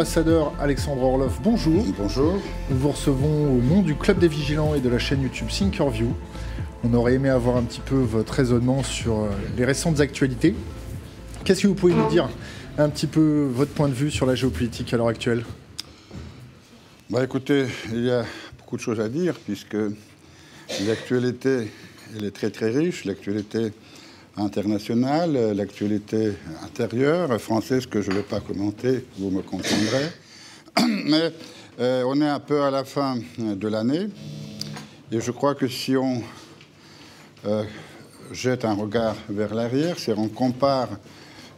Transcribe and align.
Monsieur 0.00 0.22
l'ambassadeur 0.22 0.52
Alexandre 0.58 1.02
Orlov, 1.02 1.40
bonjour. 1.42 1.84
Bonjour. 1.98 2.40
Nous 2.70 2.78
vous 2.78 2.88
recevons 2.88 3.52
au 3.52 3.60
nom 3.60 3.82
du 3.82 3.94
Club 3.94 4.18
des 4.18 4.28
Vigilants 4.28 4.74
et 4.74 4.80
de 4.80 4.88
la 4.88 4.98
chaîne 4.98 5.20
YouTube 5.20 5.48
Thinkerview. 5.48 6.14
On 6.84 6.94
aurait 6.94 7.14
aimé 7.14 7.28
avoir 7.28 7.58
un 7.58 7.62
petit 7.64 7.82
peu 7.82 7.96
votre 7.96 8.32
raisonnement 8.32 8.82
sur 8.82 9.18
euh, 9.18 9.28
les 9.58 9.66
récentes 9.66 10.00
actualités. 10.00 10.54
Qu'est-ce 11.44 11.64
que 11.64 11.66
vous 11.66 11.74
pouvez 11.74 11.92
nous 11.92 12.08
dire 12.08 12.30
un 12.78 12.88
petit 12.88 13.06
peu 13.06 13.50
votre 13.52 13.72
point 13.72 13.88
de 13.88 13.92
vue 13.92 14.10
sur 14.10 14.24
la 14.24 14.34
géopolitique 14.34 14.90
à 14.94 14.96
l'heure 14.96 15.08
actuelle? 15.08 15.44
Bah 17.10 17.22
Écoutez, 17.22 17.66
il 17.92 18.06
y 18.06 18.10
a 18.10 18.24
beaucoup 18.56 18.78
de 18.78 18.82
choses 18.82 19.00
à 19.00 19.08
dire 19.10 19.34
puisque 19.44 19.76
l'actualité 20.86 21.70
elle 22.16 22.24
est 22.24 22.34
très 22.34 22.48
très 22.48 22.70
riche, 22.70 23.04
l'actualité 23.04 23.72
internationale, 24.40 25.52
l'actualité 25.54 26.32
intérieure, 26.64 27.40
française 27.40 27.86
que 27.86 28.02
je 28.02 28.10
ne 28.10 28.16
vais 28.16 28.22
pas 28.22 28.40
commenter, 28.40 29.04
vous 29.18 29.30
me 29.30 29.42
comprendrez. 29.42 30.06
Mais 31.04 31.32
euh, 31.80 32.02
on 32.06 32.20
est 32.20 32.28
un 32.28 32.40
peu 32.40 32.62
à 32.62 32.70
la 32.70 32.84
fin 32.84 33.16
de 33.38 33.68
l'année 33.68 34.08
et 35.12 35.20
je 35.20 35.30
crois 35.30 35.54
que 35.54 35.66
si 35.66 35.96
on 35.96 36.22
euh, 37.46 37.64
jette 38.32 38.64
un 38.64 38.74
regard 38.74 39.16
vers 39.28 39.54
l'arrière, 39.54 39.98
si 39.98 40.10
on 40.10 40.28
compare 40.28 40.88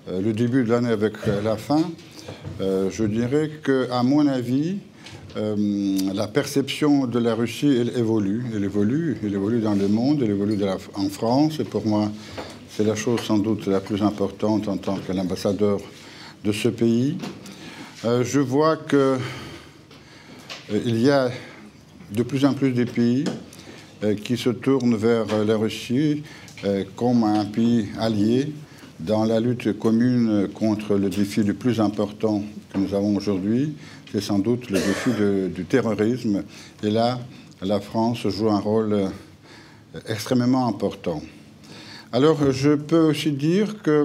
euh, 0.09 0.21
le 0.21 0.33
début 0.33 0.65
de 0.65 0.71
l'année 0.71 0.91
avec 0.91 1.15
la 1.27 1.57
fin, 1.57 1.83
je 2.61 3.05
dirais 3.05 3.51
que, 3.63 3.91
à 3.91 4.05
mon 4.05 4.27
avis, 4.29 4.79
la 5.35 6.29
perception 6.29 7.07
de 7.07 7.19
la 7.19 7.35
Russie, 7.35 7.77
elle 7.81 7.99
évolue. 7.99 8.45
Elle 8.55 8.65
évolue, 8.65 9.19
elle 9.25 9.35
évolue 9.35 9.61
dans 9.61 9.75
le 9.75 9.89
monde, 9.89 10.21
elle 10.23 10.31
évolue 10.31 10.59
en 10.95 11.09
France. 11.09 11.59
Et 11.59 11.65
pour 11.65 11.85
moi, 11.85 12.11
c'est 12.75 12.85
la 12.85 12.95
chose 12.95 13.21
sans 13.21 13.37
doute 13.37 13.67
la 13.67 13.81
plus 13.81 14.03
importante 14.03 14.67
en 14.67 14.79
tant 14.79 14.97
qu'ambassadeur 14.97 15.79
de 16.43 16.53
ce 16.53 16.69
pays. 16.69 17.19
Euh, 18.07 18.25
je 18.25 18.41
vois 18.41 18.79
qu'il 18.79 18.99
euh, 18.99 19.19
y 20.87 21.11
a 21.11 21.31
de 22.11 22.23
plus 22.23 22.47
en 22.47 22.55
plus 22.55 22.73
de 22.73 22.85
pays 22.85 23.25
euh, 24.03 24.15
qui 24.15 24.39
se 24.39 24.49
tournent 24.49 24.97
vers 24.97 25.45
la 25.45 25.57
Russie 25.57 26.23
comme 26.95 27.25
un 27.25 27.45
pays 27.45 27.89
allié 27.99 28.53
dans 29.01 29.25
la 29.25 29.41
lutte 29.41 29.77
commune 29.79 30.49
contre 30.55 30.95
le 30.95 31.11
défi 31.11 31.43
le 31.43 31.55
plus 31.55 31.81
important 31.81 32.41
que 32.73 32.79
nous 32.79 32.95
avons 32.95 33.17
aujourd'hui. 33.17 33.75
C'est 34.13 34.21
sans 34.21 34.39
doute 34.39 34.71
le 34.71 34.79
défi 34.79 35.11
du 35.53 35.65
terrorisme. 35.65 36.45
Et 36.85 36.91
là, 36.91 37.19
la 37.63 37.81
France 37.81 38.29
joue 38.29 38.49
un 38.49 38.61
rôle 38.61 39.11
extrêmement 40.07 40.69
important. 40.69 41.21
Alors, 42.15 42.53
je 42.53 42.75
peux 42.75 43.01
aussi 43.01 43.33
dire 43.33 43.81
que 43.83 44.05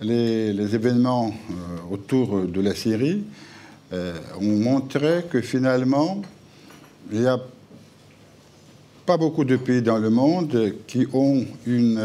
les, 0.00 0.72
événements 0.72 1.34
euh, 1.50 1.94
autour 1.94 2.42
de 2.42 2.60
la 2.60 2.76
Syrie 2.76 3.24
euh, 3.92 4.16
ont 4.40 4.56
montré 4.56 5.24
que 5.28 5.40
finalement, 5.40 6.22
il 7.10 7.22
n'y 7.22 7.26
a 7.26 7.40
pas 9.04 9.16
beaucoup 9.16 9.44
de 9.44 9.56
pays 9.56 9.82
dans 9.82 9.98
le 9.98 10.10
monde 10.10 10.74
qui 10.86 11.08
ont 11.12 11.44
une 11.66 12.00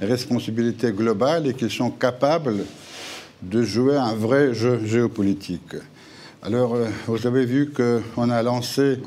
responsabilité 0.00 0.92
globale 0.92 1.48
et 1.48 1.54
qui 1.54 1.68
sont 1.68 1.90
capables 1.90 2.64
de 3.42 3.62
jouer 3.64 3.96
un 3.96 4.14
vrai 4.14 4.54
jeu 4.54 4.86
géopolitique. 4.86 5.74
Alors, 6.42 6.76
euh, 6.76 6.86
vous 7.08 7.26
avez 7.26 7.44
vu 7.44 7.72
qu'on 7.72 8.30
a 8.30 8.40
lancé 8.40 9.00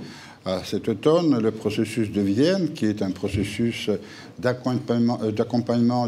cet 0.64 0.88
automne 0.88 1.40
le 1.42 1.52
processus 1.52 2.12
de 2.12 2.22
Vienne, 2.22 2.74
qui 2.74 2.86
est 2.86 3.02
un 3.02 3.12
processus 3.12 3.90
d'accompagnement 4.38 5.20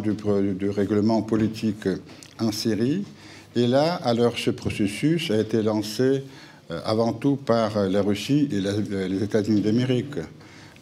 euh, 0.05 0.53
du, 0.53 0.69
règlement 0.69 1.21
politique 1.21 1.87
en 2.39 2.51
Syrie. 2.51 3.03
Et 3.55 3.67
là, 3.67 3.95
alors, 3.95 4.37
ce 4.37 4.51
processus 4.51 5.31
a 5.31 5.39
été 5.39 5.61
lancé 5.61 6.23
euh, 6.71 6.79
avant 6.85 7.13
tout 7.13 7.35
par 7.35 7.87
la 7.87 8.01
Russie 8.01 8.47
et 8.51 8.65
euh, 8.65 9.07
les 9.07 9.23
États-Unis 9.23 9.61
d'Amérique. 9.61 10.15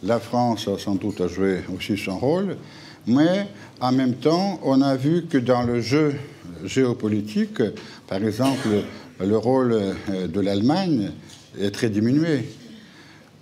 La 0.02 0.20
France 0.20 0.68
a 0.68 0.78
sans 0.78 0.94
doute 0.94 1.26
joué 1.28 1.62
aussi 1.76 1.96
son 1.96 2.18
rôle, 2.18 2.56
mais 3.06 3.46
en 3.80 3.92
même 3.92 4.14
temps, 4.14 4.60
on 4.62 4.80
a 4.80 4.96
vu 4.96 5.26
que 5.26 5.38
dans 5.38 5.62
le 5.62 5.80
jeu 5.80 6.14
géopolitique, 6.64 7.62
par 8.06 8.22
exemple, 8.22 8.68
le 9.18 9.36
rôle 9.36 9.78
de 10.08 10.40
l'Allemagne 10.40 11.10
est 11.58 11.70
très 11.70 11.90
diminué. 11.90 12.44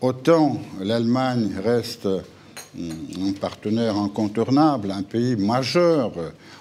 Autant 0.00 0.60
l'Allemagne 0.80 1.50
reste 1.60 2.06
un 2.78 3.32
partenaire 3.32 3.96
incontournable, 3.96 4.92
un 4.92 5.02
pays 5.02 5.34
majeur 5.34 6.12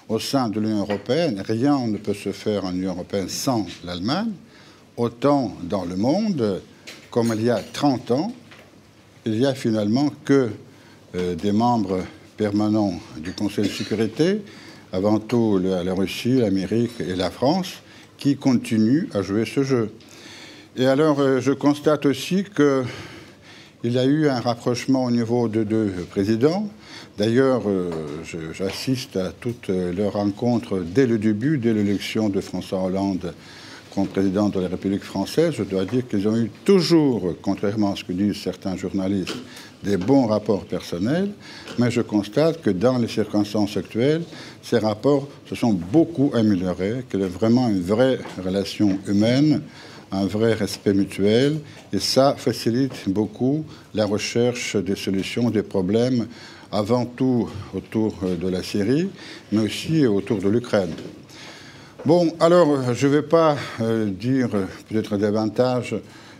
au 0.08 0.18
sein 0.18 0.48
de 0.48 0.58
l'Union 0.58 0.80
européenne, 0.80 1.40
rien 1.46 1.86
ne 1.86 1.98
peut 1.98 2.14
se 2.14 2.32
faire 2.32 2.64
en 2.64 2.72
Union 2.72 2.94
européenne 2.94 3.28
sans 3.28 3.64
l'Allemagne, 3.84 4.32
autant 4.96 5.54
dans 5.62 5.84
le 5.84 5.94
monde, 5.94 6.60
comme 7.12 7.32
il 7.36 7.44
y 7.44 7.50
a 7.50 7.60
30 7.60 8.10
ans, 8.10 8.32
il 9.24 9.38
n'y 9.38 9.46
a 9.46 9.54
finalement 9.54 10.10
que 10.24 10.50
euh, 11.14 11.36
des 11.36 11.52
membres 11.52 12.00
permanents 12.36 12.94
du 13.18 13.34
Conseil 13.34 13.68
de 13.68 13.72
sécurité, 13.72 14.42
avant 14.92 15.20
tout 15.20 15.58
la 15.58 15.94
Russie, 15.94 16.38
l'Amérique 16.38 17.00
et 17.00 17.14
la 17.14 17.30
France, 17.30 17.74
qui 18.16 18.36
continuent 18.36 19.08
à 19.14 19.22
jouer 19.22 19.44
ce 19.44 19.62
jeu. 19.62 19.92
Et 20.76 20.86
alors, 20.86 21.20
euh, 21.20 21.40
je 21.40 21.52
constate 21.52 22.04
aussi 22.06 22.42
que 22.42 22.82
il 23.84 23.92
y 23.92 23.98
a 23.98 24.04
eu 24.04 24.28
un 24.28 24.40
rapprochement 24.40 25.04
au 25.04 25.10
niveau 25.10 25.48
de 25.48 25.62
deux 25.62 25.90
présidents. 26.10 26.68
D'ailleurs, 27.16 27.62
euh, 27.66 27.90
j'assiste 28.52 29.16
à 29.16 29.32
toutes 29.32 29.68
leurs 29.68 30.14
rencontres 30.14 30.78
dès 30.78 31.06
le 31.06 31.18
début, 31.18 31.58
dès 31.58 31.72
l'élection 31.72 32.28
de 32.28 32.40
François 32.40 32.82
Hollande 32.82 33.32
comme 33.94 34.06
président 34.06 34.48
de 34.48 34.60
la 34.60 34.68
République 34.68 35.02
française. 35.02 35.54
Je 35.56 35.62
dois 35.62 35.84
dire 35.84 36.06
qu'ils 36.06 36.28
ont 36.28 36.36
eu 36.36 36.50
toujours, 36.64 37.34
contrairement 37.40 37.92
à 37.92 37.96
ce 37.96 38.04
que 38.04 38.12
disent 38.12 38.40
certains 38.40 38.76
journalistes, 38.76 39.36
des 39.82 39.96
bons 39.96 40.26
rapports 40.26 40.64
personnels, 40.64 41.30
mais 41.78 41.90
je 41.90 42.00
constate 42.00 42.60
que 42.60 42.70
dans 42.70 42.98
les 42.98 43.08
circonstances 43.08 43.76
actuelles, 43.76 44.22
ces 44.62 44.78
rapports 44.78 45.28
se 45.48 45.54
sont 45.54 45.72
beaucoup 45.72 46.32
améliorés, 46.34 47.04
qu'il 47.08 47.20
y 47.20 47.24
a 47.24 47.28
vraiment 47.28 47.68
une 47.68 47.82
vraie 47.82 48.18
relation 48.44 48.98
humaine 49.06 49.62
un 50.12 50.26
vrai 50.26 50.54
respect 50.54 50.94
mutuel 50.94 51.60
et 51.92 51.98
ça 51.98 52.34
facilite 52.36 53.08
beaucoup 53.08 53.64
la 53.94 54.06
recherche 54.06 54.76
des 54.76 54.96
solutions 54.96 55.50
des 55.50 55.62
problèmes, 55.62 56.26
avant 56.70 57.06
tout 57.06 57.48
autour 57.74 58.14
de 58.22 58.48
la 58.48 58.62
Syrie, 58.62 59.08
mais 59.52 59.62
aussi 59.62 60.06
autour 60.06 60.38
de 60.38 60.48
l'Ukraine. 60.48 60.92
Bon, 62.04 62.32
alors, 62.40 62.94
je 62.94 63.06
ne 63.06 63.12
vais 63.12 63.22
pas 63.22 63.56
euh, 63.80 64.06
dire 64.10 64.50
peut-être 64.88 65.16
davantage 65.16 65.96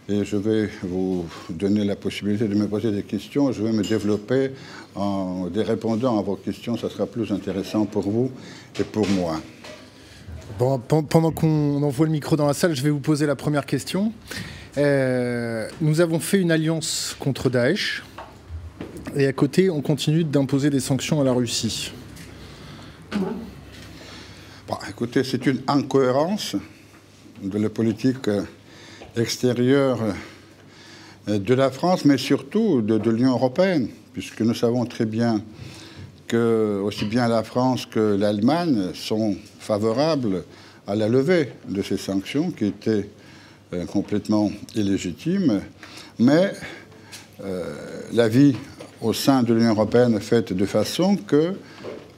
et 0.09 0.25
je 0.25 0.37
vais 0.37 0.71
vous 0.83 1.27
donner 1.51 1.85
la 1.85 1.97
possibilité 1.97 2.47
de 2.47 2.55
me 2.55 2.67
poser 2.67 2.93
des 2.93 3.03
questions. 3.03 3.53
Je 3.53 3.63
vais 3.63 3.73
me 3.73 3.83
développer 3.83 4.53
en 4.95 5.49
répondant 5.55 6.19
à 6.19 6.23
vos 6.23 6.37
questions. 6.37 6.77
Ça 6.77 6.89
sera 6.89 7.07
plus 7.07 7.33
intéressant 7.33 7.87
pour 7.87 8.09
vous 8.09 8.31
et 8.79 8.85
pour 8.85 9.09
moi 9.09 9.41
pendant 10.59 11.31
qu'on 11.31 11.83
envoie 11.83 12.07
le 12.07 12.13
micro 12.13 12.37
dans 12.37 12.47
la 12.47 12.55
salle, 12.55 12.75
je 12.75 12.83
vais 12.83 12.91
vous 12.91 13.01
poser 13.01 13.27
la 13.27 13.37
première 13.37 13.65
question. 13.65 14.13
Euh, 14.77 15.69
nous 15.81 16.01
avons 16.01 16.19
fait 16.19 16.41
une 16.41 16.51
alliance 16.51 17.17
contre 17.19 17.49
Daesh 17.49 18.03
et 19.17 19.27
à 19.27 19.33
côté, 19.33 19.71
on 19.71 19.81
continue 19.81 20.25
d'imposer 20.25 20.71
des 20.71 20.81
sanctions 20.81 21.21
à 21.21 21.25
la 21.25 21.33
Russie. 21.33 21.93
écoutez, 24.89 25.25
c'est 25.25 25.47
une 25.47 25.61
incohérence 25.67 26.57
de 27.43 27.59
la 27.59 27.71
politique 27.71 28.29
extérieure 29.17 29.99
de 31.27 31.55
la 31.55 31.71
France, 31.71 32.05
mais 32.05 32.19
surtout 32.19 32.83
de 32.83 33.11
l'Union 33.11 33.33
européenne, 33.33 33.89
puisque 34.13 34.41
nous 34.41 34.55
savons 34.55 34.85
très 34.87 35.07
bien 35.07 35.41
que 36.27 36.81
aussi 36.85 37.07
bien 37.07 37.29
la 37.29 37.43
France 37.43 37.87
que 37.87 38.17
l'Allemagne 38.17 38.93
sont 38.95 39.37
favorables 39.69 40.45
à 40.87 40.97
la 40.97 41.09
levée 41.09 41.53
de 41.69 41.83
ces 41.83 41.99
sanctions 41.99 42.51
qui 42.51 42.65
étaient 42.65 43.07
euh, 43.75 43.85
complètement 43.85 44.51
illégitimes, 44.75 45.61
mais 46.19 46.53
euh, 47.45 47.75
la 48.15 48.29
vie 48.29 48.57
au 49.03 49.13
sein 49.13 49.43
de 49.43 49.53
l'Union 49.53 49.73
européenne 49.73 50.15
est 50.15 50.21
faite 50.21 50.55
de 50.55 50.65
façon 50.65 51.17
que 51.17 51.53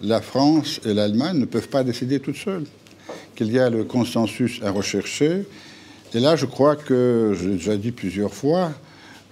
la 0.01 0.21
France 0.21 0.81
et 0.85 0.95
l'Allemagne 0.95 1.39
ne 1.39 1.45
peuvent 1.45 1.69
pas 1.69 1.83
décider 1.83 2.21
toutes 2.21 2.37
seules, 2.37 2.67
qu'il 3.35 3.51
y 3.51 3.59
a 3.59 3.69
le 3.69 3.83
consensus 3.83 4.61
à 4.63 4.71
rechercher. 4.71 5.45
Et 6.15 6.21
là, 6.21 6.37
je 6.37 6.47
crois 6.47 6.77
que, 6.77 7.37
j'ai 7.37 7.51
déjà 7.51 7.77
dit 7.77 7.91
plusieurs 7.91 8.33
fois, 8.33 8.71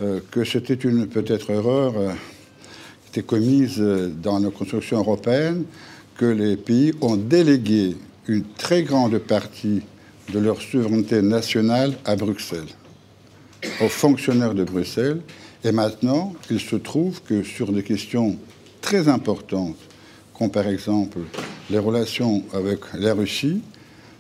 euh, 0.03 0.19
que 0.33 0.43
c'était 0.43 0.75
une 0.75 1.07
peut-être 1.07 1.51
erreur 1.51 1.95
qui 3.05 3.21
était 3.21 3.27
commise 3.27 3.79
dans 3.79 4.41
la 4.41 4.51
construction 4.51 4.99
européenne, 4.99 5.63
que 6.17 6.27
les 6.27 6.57
pays 6.57 6.93
ont 7.01 7.17
délégué 7.17 7.97
une 8.29 8.45
très 8.45 8.83
grande 8.83 9.19
partie 9.19 9.81
de 10.33 10.39
leur 10.39 10.61
souveraineté 10.61 11.23
nationale 11.23 11.95
à 12.05 12.15
Bruxelles, 12.15 12.69
aux 13.81 13.89
fonctionnaires 13.89 14.55
de 14.55 14.65
Bruxelles. 14.65 15.23
Et 15.65 15.73
maintenant, 15.73 16.35
il 16.51 16.61
se 16.61 16.77
trouve 16.77 17.23
que 17.23 17.43
sur 17.43 17.73
des 17.73 17.83
questions 17.83 18.37
très 18.83 19.09
importantes, 19.09 19.79
comme 20.35 20.51
par 20.51 20.69
exemple 20.69 21.19
les 21.71 21.79
relations 21.79 22.45
avec 22.53 22.81
la 22.95 23.15
Russie, 23.15 23.63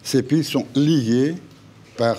ces 0.02 0.22
pays 0.22 0.42
sont 0.42 0.66
liés 0.74 1.34
par 1.96 2.16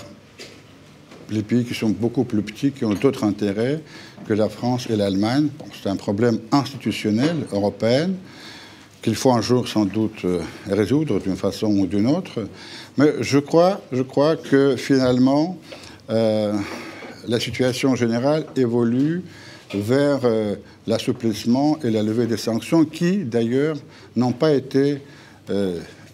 les 1.31 1.41
pays 1.41 1.65
qui 1.65 1.73
sont 1.73 1.89
beaucoup 1.89 2.23
plus 2.23 2.43
petits, 2.43 2.71
qui 2.71 2.85
ont 2.85 2.93
d'autres 2.93 3.23
intérêts 3.23 3.81
que 4.27 4.33
la 4.33 4.49
France 4.49 4.87
et 4.89 4.95
l'Allemagne. 4.95 5.49
c'est 5.81 5.89
un 5.89 5.95
problème 5.95 6.39
institutionnel 6.51 7.47
européen 7.51 8.11
qu'il 9.01 9.15
faut 9.15 9.31
un 9.31 9.41
jour 9.41 9.67
sans 9.67 9.85
doute 9.85 10.25
euh, 10.25 10.41
résoudre 10.67 11.19
d'une 11.19 11.35
façon 11.35 11.67
ou 11.67 11.87
d'une 11.87 12.07
autre. 12.07 12.45
Mais 12.97 13.13
je 13.21 13.39
crois, 13.39 13.81
je 13.91 14.01
crois 14.01 14.35
que 14.35 14.75
finalement, 14.75 15.57
euh, 16.09 16.53
la 17.27 17.39
situation 17.39 17.95
générale 17.95 18.45
évolue 18.55 19.23
vers 19.73 20.21
euh, 20.23 20.55
l'assouplissement 20.87 21.79
et 21.83 21.91
la 21.91 22.03
levée 22.03 22.25
des 22.25 22.37
sanctions 22.37 22.83
qui, 22.85 23.17
d'ailleurs, 23.17 23.77
n'ont 24.15 24.31
pas 24.31 24.53
été 24.53 25.01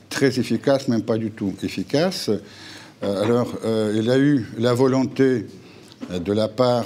très 0.10 0.40
efficaces, 0.40 0.88
même 0.88 1.02
pas 1.02 1.18
du 1.18 1.32
tout 1.32 1.54
efficaces. 1.62 2.30
alors, 3.02 3.54
il 3.94 4.02
y 4.06 4.10
a 4.10 4.18
eu 4.18 4.46
la 4.58 4.74
volonté 4.74 5.46
de 6.10 6.32
la 6.32 6.48
part 6.48 6.86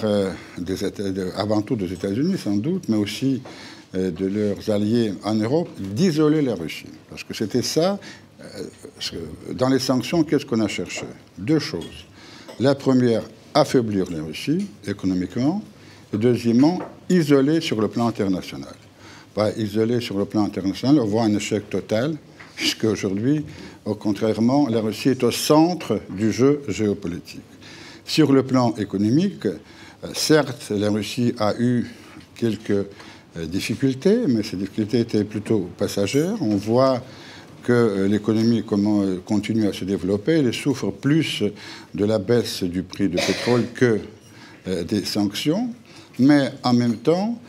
avant 1.38 1.62
tout 1.62 1.76
des 1.76 1.94
États-Unis, 1.94 2.40
sans 2.40 2.56
doute, 2.56 2.90
mais 2.90 2.98
aussi 2.98 3.44
de 3.94 4.26
leurs 4.26 4.70
alliés 4.70 5.14
en 5.24 5.36
Europe 5.36 5.70
d'isoler 5.80 6.42
la 6.42 6.56
Russie. 6.56 6.86
Parce 7.10 7.24
que 7.24 7.34
c'était 7.34 7.64
ça. 7.64 8.00
Euh, 8.42 8.64
dans 9.54 9.70
les 9.70 9.80
sanctions, 9.80 10.24
qu'est-ce 10.24 10.46
qu'on 10.46 10.62
a 10.62 10.68
cherché? 10.68 11.06
Deux 11.38 11.60
choses. 11.60 12.06
La 12.60 12.76
première, 12.76 13.24
affaiblir 13.54 14.10
la 14.12 14.24
Russie 14.24 14.68
économiquement. 14.88 15.64
Et 16.14 16.18
deuxièmement, 16.18 16.80
isoler 17.10 17.62
sur 17.62 17.82
le 17.82 17.88
plan 17.88 18.08
international. 18.08 18.74
Pas 19.36 19.52
isoler 19.54 20.02
sur 20.02 20.18
le 20.18 20.26
plan 20.26 20.44
international, 20.44 21.00
on 21.00 21.06
voit 21.06 21.24
un 21.24 21.36
échec 21.36 21.70
total, 21.70 22.16
puisque 22.56 22.86
aujourd'hui, 22.86 23.46
au 23.86 23.96
contrairement, 23.96 24.68
la 24.68 24.82
Russie 24.82 25.10
est 25.10 25.24
au 25.24 25.32
centre 25.32 26.00
du 26.10 26.32
jeu 26.32 26.62
géopolitique. 26.68 27.42
Sur 28.06 28.34
le 28.34 28.44
plan 28.44 28.74
économique, 28.78 29.46
euh, 29.46 29.58
certes, 30.14 30.72
la 30.72 30.90
Russie 30.90 31.34
a 31.38 31.54
eu 31.60 31.86
quelques 32.36 32.72
euh, 32.72 32.90
difficultés, 33.36 34.20
mais 34.28 34.44
ces 34.44 34.58
difficultés 34.58 35.00
étaient 35.00 35.24
plutôt 35.24 35.70
passagères. 35.78 36.36
On 36.42 36.56
voit 36.56 37.02
que 37.64 37.74
euh, 37.74 38.08
l'économie 38.08 38.64
euh, 38.72 39.20
continue 39.26 39.68
à 39.68 39.74
se 39.74 39.86
développer. 39.86 40.40
Elle 40.40 40.54
souffre 40.54 40.92
plus 40.92 41.44
de 41.94 42.06
la 42.06 42.20
baisse 42.20 42.64
du 42.64 42.84
prix 42.84 43.10
du 43.10 43.18
pétrole 43.18 43.66
que 43.74 44.00
des 44.84 45.06
sanctions. 45.06 45.70
Mais 46.20 46.52
en 46.64 46.74
même 46.74 46.98
temps, 46.98 47.40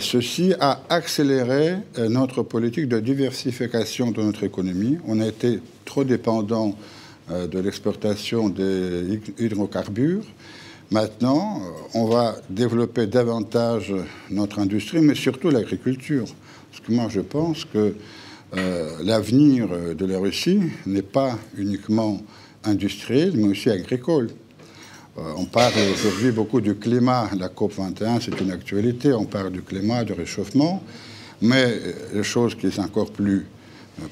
ceci 0.00 0.52
a 0.60 0.82
accéléré 0.90 1.76
notre 1.96 2.42
politique 2.42 2.88
de 2.88 2.98
diversification 2.98 4.10
de 4.10 4.20
notre 4.20 4.44
économie. 4.44 4.98
On 5.06 5.20
a 5.20 5.26
été 5.26 5.60
trop 5.84 6.04
dépendant 6.04 6.76
de 7.30 7.58
l'exportation 7.58 8.48
des 8.50 9.20
hydrocarbures. 9.38 10.24
Maintenant, 10.90 11.60
on 11.92 12.06
va 12.06 12.36
développer 12.48 13.06
davantage 13.06 13.92
notre 14.30 14.58
industrie, 14.58 15.00
mais 15.00 15.14
surtout 15.14 15.50
l'agriculture. 15.50 16.24
Parce 16.70 16.80
que 16.80 16.92
moi, 16.92 17.08
je 17.10 17.20
pense 17.20 17.66
que 17.66 17.94
euh, 18.56 18.90
l'avenir 19.02 19.68
de 19.94 20.06
la 20.06 20.18
Russie 20.18 20.62
n'est 20.86 21.02
pas 21.02 21.38
uniquement 21.58 22.22
industriel, 22.64 23.32
mais 23.34 23.48
aussi 23.48 23.68
agricole. 23.68 24.28
Euh, 25.18 25.20
on 25.36 25.44
parle 25.44 25.74
aujourd'hui 25.92 26.30
beaucoup 26.30 26.62
du 26.62 26.74
climat. 26.74 27.28
La 27.38 27.50
COP 27.50 27.74
21, 27.74 28.20
c'est 28.20 28.40
une 28.40 28.50
actualité. 28.50 29.12
On 29.12 29.26
parle 29.26 29.52
du 29.52 29.60
climat, 29.60 30.04
du 30.04 30.14
réchauffement. 30.14 30.82
Mais 31.42 31.64
euh, 31.66 31.92
la 32.14 32.22
chose 32.22 32.54
qui 32.54 32.66
est 32.66 32.78
encore 32.78 33.12
plus, 33.12 33.44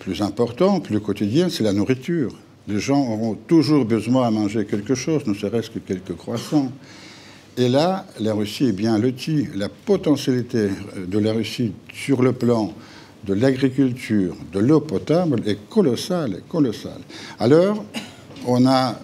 plus 0.01 0.21
importante, 0.21 0.85
plus 0.85 1.01
quotidienne, 1.01 1.49
c'est 1.49 1.65
la 1.65 1.73
nourriture 1.73 2.35
les 2.69 2.81
gens 2.81 3.01
auront 3.01 3.35
toujours 3.35 3.85
besoin 3.85 4.27
à 4.27 4.31
manger 4.31 4.65
quelque 4.65 4.95
chose, 4.95 5.27
ne 5.27 5.35
serait-ce 5.35 5.71
que 5.71 5.79
quelques 5.79 6.15
croissants. 6.17 6.73
Et 7.57 7.69
là, 7.69 8.07
la 8.21 8.35
Russie 8.35 8.67
est 8.67 8.73
bien 8.73 8.99
lotie. 8.99 9.49
La 9.55 9.69
potentialité 9.69 10.69
de 10.97 11.19
la 11.19 11.33
Russie 11.33 11.73
sur 11.93 12.23
le 12.23 12.33
plan 12.33 12.75
de 13.25 13.35
l'agriculture, 13.35 14.37
de 14.53 14.59
l'eau 14.59 14.81
potable 14.81 15.43
est 15.47 15.59
colossale. 15.69 16.41
Alors, 17.39 17.85
on 18.47 18.67
a, 18.67 19.01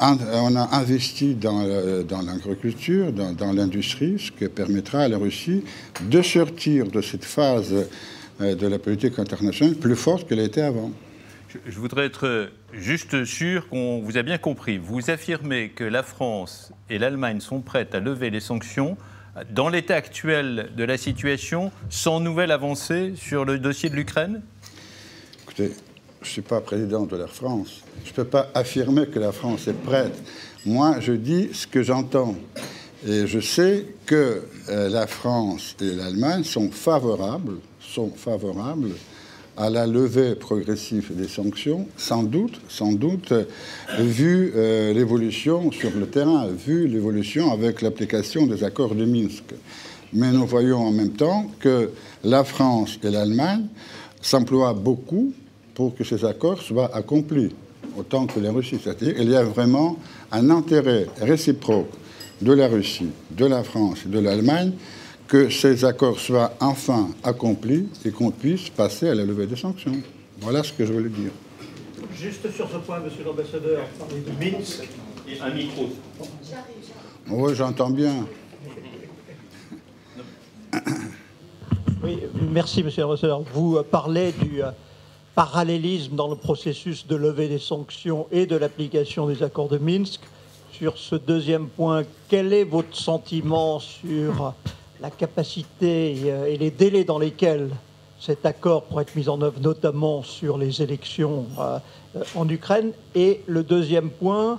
investi 0.00 1.34
dans, 1.34 1.62
dans 2.06 2.22
l'agriculture, 2.22 3.12
dans, 3.12 3.32
dans 3.32 3.52
l'industrie, 3.52 4.16
ce 4.18 4.30
qui 4.32 4.48
permettra 4.48 5.00
à 5.00 5.08
la 5.08 5.18
Russie 5.18 5.62
de 6.08 6.20
sortir 6.20 6.86
de 6.86 7.00
cette 7.00 7.24
phase 7.24 7.74
euh, 8.40 8.54
de 8.54 8.66
la 8.66 8.78
politique 8.78 9.18
internationale 9.18 9.76
plus 9.76 9.96
forte 9.96 10.28
qu'elle 10.28 10.40
était 10.40 10.60
avant 10.60 10.90
je 11.66 11.78
voudrais 11.78 12.06
être 12.06 12.50
juste 12.72 13.24
sûr 13.24 13.68
qu'on 13.68 14.00
vous 14.00 14.16
a 14.16 14.22
bien 14.22 14.38
compris. 14.38 14.78
Vous 14.78 15.10
affirmez 15.10 15.70
que 15.70 15.84
la 15.84 16.02
France 16.02 16.72
et 16.90 16.98
l'Allemagne 16.98 17.40
sont 17.40 17.60
prêtes 17.60 17.94
à 17.94 18.00
lever 18.00 18.30
les 18.30 18.40
sanctions 18.40 18.96
dans 19.50 19.68
l'état 19.68 19.96
actuel 19.96 20.70
de 20.76 20.84
la 20.84 20.96
situation, 20.96 21.72
sans 21.90 22.20
nouvelle 22.20 22.50
avancée 22.50 23.14
sur 23.16 23.44
le 23.44 23.58
dossier 23.58 23.90
de 23.90 23.96
l'Ukraine? 23.96 24.42
Écoutez, 25.42 25.72
je 26.22 26.28
ne 26.28 26.32
suis 26.32 26.42
pas 26.42 26.60
président 26.60 27.04
de 27.04 27.16
la 27.16 27.26
France. 27.26 27.82
Je 28.04 28.10
ne 28.10 28.14
peux 28.14 28.24
pas 28.24 28.50
affirmer 28.54 29.06
que 29.06 29.18
la 29.18 29.32
France 29.32 29.66
est 29.66 29.82
prête. 29.82 30.22
Moi, 30.64 31.00
je 31.00 31.12
dis 31.12 31.50
ce 31.52 31.66
que 31.66 31.82
j'entends. 31.82 32.36
Et 33.06 33.26
je 33.26 33.40
sais 33.40 33.86
que 34.06 34.46
euh, 34.70 34.88
la 34.88 35.06
France 35.06 35.76
et 35.82 35.92
l'Allemagne 35.92 36.42
sont 36.44 36.70
favorables, 36.70 37.58
sont 37.78 38.10
favorables 38.10 38.92
à 39.56 39.70
la 39.70 39.86
levée 39.86 40.34
progressive 40.34 41.12
des 41.14 41.28
sanctions, 41.28 41.86
sans 41.96 42.22
doute, 42.22 42.60
sans 42.68 42.92
doute, 42.92 43.32
vu 43.98 44.52
euh, 44.56 44.92
l'évolution 44.92 45.70
sur 45.70 45.90
le 45.96 46.06
terrain, 46.06 46.48
vu 46.48 46.88
l'évolution 46.88 47.52
avec 47.52 47.82
l'application 47.82 48.46
des 48.46 48.64
accords 48.64 48.94
de 48.94 49.04
Minsk. 49.04 49.44
Mais 50.12 50.32
nous 50.32 50.46
voyons 50.46 50.78
en 50.78 50.90
même 50.90 51.12
temps 51.12 51.50
que 51.60 51.90
la 52.24 52.44
France 52.44 52.98
et 53.02 53.10
l'Allemagne 53.10 53.66
s'emploient 54.20 54.74
beaucoup 54.74 55.32
pour 55.74 55.94
que 55.94 56.04
ces 56.04 56.24
accords 56.24 56.62
soient 56.62 56.94
accomplis, 56.94 57.54
autant 57.96 58.26
que 58.26 58.40
la 58.40 58.52
Russie. 58.52 58.78
C'est-à-dire 58.82 59.14
qu'il 59.14 59.30
y 59.30 59.36
a 59.36 59.42
vraiment 59.42 59.98
un 60.32 60.50
intérêt 60.50 61.06
réciproque 61.20 61.90
de 62.40 62.52
la 62.52 62.68
Russie, 62.68 63.10
de 63.30 63.46
la 63.46 63.62
France 63.62 64.00
et 64.06 64.08
de 64.08 64.18
l'Allemagne 64.18 64.72
que 65.28 65.48
ces 65.48 65.84
accords 65.84 66.20
soient 66.20 66.52
enfin 66.60 67.08
accomplis 67.22 67.88
et 68.04 68.10
qu'on 68.10 68.30
puisse 68.30 68.68
passer 68.68 69.08
à 69.08 69.14
la 69.14 69.24
levée 69.24 69.46
des 69.46 69.56
sanctions. 69.56 70.00
Voilà 70.40 70.62
ce 70.62 70.72
que 70.72 70.84
je 70.84 70.92
voulais 70.92 71.08
dire. 71.08 71.30
Juste 72.14 72.50
sur 72.52 72.70
ce 72.70 72.76
point, 72.78 73.00
monsieur 73.00 73.24
l'ambassadeur, 73.24 73.86
parler 73.98 74.20
de 74.20 74.30
Minsk. 74.44 74.88
Et 75.26 75.40
un 75.40 75.50
micro. 75.54 75.88
Oui, 77.28 77.54
j'entends 77.54 77.90
bien. 77.90 78.26
Oui, 82.02 82.18
merci, 82.50 82.82
monsieur 82.82 83.02
l'ambassadeur. 83.02 83.42
Vous 83.54 83.82
parlez 83.90 84.32
du 84.32 84.62
euh, 84.62 84.70
parallélisme 85.34 86.14
dans 86.14 86.28
le 86.28 86.36
processus 86.36 87.06
de 87.06 87.16
levée 87.16 87.48
des 87.48 87.58
sanctions 87.58 88.26
et 88.30 88.44
de 88.44 88.56
l'application 88.56 89.26
des 89.26 89.42
accords 89.42 89.68
de 89.68 89.78
Minsk. 89.78 90.20
Sur 90.72 90.98
ce 90.98 91.14
deuxième 91.14 91.68
point, 91.68 92.02
quel 92.28 92.52
est 92.52 92.64
votre 92.64 92.94
sentiment 92.94 93.78
sur 93.78 94.52
la 95.00 95.10
capacité 95.10 96.16
euh, 96.26 96.46
et 96.46 96.56
les 96.56 96.70
délais 96.70 97.04
dans 97.04 97.18
lesquels 97.18 97.70
cet 98.20 98.46
accord 98.46 98.84
pourrait 98.84 99.02
être 99.02 99.16
mis 99.16 99.28
en 99.28 99.40
œuvre, 99.42 99.60
notamment 99.60 100.22
sur 100.22 100.56
les 100.56 100.82
élections 100.82 101.46
euh, 101.58 101.78
euh, 102.16 102.22
en 102.34 102.48
Ukraine. 102.48 102.92
Et 103.14 103.42
le 103.46 103.62
deuxième 103.62 104.10
point, 104.10 104.58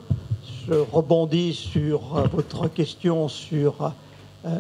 je 0.68 0.74
rebondis 0.74 1.54
sur 1.54 2.00
votre 2.32 2.68
question 2.68 3.28
sur 3.28 3.94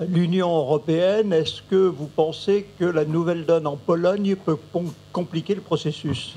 l'Union 0.08 0.50
européenne. 0.50 1.32
Est-ce 1.34 1.62
que 1.62 1.75
vous 1.75 2.08
pensez 2.08 2.65
que 2.79 2.86
la 2.86 3.05
nouvelle 3.05 3.46
donne 3.46 3.67
en 3.67 3.75
Pologne 3.75 4.36
peut 4.36 4.58
compliquer 5.12 5.53
le 5.53 5.62
processus? 5.62 6.36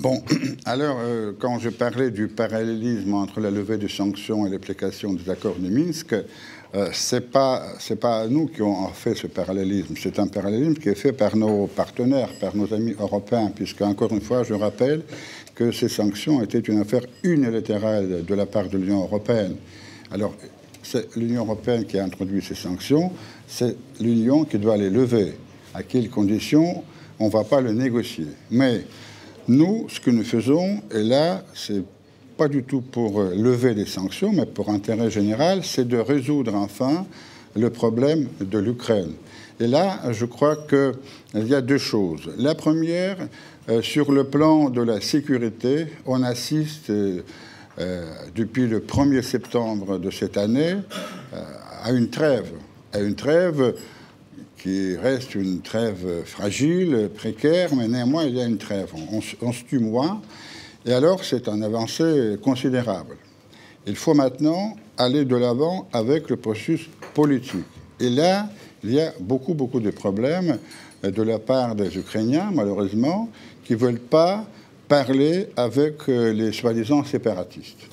Bon, 0.00 0.22
alors, 0.64 0.98
quand 1.38 1.58
je 1.58 1.68
parlais 1.68 2.10
du 2.10 2.28
parallélisme 2.28 3.14
entre 3.14 3.40
la 3.40 3.50
levée 3.50 3.76
des 3.76 3.88
sanctions 3.88 4.46
et 4.46 4.50
l'application 4.50 5.12
des 5.12 5.28
accords 5.28 5.56
de 5.58 5.68
Minsk, 5.68 6.14
euh, 6.74 6.90
c'est 6.92 7.30
pas 7.30 7.62
c'est 7.78 7.98
pas 7.98 8.26
nous 8.28 8.46
qui 8.46 8.60
avons 8.60 8.88
fait 8.88 9.14
ce 9.14 9.26
parallélisme. 9.26 9.94
C'est 9.98 10.18
un 10.18 10.26
parallélisme 10.26 10.74
qui 10.74 10.90
est 10.90 10.94
fait 10.94 11.12
par 11.12 11.34
nos 11.34 11.66
partenaires, 11.66 12.30
par 12.38 12.54
nos 12.54 12.72
amis 12.74 12.94
européens, 12.98 13.50
puisque 13.54 13.80
encore 13.82 14.12
une 14.12 14.20
fois, 14.20 14.42
je 14.42 14.52
rappelle 14.54 15.02
que 15.54 15.72
ces 15.72 15.88
sanctions 15.88 16.42
étaient 16.42 16.60
une 16.60 16.80
affaire 16.80 17.02
unilatérale 17.22 18.24
de 18.24 18.34
la 18.34 18.46
part 18.46 18.68
de 18.68 18.76
l'Union 18.76 19.02
européenne. 19.02 19.56
Alors, 20.10 20.34
c'est 20.82 21.16
l'Union 21.16 21.44
européenne 21.44 21.84
qui 21.84 21.98
a 21.98 22.04
introduit 22.04 22.42
ces 22.42 22.54
sanctions. 22.54 23.12
C'est 23.46 23.76
l'Union 24.00 24.44
qui 24.44 24.58
doit 24.58 24.76
les 24.76 24.90
lever. 24.90 25.34
À 25.74 25.82
quelles 25.82 26.10
conditions 26.10 26.84
On 27.18 27.26
ne 27.26 27.30
va 27.30 27.44
pas 27.44 27.60
le 27.60 27.72
négocier. 27.72 28.26
Mais 28.50 28.84
nous, 29.48 29.86
ce 29.88 30.00
que 30.00 30.10
nous 30.10 30.24
faisons, 30.24 30.82
et 30.94 31.02
là, 31.02 31.42
c'est 31.54 31.82
pas 32.38 32.48
du 32.48 32.62
tout 32.62 32.80
pour 32.80 33.20
euh, 33.20 33.34
lever 33.34 33.74
les 33.74 33.84
sanctions, 33.84 34.32
mais 34.32 34.46
pour 34.46 34.70
intérêt 34.70 35.10
général, 35.10 35.64
c'est 35.64 35.86
de 35.86 35.98
résoudre 35.98 36.54
enfin 36.54 37.04
le 37.56 37.68
problème 37.68 38.28
de 38.40 38.58
l'Ukraine. 38.58 39.12
Et 39.58 39.66
là, 39.66 40.00
je 40.12 40.24
crois 40.24 40.56
qu'il 40.56 41.48
y 41.48 41.54
a 41.54 41.60
deux 41.60 41.78
choses. 41.78 42.30
La 42.38 42.54
première, 42.54 43.16
euh, 43.68 43.82
sur 43.82 44.12
le 44.12 44.22
plan 44.22 44.70
de 44.70 44.80
la 44.80 45.00
sécurité, 45.00 45.88
on 46.06 46.22
assiste 46.22 46.90
euh, 46.90 47.22
depuis 48.36 48.68
le 48.68 48.78
1er 48.78 49.22
septembre 49.22 49.98
de 49.98 50.10
cette 50.10 50.36
année, 50.36 50.76
à 51.82 51.90
une 51.90 52.08
trêve. 52.08 52.52
À 52.92 53.00
une 53.00 53.14
trêve 53.14 53.74
qui 54.56 54.96
reste 54.96 55.34
une 55.34 55.60
trêve 55.60 56.22
fragile, 56.24 57.10
précaire, 57.16 57.70
mais 57.76 57.86
néanmoins 57.88 58.24
il 58.24 58.36
y 58.36 58.40
a 58.40 58.46
une 58.46 58.58
trêve. 58.58 58.90
On, 59.12 59.20
on 59.42 59.52
se 59.52 59.64
tue 59.64 59.78
moins, 59.78 60.20
et 60.88 60.92
alors 60.92 61.22
c'est 61.22 61.48
un 61.48 61.60
avancée 61.60 62.36
considérable. 62.42 63.16
Il 63.86 63.94
faut 63.94 64.14
maintenant 64.14 64.74
aller 64.96 65.26
de 65.26 65.36
l'avant 65.36 65.86
avec 65.92 66.30
le 66.30 66.36
processus 66.36 66.88
politique. 67.12 67.66
Et 68.00 68.08
là, 68.08 68.48
il 68.82 68.94
y 68.94 69.00
a 69.00 69.12
beaucoup, 69.20 69.52
beaucoup 69.52 69.80
de 69.80 69.90
problèmes 69.90 70.58
de 71.02 71.22
la 71.22 71.38
part 71.38 71.74
des 71.74 71.96
Ukrainiens, 71.96 72.50
malheureusement, 72.52 73.28
qui 73.64 73.74
ne 73.74 73.78
veulent 73.78 74.00
pas 74.00 74.46
parler 74.88 75.48
avec 75.56 76.08
euh, 76.08 76.32
les 76.32 76.52
soi-disant 76.52 77.04
séparatistes. 77.04 77.86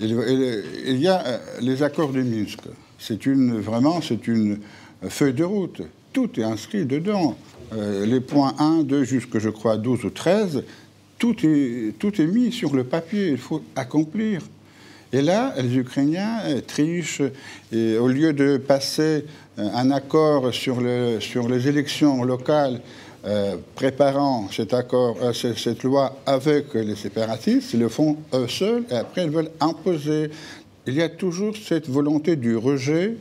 Il, 0.00 1.00
y 1.00 1.08
a 1.08 1.24
euh, 1.24 1.38
les 1.60 1.82
accords 1.82 2.12
de 2.12 2.22
Minsk. 2.22 2.58
C'est 2.98 3.24
une, 3.24 3.60
vraiment, 3.60 4.00
c'est 4.02 4.26
une 4.26 4.58
feuille 5.08 5.32
de 5.32 5.44
route. 5.44 5.82
Tout 6.12 6.40
est 6.40 6.44
inscrit 6.44 6.84
dedans. 6.84 7.36
Euh, 7.72 8.04
les 8.04 8.20
points 8.20 8.54
1, 8.58 8.82
2, 8.82 9.04
jusque 9.04 9.38
je 9.38 9.48
crois 9.48 9.76
12 9.76 10.04
ou 10.04 10.10
13, 10.10 10.64
tout 11.18 11.36
est, 11.44 11.94
tout 11.98 12.20
est 12.20 12.26
mis 12.26 12.52
sur 12.52 12.74
le 12.74 12.84
papier. 12.84 13.28
Il 13.28 13.38
faut 13.38 13.62
accomplir. 13.74 14.42
Et 15.12 15.22
là, 15.22 15.54
les 15.56 15.76
Ukrainiens 15.76 16.40
trichent 16.66 17.22
et 17.72 17.96
au 17.96 18.08
lieu 18.08 18.32
de 18.32 18.56
passer 18.56 19.24
euh, 19.58 19.68
un 19.74 19.90
accord 19.90 20.52
sur, 20.52 20.82
sur 21.20 21.48
les 21.48 21.68
élections 21.68 22.22
locales 22.24 22.80
euh, 23.24 23.56
préparant 23.74 24.48
cet 24.50 24.74
accord, 24.74 25.16
euh, 25.22 25.32
cette 25.32 25.82
loi 25.82 26.18
avec 26.26 26.74
les 26.74 26.94
séparatistes, 26.94 27.72
ils 27.72 27.80
le 27.80 27.88
font 27.88 28.18
eux 28.34 28.48
seuls 28.48 28.84
et 28.90 28.96
après 28.96 29.24
ils 29.24 29.30
veulent 29.30 29.50
imposer. 29.60 30.30
Il 30.86 30.94
y 30.94 31.02
a 31.02 31.08
toujours 31.08 31.56
cette 31.56 31.88
volonté 31.88 32.36
du 32.36 32.56
rejet, 32.56 33.16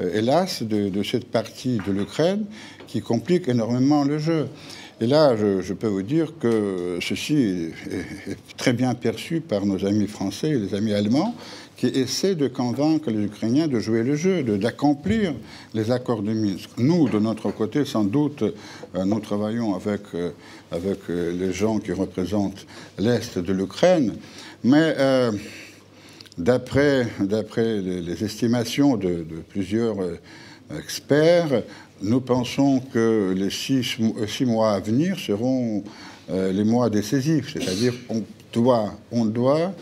hélas, 0.00 0.62
de, 0.62 1.02
cette 1.04 1.30
partie 1.30 1.78
de 1.86 1.92
l'Ukraine 1.92 2.46
qui 2.88 3.00
complique 3.00 3.48
énormément 3.48 4.02
le 4.02 4.18
jeu. 4.18 4.48
Et 5.00 5.06
là, 5.08 5.34
je, 5.36 5.72
peux 5.72 5.88
vous 5.88 6.02
dire 6.02 6.34
que 6.38 6.98
ceci 7.02 7.72
est, 7.88 8.56
très 8.56 8.72
bien 8.72 8.94
perçu 8.94 9.40
par 9.40 9.66
nos 9.66 9.84
amis 9.84 10.06
français 10.06 10.50
et 10.50 10.58
les 10.58 10.74
amis 10.74 10.92
allemands 10.92 11.34
qui 11.76 11.86
essaient 11.86 12.36
de 12.36 12.46
convaincre 12.46 13.10
les 13.10 13.24
Ukrainiens 13.24 13.66
de 13.66 13.80
jouer 13.80 14.04
le 14.04 14.14
jeu, 14.14 14.44
d'accomplir 14.44 15.34
les 15.74 15.90
accords 15.90 16.22
de 16.22 16.32
Minsk. 16.32 16.70
Nous, 16.78 17.08
de 17.08 17.18
notre 17.18 17.50
côté, 17.50 17.84
sans 17.84 18.04
doute, 18.04 18.44
euh, 18.94 19.04
nous 19.04 19.18
travaillons 19.18 19.74
avec, 19.74 20.02
euh, 20.14 20.30
avec 20.70 20.98
euh, 21.10 21.32
les 21.32 21.52
gens 21.52 21.80
qui 21.80 21.92
représentent 21.92 22.64
l'Est 22.96 23.40
de 23.40 23.52
l'Ukraine, 23.52 24.14
mais 24.62 24.94
d'après 26.38 27.06
les, 27.18 28.24
estimations 28.24 28.96
de 28.96 29.24
plusieurs 29.48 29.96
experts, 30.78 31.62
nous 32.04 32.20
pensons 32.20 32.80
que 32.92 33.34
les 33.34 33.50
six, 33.50 34.44
mois 34.44 34.72
à 34.72 34.80
venir 34.80 35.18
seront 35.18 35.82
euh, 36.30 36.52
les 36.52 36.64
mois 36.64 36.90
décisifs, 36.90 37.52
c'est-à-dire 37.52 37.94
on 38.10 38.22
doit, 38.52 38.92
on 39.10 39.24
doit 39.24 39.72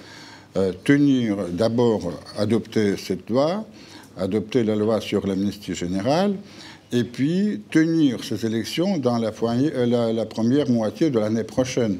euh, 0.57 0.73
tenir 0.85 1.49
d'abord 1.49 2.13
adopter 2.39 2.97
cette 2.97 3.29
loi, 3.29 3.67
adopter 4.17 4.63
la 4.63 4.77
loi 4.77 5.01
sur 5.01 5.27
l'amnistie 5.27 5.75
générale, 5.75 6.37
et 6.93 7.05
puis 7.05 7.63
tenir 7.71 8.23
ces 8.23 8.47
élections 8.47 8.99
dans 8.99 9.19
la, 9.19 9.33
euh, 9.43 10.13
la 10.13 10.27
première 10.27 10.71
moitié 10.71 11.11
de 11.11 11.19
l'année 11.19 11.45
prochaine, 11.45 11.99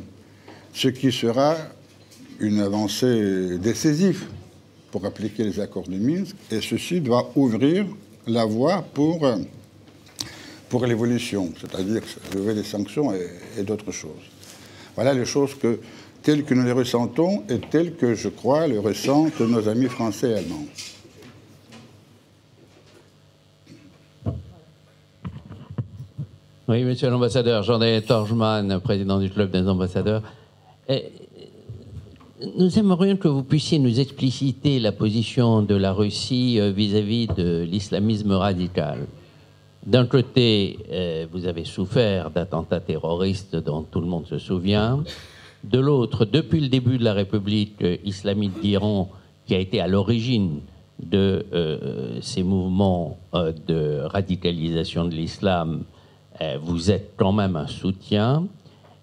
ce 0.73 0.89
qui 0.89 1.11
sera 1.11 1.57
une 2.39 2.61
avancée 2.61 3.59
décisive 3.59 4.27
pour 4.93 5.05
appliquer 5.05 5.43
les 5.43 5.59
accords 5.59 5.89
de 5.89 5.97
Minsk, 5.97 6.37
et 6.51 6.61
ceci 6.61 7.01
doit 7.01 7.33
ouvrir 7.35 7.87
la 8.27 8.45
voie 8.45 8.85
pour 8.95 9.27
pour 10.73 10.87
l'évolution, 10.87 11.53
c'est-à-dire 11.61 12.01
lever 12.35 12.55
les 12.55 12.63
sanctions 12.63 13.13
et, 13.13 13.63
d'autres 13.63 13.93
choses. 13.93 14.25
Voilà 14.95 15.13
les 15.13 15.27
choses 15.27 15.55
que, 15.55 15.81
telles 16.23 16.45
que 16.45 16.55
nous 16.55 16.65
les 16.65 16.73
ressentons 16.73 17.43
et 17.51 17.59
telles 17.59 17.95
que, 17.95 18.15
je 18.15 18.31
crois, 18.31 18.67
les 18.67 18.79
ressentent 18.79 19.39
nos 19.41 19.69
amis 19.69 19.89
français 19.89 20.31
et 20.31 20.35
allemands. 20.37 20.65
Oui, 26.69 26.85
monsieur 26.85 27.11
l'ambassadeur, 27.11 27.63
Jean-Denis 27.65 28.07
Torgeman, 28.07 28.81
président 28.81 29.21
du 29.21 29.29
Club 29.29 29.51
des 29.51 29.69
ambassadeurs. 29.69 30.23
nous 32.57 32.79
aimerions 32.79 33.19
que 33.19 33.29
vous 33.29 33.43
puissiez 33.43 33.79
nous 33.79 34.01
expliciter 34.01 34.81
la 34.81 34.93
position 34.93 35.61
de 35.61 35.75
la 35.75 35.93
Russie 35.93 36.59
euh, 36.59 36.71
vis-à-vis 36.71 37.27
-vis 37.27 37.37
de 37.37 37.63
l'islamisme 37.71 38.33
radical. 38.33 39.01
D'un 39.87 40.07
côté, 40.07 40.79
euh, 40.93 41.27
vous 41.33 41.47
avez 41.47 41.65
souffert 41.65 42.31
d'attentats 42.31 42.79
terroristes 42.79 43.57
dont 43.57 43.83
tout 43.83 44.01
le 44.01 44.07
monde 44.07 44.27
se 44.27 44.39
souvient. 44.39 45.03
De 45.65 45.81
l'autre, 45.81 46.25
depuis 46.25 46.61
le 46.61 46.69
début 46.69 46.99
de 46.99 47.05
la 47.05 47.13
République 47.13 47.83
islamique 48.05 48.61
d'Iran, 48.61 49.11
qui 49.45 49.57
a 49.57 49.59
été 49.59 49.81
à 49.81 49.89
l'origine 49.89 50.61
de 51.03 51.45
euh, 51.53 52.21
ces 52.21 52.45
mouvements 52.45 53.19
euh, 53.35 53.53
de 53.67 54.03
radicalisation 54.05 55.05
de 55.05 55.15
l'islam, 55.15 55.83
vous 56.61 56.91
êtes 56.91 57.13
quand 57.17 57.31
même 57.31 57.55
un 57.55 57.69
soutien. 57.69 58.49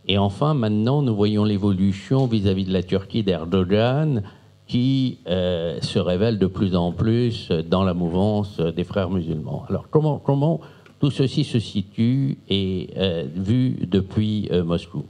Et 0.10 0.18
enfin, 0.18 0.54
maintenant, 0.54 1.02
nous 1.02 1.16
voyons 1.16 1.46
l'évolution 1.46 2.26
vis-à-vis 2.26 2.66
de 2.66 2.74
la 2.74 2.84
Turquie 2.84 3.24
d'Erdogan, 3.24 4.24
qui 4.70 5.18
euh, 5.28 5.82
se 5.82 6.00
révèle 6.00 6.38
de 6.38 6.46
plus 6.46 6.76
en 6.76 6.94
plus 6.94 7.50
dans 7.50 7.84
la 7.84 7.96
mouvance 7.96 8.60
des 8.60 8.84
frères 8.84 9.10
musulmans. 9.10 9.66
Alors 9.68 9.88
comment, 9.90 10.20
comment 10.20 10.62
tout 11.00 11.12
ceci 11.12 11.44
se 11.44 11.60
situe 11.60 12.38
et 12.50 12.90
euh, 12.96 13.26
vu 13.36 13.78
depuis 13.88 14.48
euh, 14.52 14.64
Moscou? 14.64 15.04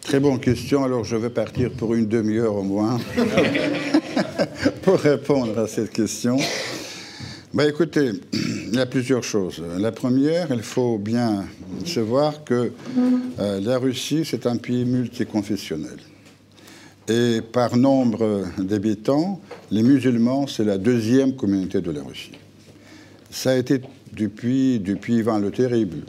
Très 0.00 0.20
bonne 0.20 0.40
question. 0.40 0.84
Alors 0.84 1.04
je 1.04 1.16
vais 1.16 1.28
partir 1.28 1.70
pour 1.72 1.94
une 1.94 2.06
demi-heure 2.06 2.56
au 2.56 2.62
moins 2.62 2.98
pour 4.82 4.98
répondre 4.98 5.58
à 5.58 5.66
cette 5.66 5.90
question. 5.90 6.38
Bah, 7.52 7.68
écoutez, 7.68 8.10
il 8.32 8.74
y 8.74 8.80
a 8.80 8.86
plusieurs 8.86 9.22
choses. 9.22 9.62
La 9.78 9.92
première, 9.92 10.48
il 10.50 10.62
faut 10.62 10.98
bien 10.98 11.44
savoir 11.86 12.42
que 12.42 12.72
la 13.38 13.78
Russie, 13.78 14.24
c'est 14.24 14.46
un 14.46 14.56
pays 14.56 14.84
multiconfessionnel. 14.84 15.98
Et 17.08 17.42
par 17.42 17.76
nombre 17.76 18.46
d'habitants, 18.56 19.40
les 19.70 19.82
musulmans, 19.82 20.46
c'est 20.46 20.64
la 20.64 20.78
deuxième 20.78 21.36
communauté 21.36 21.82
de 21.82 21.90
la 21.90 22.02
Russie. 22.02 22.32
Ça 23.30 23.50
a 23.50 23.56
été 23.56 23.82
depuis, 24.14 24.78
depuis 24.78 25.16
Ivan 25.16 25.38
le 25.38 25.50
Terrible, 25.50 26.04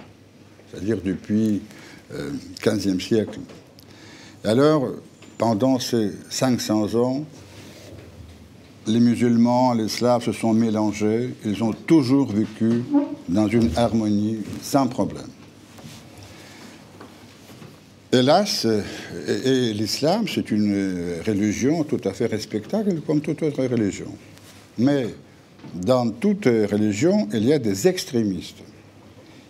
c'est-à-dire 0.72 0.98
depuis 1.04 1.62
le 2.12 2.18
euh, 2.18 2.32
XVe 2.64 3.02
siècle. 3.02 3.40
Alors, 4.46 4.90
pendant 5.38 5.80
ces 5.80 6.12
500 6.30 6.96
ans, 6.96 7.26
les 8.88 9.00
musulmans, 9.00 9.74
les 9.74 9.90
slaves 9.90 10.24
se 10.24 10.32
sont 10.32 10.54
mélangés, 10.54 11.34
ils 11.44 11.64
ont 11.64 11.74
toujours 11.74 12.32
vécu 12.32 12.84
dans 13.28 13.48
une 13.48 13.70
harmonie 13.76 14.38
sans 14.62 14.88
problème. 14.88 15.28
Hélas, 18.12 18.66
et, 19.28 19.74
l'islam, 19.74 20.26
c'est 20.28 20.52
une 20.52 21.20
religion 21.26 21.84
tout 21.84 22.00
à 22.06 22.14
fait 22.14 22.28
respectable 22.28 23.02
comme 23.02 23.22
toute 23.22 23.42
autre 23.44 23.66
religion. 23.66 24.12
Mais 24.78 25.08
dans 25.74 26.10
toute 26.12 26.46
religion, 26.46 27.28
il 27.34 27.46
y 27.46 27.54
a 27.54 27.60
des 27.60 27.88
extrémistes. 27.88 28.64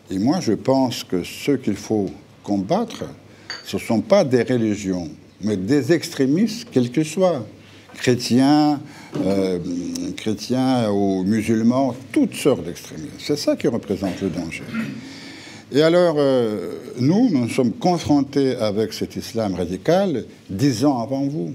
Et 0.10 0.20
moi, 0.20 0.40
je 0.40 0.54
pense 0.54 1.04
que 1.04 1.24
ce 1.24 1.52
qu'il 1.52 1.76
faut 1.76 2.10
combattre, 2.44 3.06
ce 3.66 3.78
ne 3.78 3.82
sont 3.82 4.02
pas 4.02 4.24
des 4.24 4.44
religions, 4.44 5.10
mais 5.42 5.58
des 5.58 5.92
extrémistes, 5.92 6.68
quels 6.72 6.92
que 6.92 7.04
soient. 7.04 7.46
Chrétiens, 7.96 8.82
euh, 9.24 9.58
chrétiens 10.18 10.92
ou 10.92 11.24
musulmans, 11.24 11.96
toutes 12.12 12.36
sortes 12.36 12.64
d'extrémistes. 12.64 13.14
C'est 13.20 13.38
ça 13.38 13.56
qui 13.56 13.68
représente 13.68 14.22
le 14.22 14.30
danger. 14.30 14.64
Et 15.72 15.82
alors, 15.82 16.16
euh, 16.20 16.74
nous, 17.00 17.30
nous 17.32 17.50
sommes 17.50 17.74
confrontés 17.74 18.56
avec 18.56 18.94
cet 18.94 19.16
islam 19.16 19.56
radical 19.56 20.26
dix 20.48 20.86
ans 20.86 21.00
avant 21.00 21.26
vous. 21.26 21.54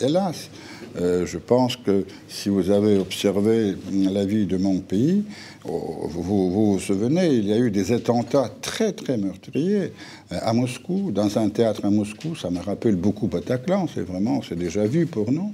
Hélas, 0.00 0.48
euh, 0.96 1.26
je 1.26 1.36
pense 1.36 1.76
que 1.76 2.06
si 2.28 2.48
vous 2.48 2.70
avez 2.70 2.96
observé 2.96 3.76
la 3.92 4.24
vie 4.24 4.46
de 4.46 4.56
mon 4.56 4.78
pays, 4.80 5.24
oh, 5.68 6.08
vous, 6.08 6.50
vous, 6.50 6.78
souvenez, 6.78 7.28
il 7.28 7.46
y 7.46 7.52
a 7.52 7.58
eu 7.58 7.70
des 7.70 7.92
attentats 7.92 8.50
très 8.62 8.92
très 8.92 9.18
meurtriers 9.18 9.92
euh, 10.32 10.38
à 10.40 10.54
Moscou, 10.54 11.10
dans 11.12 11.38
un 11.38 11.50
théâtre 11.50 11.84
à 11.84 11.90
Moscou. 11.90 12.34
Ça 12.34 12.48
me 12.48 12.58
rappelle 12.58 12.96
beaucoup 12.96 13.26
Bataclan, 13.26 13.86
c'est 13.94 14.00
vraiment, 14.00 14.40
c'est 14.40 14.58
déjà 14.58 14.86
vu 14.86 15.04
pour 15.04 15.30
nous. 15.30 15.52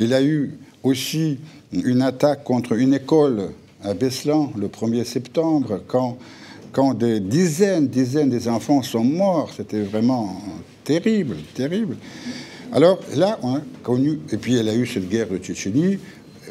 Il 0.00 0.08
y 0.08 0.14
a 0.14 0.22
eu 0.22 0.58
aussi 0.82 1.38
une 1.72 2.02
attaque 2.02 2.42
contre 2.42 2.72
une 2.72 2.92
école 2.92 3.50
à 3.84 3.94
Beslan 3.94 4.52
le 4.58 4.66
1er 4.66 5.04
septembre, 5.04 5.80
quand 5.86 6.18
quand 6.76 6.92
des 6.92 7.20
dizaines, 7.20 7.88
dizaines 7.88 8.28
des 8.28 8.48
enfants 8.48 8.82
sont 8.82 9.02
morts, 9.02 9.50
c'était 9.56 9.80
vraiment 9.80 10.42
terrible, 10.84 11.36
terrible. 11.54 11.96
Alors 12.70 13.00
là, 13.16 13.38
on 13.42 13.54
a 13.54 13.62
connu, 13.82 14.18
et 14.30 14.36
puis 14.36 14.56
elle 14.56 14.68
a 14.68 14.74
eu 14.74 14.86
cette 14.86 15.08
guerre 15.08 15.30
de 15.30 15.38
Tchétchénie, 15.38 15.98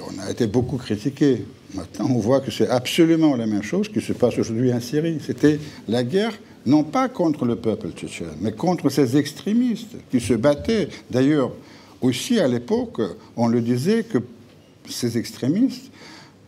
on 0.01 0.19
a 0.19 0.31
été 0.31 0.47
beaucoup 0.47 0.77
critiqué. 0.77 1.45
Maintenant, 1.75 2.07
on 2.09 2.17
voit 2.17 2.41
que 2.41 2.49
c'est 2.49 2.67
absolument 2.67 3.35
la 3.35 3.45
même 3.45 3.61
chose 3.61 3.87
qui 3.87 4.01
se 4.01 4.13
passe 4.13 4.39
aujourd'hui 4.39 4.73
en 4.73 4.79
Syrie. 4.79 5.19
C'était 5.23 5.59
la 5.87 6.03
guerre 6.03 6.33
non 6.65 6.83
pas 6.83 7.07
contre 7.07 7.45
le 7.45 7.57
peuple 7.57 7.91
tchétchène, 7.91 8.29
mais 8.41 8.51
contre 8.51 8.89
ces 8.89 9.17
extrémistes 9.17 9.95
qui 10.09 10.19
se 10.19 10.33
battaient. 10.33 10.89
D'ailleurs, 11.11 11.51
aussi 12.01 12.39
à 12.39 12.47
l'époque, 12.47 12.99
on 13.37 13.47
le 13.47 13.61
disait 13.61 14.01
que 14.01 14.17
ces 14.89 15.19
extrémistes, 15.19 15.91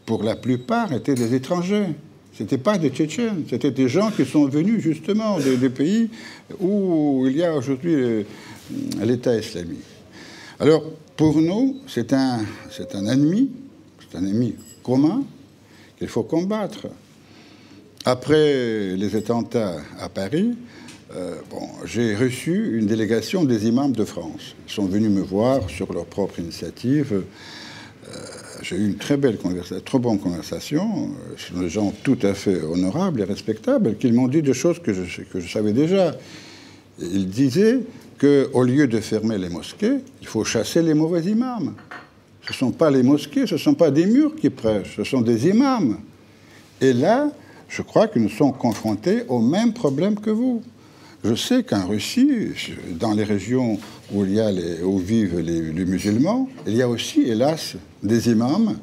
pour 0.07 0.23
la 0.23 0.35
plupart, 0.35 0.93
étaient 0.93 1.13
des 1.13 1.35
étrangers. 1.35 1.93
Ce 2.37 2.43
n'étaient 2.43 2.59
pas 2.59 2.77
des 2.77 2.89
Tchétchènes, 2.89 3.45
c'était 3.49 3.71
des 3.71 3.89
gens 3.89 4.11
qui 4.11 4.23
sont 4.23 4.45
venus 4.45 4.79
justement 4.79 5.39
des, 5.39 5.69
pays 5.69 6.11
où 6.59 7.25
il 7.27 7.35
y 7.35 7.43
a 7.43 7.55
aujourd'hui 7.55 7.95
euh, 7.95 8.23
l'État 9.03 9.35
islamique. 9.35 9.79
Alors, 10.59 10.83
pour 11.15 11.41
nous, 11.41 11.77
c'est 11.87 12.13
un, 12.13 12.41
c'est 12.69 12.93
un 12.93 13.07
ennemi, 13.07 13.49
c'est 13.99 14.19
un 14.19 14.25
ennemi 14.25 14.53
commun 14.83 15.23
qu'il 15.97 16.09
faut 16.09 16.21
combattre. 16.21 16.87
Après 18.05 18.95
les 18.95 19.15
attentats 19.15 19.77
à 19.99 20.07
Paris, 20.07 20.55
euh, 21.15 21.37
bon, 21.49 21.67
j'ai 21.85 22.15
reçu 22.15 22.77
une 22.77 22.85
délégation 22.85 23.45
des 23.45 23.67
imams 23.67 23.93
de 23.93 24.05
France. 24.05 24.55
Ils 24.67 24.73
sont 24.73 24.85
venus 24.85 25.09
me 25.09 25.21
voir 25.21 25.71
sur 25.71 25.91
leur 25.91 26.05
propre 26.05 26.39
initiative. 26.39 27.23
Euh, 28.57 28.63
j'ai 28.63 28.75
eu 28.75 28.85
une 28.85 28.97
très 28.97 29.17
belle 29.17 29.37
conversation, 29.37 29.81
très 29.83 29.99
bonne 29.99 30.19
conversation. 30.19 31.09
Ce 31.37 31.53
sont 31.53 31.59
des 31.59 31.69
gens 31.69 31.93
tout 32.03 32.17
à 32.23 32.33
fait 32.33 32.61
honorables 32.61 33.21
et 33.21 33.23
respectables 33.23 33.97
qui 33.97 34.11
m'ont 34.11 34.27
dit 34.27 34.41
des 34.41 34.53
choses 34.53 34.79
que 34.79 34.93
je, 34.93 35.21
que 35.23 35.39
je 35.39 35.51
savais 35.51 35.73
déjà. 35.73 36.15
Ils 36.99 37.29
disaient 37.29 37.79
qu'au 38.19 38.63
lieu 38.63 38.87
de 38.87 38.99
fermer 38.99 39.37
les 39.37 39.49
mosquées, 39.49 39.99
il 40.21 40.27
faut 40.27 40.43
chasser 40.43 40.81
les 40.81 40.93
mauvais 40.93 41.23
imams. 41.23 41.73
Ce 42.41 42.53
ne 42.53 42.57
sont 42.57 42.71
pas 42.71 42.89
les 42.89 43.03
mosquées, 43.03 43.45
ce 43.45 43.55
ne 43.55 43.59
sont 43.59 43.73
pas 43.73 43.91
des 43.91 44.05
murs 44.05 44.35
qui 44.35 44.49
prêchent, 44.49 44.95
ce 44.95 45.03
sont 45.03 45.21
des 45.21 45.47
imams. 45.47 45.97
Et 46.79 46.93
là, 46.93 47.29
je 47.67 47.81
crois 47.81 48.07
que 48.07 48.19
nous 48.19 48.29
sommes 48.29 48.53
confrontés 48.53 49.23
au 49.27 49.39
même 49.39 49.73
problème 49.73 50.15
que 50.19 50.29
vous. 50.29 50.63
Je 51.23 51.35
sais 51.35 51.63
qu'en 51.63 51.87
Russie, 51.87 52.51
dans 52.91 53.13
les 53.13 53.23
régions 53.23 53.77
où, 54.13 54.97
vivent 54.99 55.39
les, 55.39 55.85
musulmans, 55.85 56.49
il 56.65 56.75
y 56.75 56.81
a 56.81 56.89
aussi, 56.89 57.21
hélas, 57.23 57.75
des 58.03 58.29
imams 58.29 58.77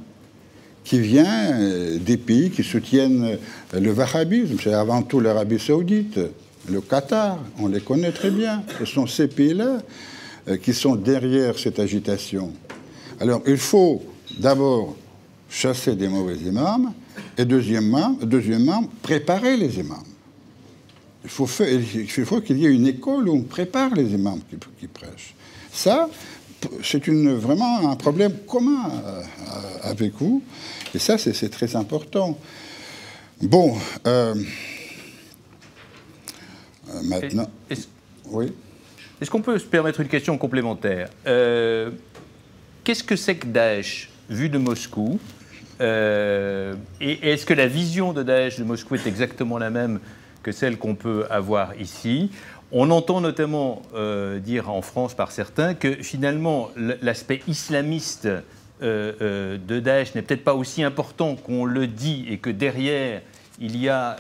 qui 0.85 1.01
viennent 1.01 1.99
des 1.99 2.17
pays 2.19 2.51
qui 2.51 2.63
soutiennent 2.63 3.39
le 3.73 3.93
wahhabisme. 3.93 4.57
C'est 4.63 4.75
avant 4.75 5.03
tout 5.03 5.21
l'Arabie 5.21 5.59
saoudite, 5.59 6.21
le 6.71 6.81
Qatar, 6.81 7.39
on 7.59 7.69
les 7.69 7.81
connaît 7.81 8.13
très 8.13 8.31
bien. 8.31 8.63
Ce 8.79 8.85
sont 8.85 9.07
ces 9.07 9.29
pays-là 9.29 9.83
euh, 10.49 10.57
qui 10.57 10.73
sont 10.73 10.97
derrière 10.97 11.59
cette 11.59 11.79
agitation. 11.79 12.53
Alors 13.21 13.43
il 13.47 13.59
faut 13.59 14.03
d'abord 14.39 14.97
chasser 15.49 15.95
des 15.95 16.09
mauvais 16.09 16.37
imams 16.37 16.93
et 17.39 17.45
deuxièmement 17.45 18.89
préparer 19.03 19.57
les 19.57 19.79
imams. 19.79 20.14
Il 21.25 21.31
faut, 21.31 21.47
faut 21.47 22.41
qu'il 22.43 22.59
y 22.59 22.67
ait 22.67 22.73
une 22.73 22.87
école 22.87 23.29
où 23.31 23.35
on 23.35 23.43
prépare 23.43 23.95
les 23.95 24.13
imams 24.13 24.41
qui, 24.79 24.87
prêchent. 24.87 25.35
Ça, 25.73 26.09
c'est 26.83 27.09
vraiment 27.09 27.91
un 27.91 27.97
problème 27.97 28.33
commun 28.47 28.91
euh, 28.91 29.23
avec 29.83 30.13
vous. 30.15 30.43
Et 30.95 30.99
ça, 30.99 31.17
c'est 31.17 31.49
très 31.49 31.77
important. 31.77 32.39
Bon, 33.41 33.75
euh, 34.07 34.35
euh, 36.91 37.03
maintenant. 37.05 37.49
Est-ce, 37.71 37.87
oui. 38.27 38.53
Est-ce 39.21 39.31
qu'on 39.31 39.41
peut 39.41 39.59
se 39.59 39.65
permettre 39.65 40.01
une 40.01 40.09
question 40.09 40.37
complémentaire? 40.37 41.09
Qu'est-ce 42.85 43.03
que 43.03 43.17
c'est 43.17 43.37
que 43.37 43.47
Daesh 43.47 44.11
vu 44.29 44.51
de 44.51 44.59
Moscou? 44.59 45.19
Et 45.81 47.31
est-ce 47.31 47.47
que 47.47 47.55
la 47.55 47.67
vision 47.67 48.13
de 48.13 48.23
Daesh 48.23 48.59
de 48.59 48.65
Moscou 48.65 48.95
est 48.97 49.07
exactement 49.07 49.57
la 49.57 49.71
même 49.71 50.01
que 50.45 50.53
celle 50.53 50.79
qu'on 50.79 50.95
peut 50.95 51.25
avoir 51.31 51.75
ici. 51.81 52.31
On 52.71 52.91
entend 52.91 53.21
notamment 53.21 53.83
euh, 53.95 54.39
dire 54.39 54.71
en 54.71 54.83
France 54.83 55.15
par 55.15 55.33
certains 55.33 55.75
que 55.75 55.95
finalement 55.95 56.71
l'aspect 57.03 57.41
islamiste 57.49 58.27
euh, 58.27 58.43
euh, 58.83 59.59
de 59.59 59.81
Daesh 59.81 60.15
n'est 60.15 60.23
peut-être 60.23 60.45
pas 60.45 60.55
aussi 60.55 60.83
important 60.83 61.35
qu'on 61.35 61.65
le 61.65 61.87
dit 61.87 62.27
et 62.29 62.39
que 62.39 62.51
derrière, 62.51 63.23
il 63.61 63.81
y 63.81 63.89
a, 63.89 64.17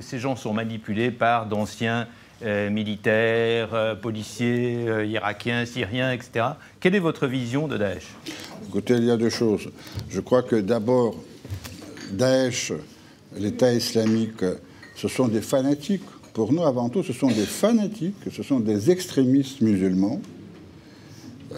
ces 0.00 0.18
gens 0.18 0.34
sont 0.34 0.54
manipulés 0.54 1.10
par 1.10 1.44
d'anciens 1.44 2.08
militaires, 2.42 3.98
policiers, 4.00 4.86
irakiens, 5.06 5.66
syriens, 5.66 6.10
etc. 6.10 6.46
Quelle 6.80 6.94
est 6.94 6.98
votre 6.98 7.26
vision 7.26 7.68
de 7.68 7.76
Daesh? 7.76 8.06
Écoutez, 8.66 8.94
il 8.94 9.04
y 9.04 9.10
a 9.10 9.18
deux 9.18 9.28
choses. 9.28 9.70
Je 10.08 10.20
crois 10.20 10.42
que 10.42 10.56
d'abord, 10.56 11.14
Daesh, 12.12 12.72
l'État 13.36 13.74
islamique, 13.74 14.42
ce 15.02 15.08
sont 15.08 15.26
des 15.26 15.40
fanatiques. 15.40 16.02
Pour 16.32 16.52
nous, 16.52 16.62
avant 16.62 16.88
tout, 16.88 17.02
ce 17.02 17.12
sont 17.12 17.26
des 17.26 17.44
fanatiques, 17.44 18.14
ce 18.30 18.42
sont 18.44 18.60
des 18.60 18.90
extrémistes 18.90 19.60
musulmans, 19.60 20.20
euh, 21.52 21.56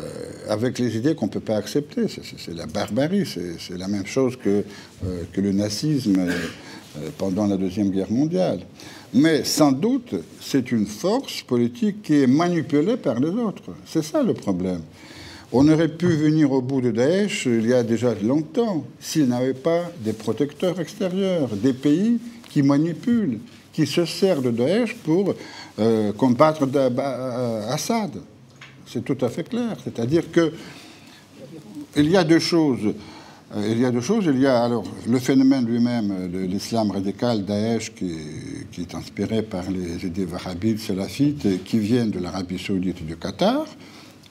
avec 0.48 0.78
les 0.78 0.96
idées 0.96 1.14
qu'on 1.14 1.26
ne 1.26 1.30
peut 1.30 1.40
pas 1.40 1.56
accepter. 1.56 2.06
C'est 2.08 2.54
la 2.54 2.64
barbarie, 2.66 3.26
c'est 3.26 3.76
la 3.76 3.86
même 3.86 4.06
chose 4.06 4.36
que, 4.36 4.64
euh, 5.04 5.22
que 5.30 5.42
le 5.42 5.52
nazisme 5.52 6.16
euh, 6.18 7.10
pendant 7.18 7.46
la 7.46 7.58
Deuxième 7.58 7.90
Guerre 7.90 8.10
mondiale. 8.10 8.60
Mais 9.12 9.44
sans 9.44 9.72
doute, 9.72 10.14
c'est 10.40 10.72
une 10.72 10.86
force 10.86 11.42
politique 11.42 12.02
qui 12.02 12.22
est 12.22 12.26
manipulée 12.26 12.96
par 12.96 13.20
les 13.20 13.28
autres. 13.28 13.74
C'est 13.84 14.02
ça 14.02 14.22
le 14.22 14.32
problème. 14.32 14.80
On 15.52 15.68
aurait 15.68 15.88
pu 15.88 16.08
venir 16.08 16.50
au 16.50 16.62
bout 16.62 16.80
de 16.80 16.90
Daesh 16.90 17.44
il 17.46 17.68
y 17.68 17.74
a 17.74 17.82
déjà 17.82 18.14
longtemps 18.14 18.84
s'il 18.98 19.28
n'avait 19.28 19.54
pas 19.54 19.82
des 20.00 20.14
protecteurs 20.14 20.80
extérieurs, 20.80 21.48
des 21.54 21.74
pays 21.74 22.18
qui 22.54 22.62
manipule, 22.62 23.40
qui 23.72 23.84
se 23.84 24.04
sert 24.04 24.40
de 24.40 24.52
Daesh 24.52 24.94
pour 24.94 25.34
euh, 25.80 26.12
combattre 26.12 26.68
euh, 26.72 27.68
Assad. 27.68 28.12
C'est 28.86 29.04
tout 29.04 29.18
à 29.22 29.28
fait 29.28 29.42
clair. 29.42 29.76
C'est-à-dire 29.82 30.30
que 30.30 30.52
il 31.96 32.08
y 32.08 32.16
a 32.16 32.22
deux 32.22 32.38
choses. 32.38 32.94
Euh, 33.56 33.68
il 33.72 33.80
y 33.80 33.84
a 33.84 33.90
deux 33.90 34.00
choses. 34.00 34.26
Il 34.32 34.38
y 34.38 34.46
a 34.46 34.62
alors 34.62 34.84
le 35.04 35.18
phénomène 35.18 35.66
lui-même 35.66 36.30
de 36.30 36.38
l'islam 36.46 36.92
radical, 36.92 37.44
Daesh, 37.44 37.92
qui, 37.92 38.12
qui, 38.70 38.82
est 38.82 38.94
inspiré 38.94 39.42
par 39.42 39.68
les 39.68 40.06
idées 40.06 40.26
wahhabites, 40.26 40.78
salafites, 40.78 41.64
qui 41.64 41.80
viennent 41.80 42.12
de 42.12 42.20
l'Arabie 42.20 42.60
saoudite 42.60 43.00
et 43.00 43.04
du 43.04 43.16
Qatar. 43.16 43.66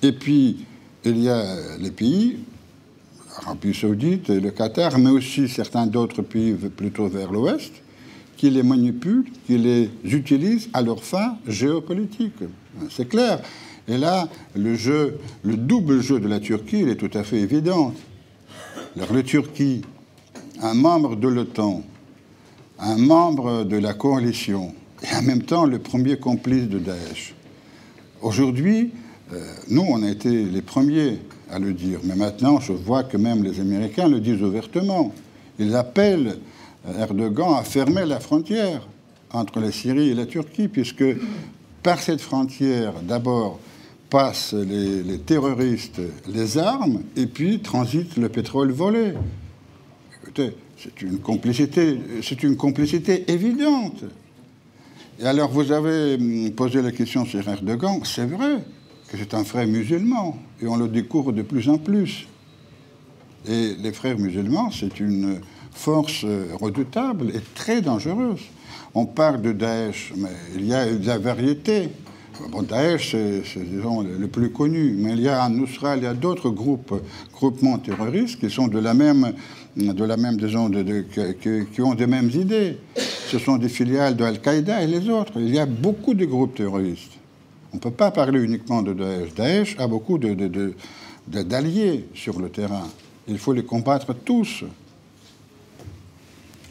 Et 0.02 0.14
puis, 0.14 0.66
il 1.04 1.22
y 1.22 1.28
a 1.28 1.44
les 1.78 1.92
pays, 1.92 2.38
l'Arabie 3.38 3.74
saoudite 3.74 4.30
et 4.30 4.40
le 4.40 4.52
Qatar, 4.52 4.98
mais 4.98 5.10
aussi 5.10 5.50
certains 5.50 5.88
d'autres 5.88 6.22
pays 6.22 6.54
plutôt 6.54 7.08
vers 7.08 7.30
l'ouest, 7.30 7.83
qui 8.44 8.50
les 8.50 8.62
manipulent, 8.62 9.24
qui 9.48 9.58
les 9.58 9.90
utilisent 10.04 10.68
à 10.74 10.82
leur 10.82 11.02
fin 11.02 11.38
géopolitique. 11.48 12.44
C'est 12.90 13.08
clair. 13.08 13.40
Et 13.88 13.98
là, 13.98 14.28
le 14.54 14.76
jeu, 14.76 15.18
le 15.44 15.56
double 15.56 16.02
jeu 16.02 16.20
de 16.20 16.28
la 16.28 16.42
Turquie, 16.42 16.82
il 16.82 16.90
est 16.90 16.98
tout 16.98 17.18
à 17.18 17.24
fait 17.24 17.38
évident. 17.38 17.94
Alors, 18.98 19.14
la 19.14 19.24
Turquie, 19.24 19.84
un 20.62 20.74
membre 20.74 21.16
de 21.16 21.30
l'OTAN, 21.30 21.84
un 22.80 22.98
membre 22.98 23.64
de 23.64 23.78
la 23.78 23.94
coalition, 23.94 24.74
et 25.04 25.16
en 25.16 25.22
même 25.22 25.44
temps 25.44 25.66
le 25.66 25.80
premier 25.80 26.18
complice 26.18 26.68
de 26.68 26.80
Daesh. 26.80 27.36
Aujourd'hui, 28.22 28.92
euh, 29.32 29.40
nous, 29.70 29.86
on 29.88 30.04
a 30.04 30.10
été 30.10 30.44
les 30.44 30.62
premiers 30.62 31.20
à 31.50 31.60
le 31.60 31.72
dire, 31.72 32.00
mais 32.04 32.18
maintenant, 32.18 32.60
je 32.60 32.74
vois 32.74 33.06
que 33.06 33.16
même 33.16 33.42
les 33.42 33.62
Américains 33.62 34.10
le 34.10 34.20
disent 34.20 34.44
ouvertement. 34.44 35.14
Ils 35.60 35.78
appellent 35.78 36.40
Erdogan 36.88 37.56
a 37.58 37.64
fermé 37.64 38.06
la 38.06 38.20
frontière 38.20 38.88
entre 39.32 39.60
la 39.60 39.72
Syrie 39.72 40.10
et 40.10 40.14
la 40.14 40.26
Turquie, 40.26 40.68
puisque 40.68 41.06
par 41.82 42.00
cette 42.00 42.22
frontière, 42.22 42.94
d'abord, 43.02 43.60
passent 44.10 44.54
les, 44.54 45.18
terroristes, 45.20 46.02
les 46.28 46.58
armes, 46.58 47.02
et 47.16 47.26
puis 47.26 47.60
transite 47.62 48.16
le 48.18 48.30
pétrole 48.30 48.72
volé. 48.72 49.14
Écoutez, 50.22 50.56
c'est 50.78 51.02
une 51.02 51.20
complicité, 51.20 52.00
c'est 52.22 52.44
une 52.44 52.56
complicité 52.56 53.32
évidente. 53.32 54.04
Et 55.20 55.26
alors, 55.26 55.50
vous 55.50 55.72
avez 55.72 56.16
hum, 56.16 56.52
posé 56.52 56.82
la 56.82 56.92
question 56.92 57.26
sur 57.26 57.48
Erdogan. 57.48 58.02
C'est 58.04 58.26
vrai 58.26 58.64
que 59.08 59.18
c'est 59.18 59.34
un 59.34 59.44
frère 59.44 59.68
musulman, 59.68 60.38
et 60.62 60.68
on 60.68 60.76
le 60.76 60.88
découvre 60.88 61.32
de 61.32 61.42
plus 61.42 61.70
en 61.70 61.78
plus. 61.78 62.28
Et 63.48 63.76
les 63.76 63.92
frères 63.92 64.18
musulmans, 64.18 64.70
c'est 64.72 65.00
une 65.00 65.40
force 65.74 66.26
redoutable 66.60 67.30
et 67.30 67.42
très 67.56 67.82
dangereuse. 67.82 68.42
On 68.96 69.06
parle 69.06 69.42
de 69.42 69.52
Daesh, 69.52 70.14
mais 70.16 70.30
il 70.56 70.68
y 70.68 70.74
a 70.74 70.86
la 70.86 71.18
variété. 71.18 71.90
Bon, 72.52 72.62
Daesh, 72.62 73.12
c'est 73.12 73.60
le 73.60 74.28
plus 74.28 74.52
connu, 74.52 74.96
mais 74.98 75.14
il 75.14 75.22
y 75.22 75.30
a 75.30 75.46
en 75.46 75.50
Nusra, 75.50 75.98
il 75.98 76.04
y 76.04 76.08
a 76.08 76.14
d'autres 76.14 76.50
groupes, 76.50 76.94
groupements 77.32 77.78
terroristes 77.78 78.40
qui 78.40 78.50
sont 78.50 78.68
de 78.68 78.80
la 78.80 78.94
même, 78.94 79.34
de 79.76 80.04
la 80.04 80.18
même 80.18 80.38
disons, 80.38 80.70
de, 80.70 81.06
qui 81.72 81.82
ont 81.82 81.94
les 81.94 82.08
mêmes 82.08 82.30
idées. 82.30 82.78
Ce 83.28 83.40
sont 83.40 83.58
des 83.58 83.70
filiales 83.70 84.16
de 84.16 84.24
Al-Qaïda 84.24 84.84
et 84.84 84.88
les 84.88 85.10
autres. 85.10 85.34
Il 85.38 85.54
y 85.54 85.60
a 85.60 85.66
beaucoup 85.66 86.14
de 86.14 86.26
groupes 86.26 86.56
terroristes. 86.56 87.14
On 87.72 87.78
ne 87.78 87.82
peut 87.82 87.92
pas 87.92 88.12
parler 88.12 88.40
uniquement 88.40 88.84
de 88.84 88.94
Daesh. 88.94 89.34
Daesh 89.34 89.76
a 89.80 89.88
beaucoup 89.88 90.20
d'alliés 91.28 92.06
sur 92.14 92.40
le 92.40 92.50
terrain. 92.50 92.88
Il 93.28 93.40
faut 93.40 93.54
les 93.54 93.64
combattre 93.64 94.14
tous. 94.14 94.64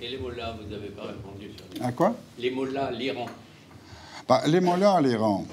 Et 0.03 0.09
les 0.09 0.19
mollahs, 0.19 0.57
vous 0.61 0.69
n'avez 0.69 0.89
pas 0.89 1.03
répondu 1.03 1.53
sur 1.57 1.87
À 1.87 1.93
quoi 1.93 2.17
Les 2.37 2.51
mollahs, 2.51 2.91
l'Iran. 2.91 3.27
Bah, 4.29 4.43
les 4.49 4.61
mollahs, 4.61 5.01
l'Iran. 5.01 5.47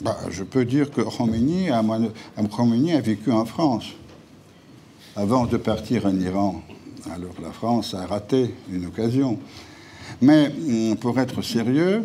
Bah, 0.00 0.16
je 0.28 0.42
peux 0.42 0.64
dire 0.64 0.90
que 0.90 1.02
Khomeini 1.02 1.70
a, 1.70 1.78
a 1.78 3.00
vécu 3.00 3.30
en 3.30 3.44
France 3.44 3.84
avant 5.14 5.46
de 5.46 5.56
partir 5.56 6.04
en 6.04 6.18
Iran. 6.18 6.62
Alors 7.14 7.34
la 7.40 7.52
France 7.52 7.94
a 7.94 8.04
raté 8.06 8.52
une 8.72 8.86
occasion. 8.86 9.38
Mais 10.20 10.48
hum, 10.48 10.96
pour 10.96 11.20
être 11.20 11.40
sérieux, 11.42 12.02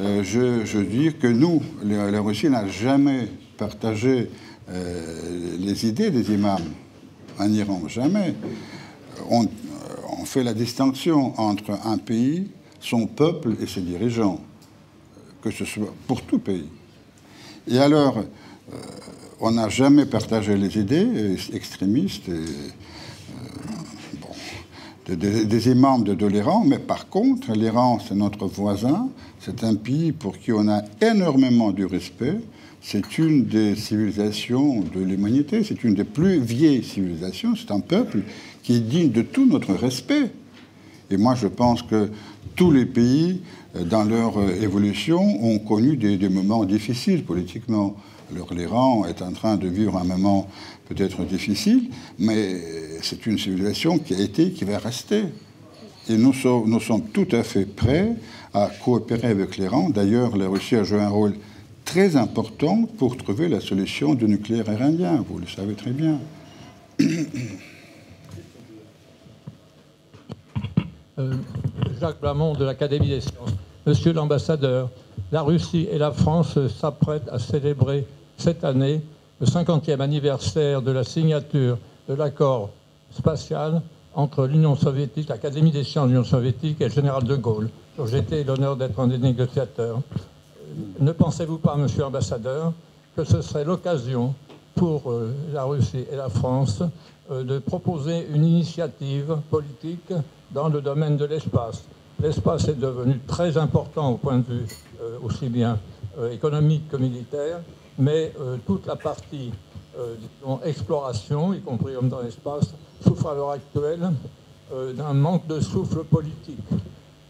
euh, 0.00 0.22
je, 0.24 0.64
je, 0.64 0.78
dis 0.78 1.12
que 1.14 1.26
nous, 1.26 1.62
la 1.82 2.20
Russie 2.22 2.48
n'a 2.48 2.66
jamais 2.68 3.28
partagé 3.58 4.30
euh, 4.70 5.56
les 5.58 5.86
idées 5.86 6.10
des 6.10 6.32
imams 6.32 6.72
en 7.38 7.52
Iran, 7.52 7.82
jamais. 7.86 8.34
On, 9.30 9.46
fait 10.28 10.44
la 10.44 10.54
distinction 10.54 11.38
entre 11.40 11.72
un 11.84 11.98
pays, 11.98 12.48
son 12.80 13.06
peuple 13.06 13.56
et 13.60 13.66
ses 13.66 13.80
dirigeants, 13.80 14.40
que 15.42 15.50
ce 15.50 15.64
soit 15.64 15.92
pour 16.06 16.22
tout 16.22 16.38
pays. 16.38 16.68
Et 17.66 17.78
alors, 17.78 18.18
euh, 18.18 18.76
on 19.40 19.52
n'a 19.52 19.68
jamais 19.68 20.06
partagé 20.06 20.56
les 20.56 20.78
idées 20.78 21.36
extrémistes 21.52 22.28
et, 22.28 22.44
des 25.16 25.70
imams 25.70 26.04
de, 26.04 26.12
de 26.12 26.26
l'Iran, 26.26 26.64
mais 26.66 26.78
par 26.78 27.08
contre, 27.08 27.52
l'Iran, 27.52 27.98
c'est 27.98 28.14
notre 28.14 28.46
voisin, 28.46 29.08
c'est 29.40 29.64
un 29.64 29.74
pays 29.74 30.12
pour 30.12 30.38
qui 30.38 30.52
on 30.52 30.68
a 30.68 30.82
énormément 31.00 31.70
de 31.70 31.86
respect, 31.86 32.40
c'est 32.82 33.16
une 33.16 33.46
des 33.46 33.74
civilisations 33.74 34.80
de 34.80 35.00
l'humanité, 35.00 35.64
c'est 35.64 35.82
une 35.82 35.94
des 35.94 36.04
plus 36.04 36.40
vieilles 36.40 36.84
civilisations, 36.84 37.54
c'est 37.56 37.70
un 37.70 37.80
peuple 37.80 38.20
qui 38.68 38.76
est 38.76 38.80
digne 38.80 39.10
de 39.10 39.22
tout 39.22 39.46
notre 39.46 39.72
respect. 39.72 40.30
Et 41.10 41.16
moi, 41.16 41.34
je 41.34 41.46
pense 41.46 41.80
que 41.80 42.10
tous 42.54 42.70
les 42.70 42.84
pays, 42.84 43.40
euh, 43.74 43.82
dans 43.82 44.04
leur 44.04 44.36
euh, 44.36 44.60
évolution, 44.60 45.22
ont 45.42 45.58
connu 45.58 45.96
des, 45.96 46.28
moments 46.28 46.66
difficiles 46.66 47.24
politiquement. 47.24 47.96
Alors 48.30 48.52
l'Iran 48.52 49.06
est 49.06 49.22
en 49.22 49.32
train 49.32 49.56
de 49.56 49.68
vivre 49.68 49.96
un 49.96 50.04
moment 50.04 50.50
peut-être 50.86 51.24
difficile, 51.24 51.88
mais 52.18 52.60
c'est 53.00 53.24
une 53.24 53.38
civilisation 53.38 53.98
qui 53.98 54.12
a 54.14 54.20
été, 54.20 54.50
qui 54.50 54.66
va 54.66 54.76
rester. 54.76 55.22
Et 56.10 56.18
nous 56.18 56.34
sommes 56.34 57.08
tout 57.10 57.28
à 57.32 57.44
fait 57.44 57.64
prêts 57.64 58.16
à 58.52 58.70
coopérer 58.84 59.28
avec 59.28 59.56
l'Iran. 59.56 59.88
D'ailleurs, 59.88 60.36
la 60.36 60.46
Russie 60.46 60.76
a 60.76 60.84
joué 60.84 61.00
un 61.00 61.08
rôle 61.08 61.36
très 61.86 62.16
important 62.16 62.86
pour 62.98 63.16
trouver 63.16 63.48
la 63.48 63.60
solution 63.60 64.12
du 64.12 64.26
nucléaire 64.26 64.70
iranien, 64.70 65.24
vous 65.26 65.38
le 65.38 65.46
savez 65.46 65.72
très 65.72 65.92
bien. 65.92 66.20
Euh, 71.18 71.32
Jacques 72.00 72.20
Blamont 72.20 72.52
de 72.54 72.64
l'Académie 72.64 73.08
des 73.08 73.20
sciences. 73.20 73.50
Monsieur 73.86 74.12
l'ambassadeur, 74.12 74.88
la 75.32 75.42
Russie 75.42 75.88
et 75.90 75.98
la 75.98 76.12
France 76.12 76.58
s'apprêtent 76.68 77.28
à 77.32 77.40
célébrer 77.40 78.06
cette 78.36 78.62
année 78.62 79.00
le 79.40 79.46
50e 79.46 80.00
anniversaire 80.00 80.80
de 80.80 80.92
la 80.92 81.02
signature 81.02 81.76
de 82.08 82.14
l'accord 82.14 82.70
spatial 83.10 83.82
entre 84.14 84.46
l'Union 84.46 84.76
soviétique, 84.76 85.28
l'Académie 85.28 85.72
des 85.72 85.82
sciences 85.82 86.04
de 86.04 86.10
l'Union 86.10 86.24
soviétique 86.24 86.80
et 86.80 86.84
le 86.84 86.90
général 86.90 87.24
de 87.24 87.34
Gaulle, 87.34 87.68
dont 87.96 88.06
j'étais 88.06 88.44
l'honneur 88.44 88.76
d'être 88.76 89.00
un 89.00 89.08
des 89.08 89.18
négociateurs. 89.18 90.00
Ne 91.00 91.12
pensez-vous 91.12 91.58
pas, 91.58 91.74
monsieur 91.76 92.02
l'ambassadeur, 92.02 92.72
que 93.16 93.24
ce 93.24 93.42
serait 93.42 93.64
l'occasion 93.64 94.34
pour 94.78 95.10
euh, 95.10 95.34
la 95.52 95.64
Russie 95.64 96.04
et 96.10 96.14
la 96.14 96.28
France 96.28 96.82
euh, 97.30 97.42
de 97.42 97.58
proposer 97.58 98.28
une 98.32 98.44
initiative 98.44 99.36
politique 99.50 100.12
dans 100.52 100.68
le 100.68 100.80
domaine 100.80 101.16
de 101.16 101.24
l'espace 101.24 101.84
L'espace 102.20 102.66
est 102.66 102.78
devenu 102.78 103.20
très 103.26 103.56
important 103.56 104.12
au 104.12 104.16
point 104.16 104.38
de 104.38 104.44
vue 104.44 104.66
euh, 105.00 105.18
aussi 105.22 105.48
bien 105.48 105.78
économique 106.32 106.88
que 106.88 106.96
militaire, 106.96 107.60
mais 107.96 108.32
toute 108.66 108.88
la 108.88 108.96
partie 108.96 109.52
exploration, 110.64 111.54
y 111.54 111.60
compris 111.60 111.94
comme 111.94 112.08
dans 112.08 112.22
l'espace, 112.22 112.74
souffre 113.04 113.28
à 113.28 113.34
l'heure 113.34 113.50
actuelle 113.52 114.10
d'un 114.96 115.12
manque 115.12 115.46
de 115.46 115.60
souffle 115.60 116.02
politique. 116.02 116.58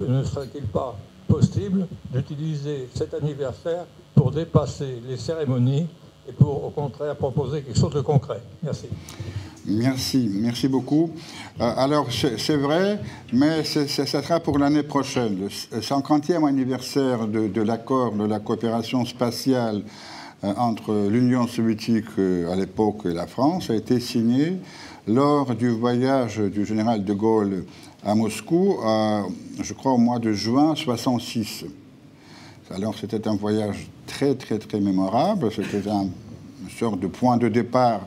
Ne 0.01 0.25
serait-il 0.25 0.65
pas 0.65 0.97
possible 1.27 1.87
d'utiliser 2.11 2.89
cet 2.95 3.13
anniversaire 3.13 3.85
pour 4.15 4.31
dépasser 4.31 5.03
les 5.07 5.19
cérémonies 5.19 5.87
et 6.29 6.33
pour, 6.33 6.65
au 6.65 6.71
contraire, 6.71 7.17
proposer 7.17 7.63
quelque 7.63 7.79
chose 7.79 7.95
de 7.95 8.01
concret 8.01 8.41
Merci. 8.63 8.87
Merci, 9.67 10.31
merci 10.33 10.67
beaucoup. 10.67 11.11
Euh, 11.61 11.73
alors, 11.77 12.07
c'est 12.11 12.57
vrai, 12.57 13.01
mais 13.35 13.65
ça 13.65 13.87
sera 13.87 14.41
pour 14.41 14.59
l'année 14.59 14.83
prochaine. 14.83 15.39
Le 15.41 15.81
50e 15.81 16.49
anniversaire 16.49 17.27
de, 17.27 17.63
l'accord 17.63 18.13
de 18.13 18.25
la 18.25 18.41
coopération 18.41 19.05
spatiale 19.05 19.83
euh, 20.43 20.55
entre 20.57 21.09
l'Union 21.11 21.47
soviétique 21.47 22.19
à 22.51 22.57
l'époque 22.57 23.05
et 23.05 23.13
la 23.13 23.27
France 23.27 23.69
a 23.69 23.75
été 23.75 24.01
signé 24.01 24.57
lors 25.07 25.55
du 25.55 25.69
voyage 25.69 26.39
du 26.39 26.65
général 26.65 27.05
de 27.05 27.13
Gaulle 27.13 27.65
à 28.05 28.15
Moscou, 28.15 28.79
je 29.61 29.73
crois 29.73 29.93
au 29.93 29.99
mois 29.99 30.19
de 30.19 30.33
juin 30.33 30.75
66. 30.77 31.65
Alors 32.75 32.95
c'était 32.99 33.27
un 33.27 33.35
voyage 33.35 33.89
très 34.07 34.35
très 34.35 34.59
très 34.59 34.79
mémorable, 34.79 35.51
c'était 35.51 35.89
un, 35.89 36.03
une 36.03 36.71
sorte 36.79 37.01
de 37.01 37.07
point 37.07 37.39
de 37.39 37.49
départ 37.49 38.07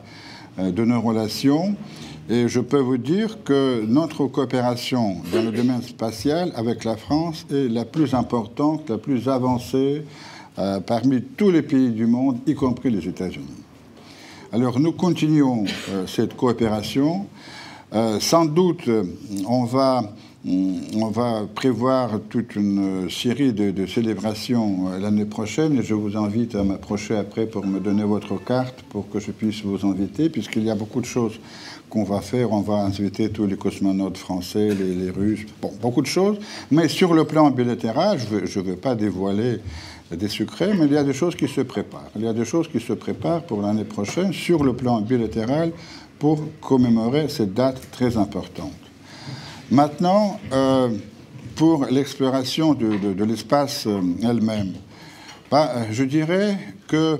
euh, 0.58 0.70
de 0.70 0.84
nos 0.84 1.00
relations. 1.00 1.74
Et 2.30 2.46
je 2.46 2.60
peux 2.60 2.78
vous 2.78 2.96
dire 2.96 3.42
que 3.42 3.84
notre 3.84 4.26
coopération 4.26 5.16
dans 5.32 5.42
le 5.42 5.50
domaine 5.50 5.82
spatial 5.82 6.52
avec 6.54 6.84
la 6.84 6.96
France 6.96 7.44
est 7.50 7.68
la 7.68 7.84
plus 7.84 8.14
importante, 8.14 8.88
la 8.88 8.98
plus 8.98 9.28
avancée 9.28 10.04
euh, 10.60 10.78
parmi 10.78 11.22
tous 11.22 11.50
les 11.50 11.62
pays 11.62 11.90
du 11.90 12.06
monde, 12.06 12.38
y 12.46 12.54
compris 12.54 12.90
les 12.90 13.08
États-Unis. 13.08 13.64
Alors 14.52 14.78
nous 14.78 14.92
continuons 14.92 15.64
euh, 15.90 16.06
cette 16.06 16.36
coopération. 16.36 17.26
Sans 18.20 18.46
doute, 18.46 18.88
on 19.46 19.64
va, 19.64 20.02
on 20.44 21.10
va 21.10 21.46
prévoir 21.54 22.18
toute 22.28 22.56
une 22.56 23.08
série 23.08 23.52
de, 23.52 23.86
célébrations 23.86 24.88
euh, 24.88 24.98
l'année 24.98 25.24
prochaine 25.24 25.78
et 25.78 25.82
je 25.82 25.94
vous 25.94 26.16
invite 26.16 26.56
à 26.56 26.64
m'approcher 26.64 27.16
après 27.16 27.46
pour 27.46 27.64
me 27.64 27.78
donner 27.78 28.02
votre 28.02 28.42
carte 28.42 28.82
pour 28.88 29.08
que 29.08 29.20
je 29.20 29.30
puisse 29.30 29.62
vous 29.62 29.86
inviter, 29.86 30.28
puisqu'il 30.30 30.64
y 30.64 30.70
a 30.70 30.74
beaucoup 30.74 31.00
de 31.00 31.06
choses 31.06 31.38
qu'on 31.88 32.02
va 32.02 32.20
faire. 32.20 32.50
On 32.52 32.60
va 32.60 32.74
inviter 32.74 33.30
tous 33.30 33.46
les 33.46 33.56
cosmonautes 33.56 34.18
français, 34.18 34.70
les, 34.74 35.10
Russes, 35.10 35.46
beaucoup 35.80 36.02
de 36.02 36.06
choses. 36.06 36.38
Mais 36.72 36.88
sur 36.88 37.14
le 37.14 37.24
plan 37.24 37.50
bilatéral, 37.50 38.18
je 38.44 38.58
ne 38.58 38.64
veux 38.64 38.76
pas 38.76 38.96
dévoiler 38.96 39.58
des 40.10 40.28
secrets, 40.28 40.74
mais 40.74 40.86
il 40.86 40.92
y 40.92 40.96
a 40.96 41.04
des 41.04 41.12
choses 41.12 41.36
qui 41.36 41.46
se 41.46 41.60
préparent. 41.60 42.10
Il 42.16 42.22
y 42.22 42.26
a 42.26 42.32
des 42.32 42.44
choses 42.44 42.68
qui 42.68 42.80
se 42.80 42.94
préparent 42.94 43.42
pour 43.42 43.62
l'année 43.62 43.84
prochaine 43.84 44.32
sur 44.32 44.64
le 44.64 44.72
plan 44.72 45.00
bilatéral 45.00 45.70
pour 46.18 46.40
commémorer 46.60 47.28
cette 47.28 47.54
date 47.54 47.80
très 47.92 48.16
importante. 48.16 48.81
Maintenant, 49.70 50.38
euh, 50.52 50.90
pour 51.56 51.86
l'exploration 51.86 52.74
de, 52.74 53.24
l'espace 53.24 53.86
euh, 53.86 54.00
elle-même, 54.22 54.72
bah, 55.50 55.86
je 55.90 56.04
dirais 56.04 56.58
que 56.88 57.18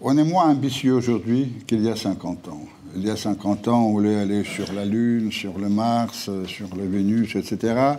on 0.00 0.18
est 0.18 0.24
moins 0.24 0.50
ambitieux 0.50 0.94
aujourd'hui 0.94 1.52
qu'il 1.66 1.82
y 1.82 1.88
a 1.88 1.96
50 1.96 2.48
ans. 2.48 2.62
Il 2.96 3.06
y 3.06 3.10
a 3.10 3.16
50 3.16 3.68
ans, 3.68 3.86
on 3.86 3.92
voulait 3.92 4.16
aller 4.16 4.44
sur 4.44 4.72
la 4.72 4.84
Lune, 4.84 5.32
sur 5.32 5.58
le 5.58 5.68
Mars, 5.68 6.28
sur 6.46 6.74
le 6.76 6.86
Vénus, 6.86 7.36
etc. 7.36 7.94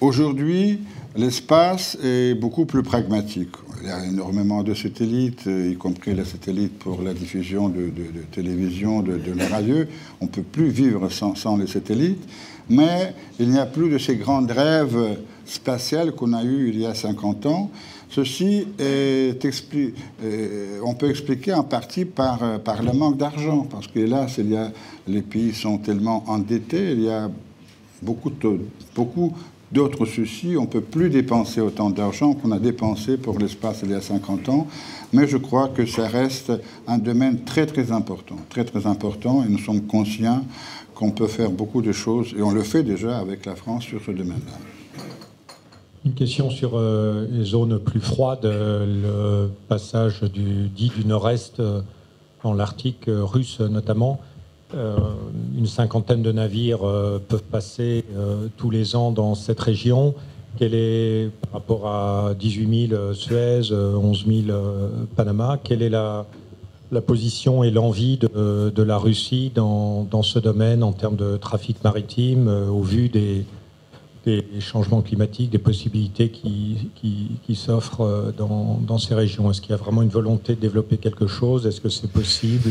Aujourd'hui, 0.00 0.80
l'espace 1.16 1.98
est 2.02 2.34
beaucoup 2.34 2.64
plus 2.64 2.82
pragmatique. 2.82 3.56
Il 3.86 3.90
y 3.90 3.92
a 3.92 4.04
énormément 4.04 4.64
de 4.64 4.74
satellites, 4.74 5.46
y 5.46 5.76
compris 5.76 6.12
les 6.12 6.24
satellites 6.24 6.76
pour 6.76 7.02
la 7.02 7.14
diffusion 7.14 7.68
de, 7.68 7.92
télévision, 8.32 9.00
de, 9.00 9.16
de 9.16 9.48
radio. 9.48 9.84
On 10.20 10.24
ne 10.24 10.30
peut 10.30 10.42
plus 10.42 10.70
vivre 10.70 11.08
sans, 11.08 11.56
les 11.56 11.68
satellites, 11.68 12.28
mais 12.68 13.14
il 13.38 13.48
n'y 13.48 13.60
a 13.60 13.66
plus 13.66 13.88
de 13.88 13.98
ces 13.98 14.16
grandes 14.16 14.50
rêves 14.50 15.18
spatiales 15.44 16.16
qu'on 16.16 16.32
a 16.32 16.42
eues 16.42 16.70
il 16.70 16.80
y 16.80 16.84
a 16.86 16.94
50 16.94 17.46
ans. 17.46 17.70
Ceci 18.10 18.66
est 18.80 19.38
euh, 19.44 20.80
on 20.84 20.94
peut 20.94 21.08
expliquer 21.08 21.54
en 21.54 21.62
partie 21.62 22.06
par, 22.06 22.58
par 22.64 22.82
le 22.82 22.92
manque 22.92 23.18
d'argent, 23.18 23.68
parce 23.70 23.86
que 23.86 24.00
là, 24.00 24.26
il 24.36 24.50
y 24.50 24.56
a, 24.56 24.72
les 25.06 25.22
pays 25.22 25.54
sont 25.54 25.78
tellement 25.78 26.24
endettés, 26.26 26.90
il 26.90 27.02
y 27.02 27.08
a 27.08 27.30
beaucoup, 28.02 28.30
de, 28.30 28.62
beaucoup 28.96 29.32
d'autres 29.72 30.06
soucis. 30.06 30.56
On 30.56 30.62
ne 30.62 30.66
peut 30.66 30.80
plus 30.80 31.10
dépenser 31.10 31.60
autant 31.60 31.90
d'argent 31.90 32.34
qu'on 32.34 32.52
a 32.52 32.58
dépensé 32.58 33.16
pour 33.16 33.38
l'espace 33.38 33.80
il 33.82 33.90
y 33.90 33.94
a 33.94 34.00
50 34.00 34.48
ans. 34.48 34.66
Mais 35.12 35.26
je 35.26 35.36
crois 35.36 35.68
que 35.68 35.86
ça 35.86 36.06
reste 36.08 36.52
un 36.86 36.98
domaine 36.98 37.44
très 37.44 37.66
très 37.66 37.92
important, 37.92 38.36
très 38.48 38.64
très 38.64 38.86
important, 38.86 39.44
et 39.44 39.48
nous 39.48 39.58
sommes 39.58 39.82
conscients 39.82 40.44
qu'on 40.94 41.10
peut 41.10 41.26
faire 41.26 41.50
beaucoup 41.50 41.82
de 41.82 41.92
choses, 41.92 42.34
et 42.36 42.42
on 42.42 42.50
le 42.50 42.62
fait 42.62 42.82
déjà 42.82 43.18
avec 43.18 43.44
la 43.46 43.54
France 43.54 43.84
sur 43.84 44.00
ce 44.02 44.10
domaine-là. 44.10 44.52
Une 46.04 46.14
question 46.14 46.50
sur 46.50 46.80
les 46.80 47.44
zones 47.44 47.78
plus 47.80 48.00
froides, 48.00 48.44
le 48.44 49.50
passage 49.68 50.22
du, 50.22 50.68
dit 50.68 50.90
du 50.96 51.04
nord-est 51.04 51.60
dans 52.42 52.54
l'Arctique 52.54 53.04
russe 53.08 53.60
notamment. 53.60 54.20
Une 54.74 55.66
cinquantaine 55.66 56.22
de 56.22 56.32
navires 56.32 56.80
peuvent 57.28 57.42
passer 57.50 58.04
tous 58.56 58.70
les 58.70 58.96
ans 58.96 59.10
dans 59.10 59.34
cette 59.34 59.60
région. 59.60 60.14
Quel 60.58 60.74
est, 60.74 61.30
par 61.42 61.52
rapport 61.52 61.86
à 61.86 62.34
18 62.38 62.88
000 62.88 63.12
Suez, 63.12 63.72
11 63.72 64.24
000 64.26 64.58
Panama, 65.14 65.58
quelle 65.62 65.82
est 65.82 65.90
la, 65.90 66.24
position 67.06 67.62
et 67.62 67.70
l'envie 67.70 68.16
de, 68.16 68.82
la 68.82 68.96
Russie 68.96 69.52
dans, 69.54 70.22
ce 70.22 70.38
domaine 70.38 70.82
en 70.82 70.92
termes 70.92 71.16
de 71.16 71.36
trafic 71.36 71.82
maritime, 71.84 72.48
euh, 72.48 72.68
au 72.68 72.80
vu 72.80 73.08
des, 73.10 73.44
changements 74.60 75.02
climatiques, 75.02 75.50
des 75.50 75.58
possibilités 75.58 76.30
qui, 76.30 77.54
s'offrent 77.54 78.00
euh, 78.00 78.32
dans, 78.32 78.98
ces 78.98 79.14
régions? 79.14 79.50
Est-ce 79.50 79.60
qu'il 79.60 79.70
y 79.70 79.74
a 79.74 79.76
vraiment 79.76 80.02
une 80.02 80.08
volonté 80.08 80.54
de 80.54 80.60
développer 80.60 80.96
quelque 80.96 81.26
chose? 81.26 81.66
Est-ce 81.66 81.82
que 81.82 81.90
c'est 81.90 82.10
possible 82.10 82.70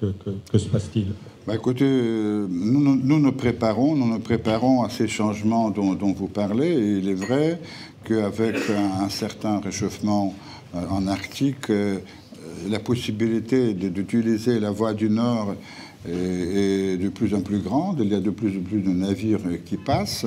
que, 0.00 0.58
se 0.58 0.66
passe-t-il? 0.66 1.06
Bah 1.46 1.54
écoutez, 1.54 1.86
euh, 1.86 2.46
nous, 2.50 3.18
nous, 3.18 3.32
préparons, 3.32 3.96
nous 3.96 4.06
nous 4.06 4.18
préparons 4.18 4.82
à 4.82 4.90
ces 4.90 5.08
changements 5.08 5.70
dont, 5.70 6.12
vous 6.12 6.28
parlez. 6.28 6.98
Il 6.98 7.08
est 7.08 7.14
vrai 7.14 7.58
qu'avec 8.04 8.56
un, 8.68 9.08
certain 9.08 9.58
réchauffement 9.58 10.34
en 10.74 11.06
Arctique, 11.06 11.72
la 12.68 12.78
possibilité 12.78 13.72
d'utiliser 13.72 14.60
la 14.60 14.70
voie 14.70 14.92
du 14.92 15.08
Nord 15.08 15.54
est, 16.06 17.00
de 17.00 17.08
plus 17.08 17.34
en 17.34 17.40
plus 17.40 17.60
grande. 17.60 18.00
Il 18.04 18.10
y 18.10 18.14
a 18.14 18.20
de 18.20 18.30
plus 18.30 18.58
en 18.58 18.60
plus 18.60 18.82
de 18.82 18.90
navires 18.90 19.40
qui 19.64 19.78
passent. 19.78 20.26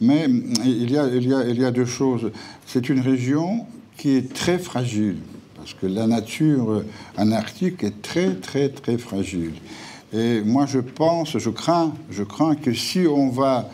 Mais 0.00 0.26
il 0.64 0.90
y 0.90 0.98
a, 0.98 1.06
il 1.06 1.28
y 1.28 1.34
a, 1.34 1.46
il 1.46 1.60
y 1.60 1.64
a 1.64 1.70
deux 1.70 1.86
choses. 1.86 2.32
C'est 2.66 2.88
une 2.88 3.00
région 3.00 3.64
qui 3.96 4.16
est 4.16 4.34
très 4.34 4.58
fragile, 4.58 5.18
parce 5.54 5.74
que 5.74 5.86
la 5.86 6.08
nature 6.08 6.82
en 7.16 7.30
Arctique 7.30 7.84
est 7.84 8.02
très, 8.02 8.34
très, 8.34 8.68
très 8.70 8.98
fragile. 8.98 9.52
Et 10.14 10.42
moi, 10.42 10.66
je 10.66 10.78
pense, 10.78 11.38
je 11.38 11.50
crains, 11.50 11.94
je 12.10 12.22
crains 12.22 12.54
que 12.54 12.74
si 12.74 13.06
on 13.06 13.30
va 13.30 13.70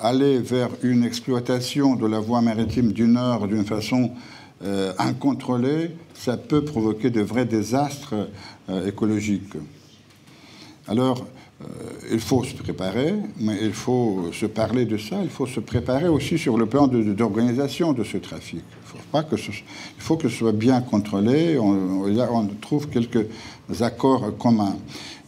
aller 0.00 0.38
vers 0.38 0.70
une 0.82 1.04
exploitation 1.04 1.94
de 1.94 2.06
la 2.06 2.18
voie 2.18 2.40
maritime 2.40 2.92
du 2.92 3.06
Nord 3.06 3.46
d'une 3.46 3.64
façon 3.64 4.10
euh, 4.64 4.92
incontrôlée, 4.98 5.92
ça 6.14 6.36
peut 6.36 6.64
provoquer 6.64 7.10
de 7.10 7.20
vrais 7.20 7.44
désastres 7.44 8.14
euh, 8.68 8.88
écologiques. 8.88 9.54
Alors, 10.88 11.24
euh, 11.62 11.66
il 12.10 12.20
faut 12.20 12.42
se 12.42 12.54
préparer, 12.54 13.14
mais 13.38 13.58
il 13.62 13.72
faut 13.72 14.30
se 14.32 14.46
parler 14.46 14.86
de 14.86 14.96
ça, 14.96 15.16
il 15.22 15.28
faut 15.28 15.46
se 15.46 15.60
préparer 15.60 16.08
aussi 16.08 16.38
sur 16.38 16.56
le 16.56 16.66
plan 16.66 16.88
d'organisation 16.88 17.92
de, 17.92 18.02
ce 18.02 18.16
trafic. 18.16 18.62
Il 18.82 18.88
faut, 18.88 18.98
pas 19.12 19.22
que 19.22 19.36
ce, 19.36 19.50
il 19.50 20.02
faut 20.02 20.16
que 20.16 20.28
soit 20.28 20.52
bien 20.52 20.80
contrôlé, 20.80 21.58
on, 21.58 22.04
on, 22.06 22.46
trouve 22.60 22.88
quelques 22.88 23.26
accords 23.80 24.36
communs. 24.38 24.76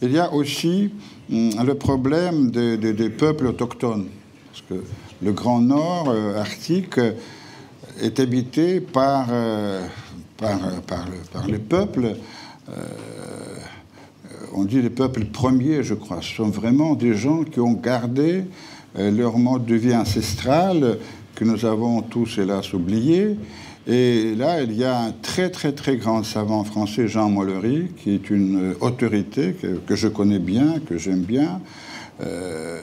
Il 0.01 0.11
y 0.11 0.19
a 0.19 0.33
aussi 0.33 0.91
hum, 1.31 1.51
le 1.65 1.75
problème 1.75 2.51
des, 2.51 3.09
peuples 3.09 3.47
autochtones, 3.47 4.07
parce 4.51 4.63
que 4.67 4.85
le 5.21 5.31
Grand 5.31 5.59
Nord 5.59 6.13
arctique 6.37 6.99
est 8.01 8.19
habité 8.19 8.79
par, 8.81 9.27
euh, 9.31 9.85
par, 10.37 11.47
les 11.47 11.59
peuples. 11.59 12.15
Euh, 12.69 12.73
on 14.53 14.65
dit 14.65 14.81
les 14.81 14.89
peuples 14.89 15.25
premiers, 15.25 15.83
je 15.83 15.93
crois. 15.93 16.21
Ce 16.21 16.35
sont 16.35 16.49
vraiment 16.49 16.95
des 16.95 17.15
gens 17.15 17.43
qui 17.43 17.59
ont 17.59 17.73
gardé 17.73 18.43
euh, 18.97 19.11
leur 19.11 19.37
mode 19.37 19.65
de 19.65 19.75
vie 19.75 19.95
ancestral 19.95 20.97
que 21.35 21.43
nous 21.43 21.65
avons 21.65 22.01
tous, 22.01 22.37
hélas, 22.37 22.73
oublié. 22.73 23.37
Et 23.85 24.33
là, 24.35 24.61
il 24.61 24.73
y 24.73 24.85
a 24.85 24.97
un 24.97 25.11
très, 25.11 25.49
très, 25.49 25.73
très 25.73 25.97
grand 25.97 26.23
savant 26.23 26.63
français, 26.63 27.07
Jean 27.07 27.29
Mollery, 27.29 27.89
qui 27.97 28.11
est 28.11 28.29
une 28.29 28.75
autorité 28.79 29.53
que, 29.53 29.95
je 29.95 30.07
connais 30.07 30.39
bien, 30.39 30.79
que 30.79 30.97
j'aime 30.97 31.23
bien, 31.23 31.59
euh, 32.21 32.81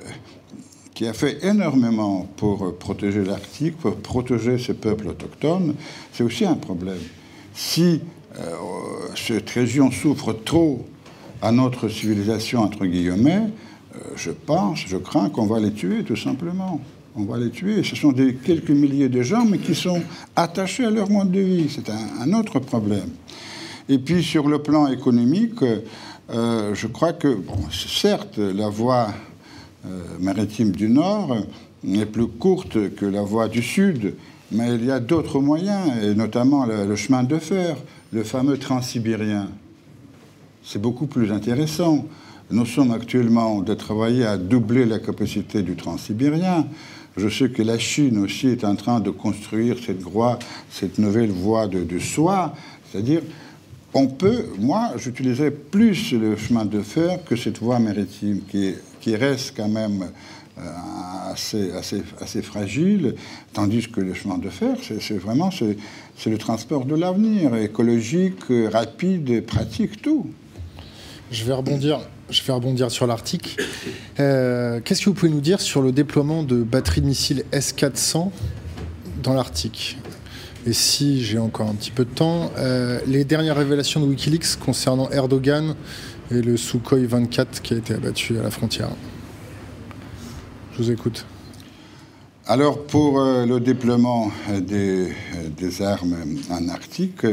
qui 0.92 1.06
a 1.06 1.14
fait 1.14 1.42
énormément 1.42 2.28
pour 2.36 2.76
protéger 2.76 3.24
l'Arctique, 3.24 3.78
pour 3.78 3.96
protéger 3.96 4.58
ces 4.58 4.74
peuples 4.74 5.08
autochtones, 5.08 5.74
c'est 6.12 6.22
aussi 6.22 6.44
un 6.44 6.56
problème. 6.56 7.00
Si 7.54 8.02
euh, 8.38 8.54
cette 9.16 9.48
région 9.48 9.90
souffre 9.90 10.34
trop 10.34 10.86
à 11.40 11.52
notre 11.52 11.88
civilisation, 11.88 12.60
entre 12.60 12.84
guillemets, 12.84 13.48
euh, 13.94 13.98
je 14.16 14.30
pense, 14.30 14.80
je 14.86 14.98
crains 14.98 15.30
qu'on 15.30 15.46
va 15.46 15.58
les 15.58 15.72
tuer, 15.72 16.04
tout 16.04 16.16
simplement. 16.16 16.80
On 17.16 17.24
va 17.24 17.38
les 17.38 17.50
tuer. 17.50 17.82
Ce 17.82 17.96
sont 17.96 18.12
des 18.12 18.34
quelques 18.34 18.70
milliers 18.70 19.08
de 19.08 19.22
gens, 19.22 19.44
mais 19.44 19.58
qui 19.58 19.74
sont 19.74 20.00
attachés 20.36 20.84
à 20.84 20.90
leur 20.90 21.10
mode 21.10 21.32
de 21.32 21.40
vie. 21.40 21.68
C'est 21.68 21.90
un, 21.90 22.32
autre 22.32 22.60
problème. 22.60 23.10
Et 23.88 23.98
puis, 23.98 24.22
sur 24.22 24.48
le 24.48 24.60
plan 24.60 24.86
économique, 24.86 25.62
euh, 26.30 26.74
je 26.74 26.86
crois 26.86 27.12
que, 27.12 27.38
certes, 27.72 28.38
la 28.38 28.68
voie 28.68 29.08
euh, 29.86 30.02
maritime 30.20 30.70
du 30.70 30.88
Nord 30.88 31.36
est 31.88 32.06
plus 32.06 32.26
courte 32.26 32.94
que 32.94 33.06
la 33.06 33.22
voie 33.22 33.48
du 33.48 33.62
Sud, 33.62 34.14
mais 34.52 34.74
il 34.74 34.84
y 34.84 34.90
a 34.90 35.00
d'autres 35.00 35.40
moyens, 35.40 35.90
et 36.02 36.14
notamment 36.14 36.66
le, 36.66 36.94
chemin 36.96 37.24
de 37.24 37.38
fer, 37.38 37.76
le 38.12 38.22
fameux 38.22 38.58
transsibérien. 38.58 39.48
C'est 40.62 40.80
beaucoup 40.80 41.06
plus 41.06 41.32
intéressant. 41.32 42.04
Nous 42.50 42.66
sommes 42.66 42.90
actuellement 42.90 43.62
de 43.62 43.74
travailler 43.74 44.26
à 44.26 44.36
doubler 44.36 44.84
la 44.84 44.98
capacité 44.98 45.62
du 45.62 45.76
transsibérien. 45.76 46.66
Je 47.16 47.28
sais 47.28 47.50
que 47.50 47.62
la 47.62 47.78
Chine 47.78 48.18
aussi 48.18 48.48
est 48.48 48.64
en 48.64 48.76
train 48.76 49.00
de 49.00 49.10
construire 49.10 49.76
cette, 49.78 50.98
nouvelle 50.98 51.30
voie 51.30 51.66
de, 51.66 51.82
de 51.82 51.98
soie, 51.98 52.54
c'est-à-dire 52.90 53.22
on 53.92 54.06
peut, 54.06 54.46
moi, 54.58 54.92
j'utiliserais 54.96 55.50
plus 55.50 56.12
le 56.12 56.36
chemin 56.36 56.64
de 56.64 56.80
fer 56.80 57.24
que 57.24 57.36
cette 57.36 57.58
voie 57.58 57.78
maritime 57.78 58.42
qui, 58.48 59.16
reste 59.16 59.54
quand 59.56 59.68
même 59.68 60.10
euh, 60.58 60.62
assez, 61.32 61.72
assez, 61.72 62.02
assez, 62.20 62.42
fragile, 62.42 63.16
tandis 63.52 63.88
que 63.88 64.00
le 64.00 64.14
chemin 64.14 64.38
de 64.38 64.48
fer, 64.48 64.76
c'est 64.82 65.18
vraiment 65.18 65.50
c'est 65.50 66.30
le 66.30 66.38
transport 66.38 66.84
de 66.84 66.94
l'avenir, 66.94 67.56
écologique, 67.56 68.44
rapide, 68.70 69.44
pratique, 69.44 70.00
tout. 70.00 70.26
Je 71.32 71.44
vais 71.44 71.54
rebondir, 71.54 72.00
je 72.30 72.42
vais 72.42 72.52
rebondir 72.52 72.90
sur 72.90 73.06
l'Arctique. 73.06 73.58
Euh, 74.18 74.80
qu'est-ce 74.84 75.00
que 75.00 75.10
vous 75.10 75.14
pouvez 75.14 75.30
nous 75.30 75.40
dire 75.40 75.60
sur 75.60 75.82
le 75.82 75.92
déploiement 75.92 76.42
de 76.42 76.62
batteries 76.62 77.00
de 77.00 77.06
missiles 77.06 77.44
S-400 77.52 78.30
dans 79.22 79.34
l'Arctique? 79.34 79.98
Et 80.66 80.72
si 80.72 81.24
j'ai 81.24 81.38
encore 81.38 81.68
un 81.68 81.74
petit 81.74 81.90
peu 81.90 82.04
de 82.04 82.10
temps, 82.10 82.52
euh, 82.58 83.00
les 83.06 83.24
dernières 83.24 83.56
révélations 83.56 84.00
de 84.00 84.06
Wikileaks 84.06 84.58
concernant 84.58 85.10
Erdogan 85.10 85.74
et 86.30 86.42
le 86.42 86.56
Sukhoi 86.56 86.98
24 87.06 87.62
qui 87.62 87.74
a 87.74 87.78
été 87.78 87.94
abattu 87.94 88.38
à 88.38 88.42
la 88.42 88.50
frontière. 88.50 88.90
Je 90.74 90.82
vous 90.82 90.90
écoute. 90.90 91.24
Alors 92.46 92.84
pour 92.84 93.20
euh, 93.20 93.46
le 93.46 93.58
déploiement 93.60 94.30
des, 94.60 95.12
armes 95.82 96.16
en 96.50 96.68
Arctique, 96.68 97.24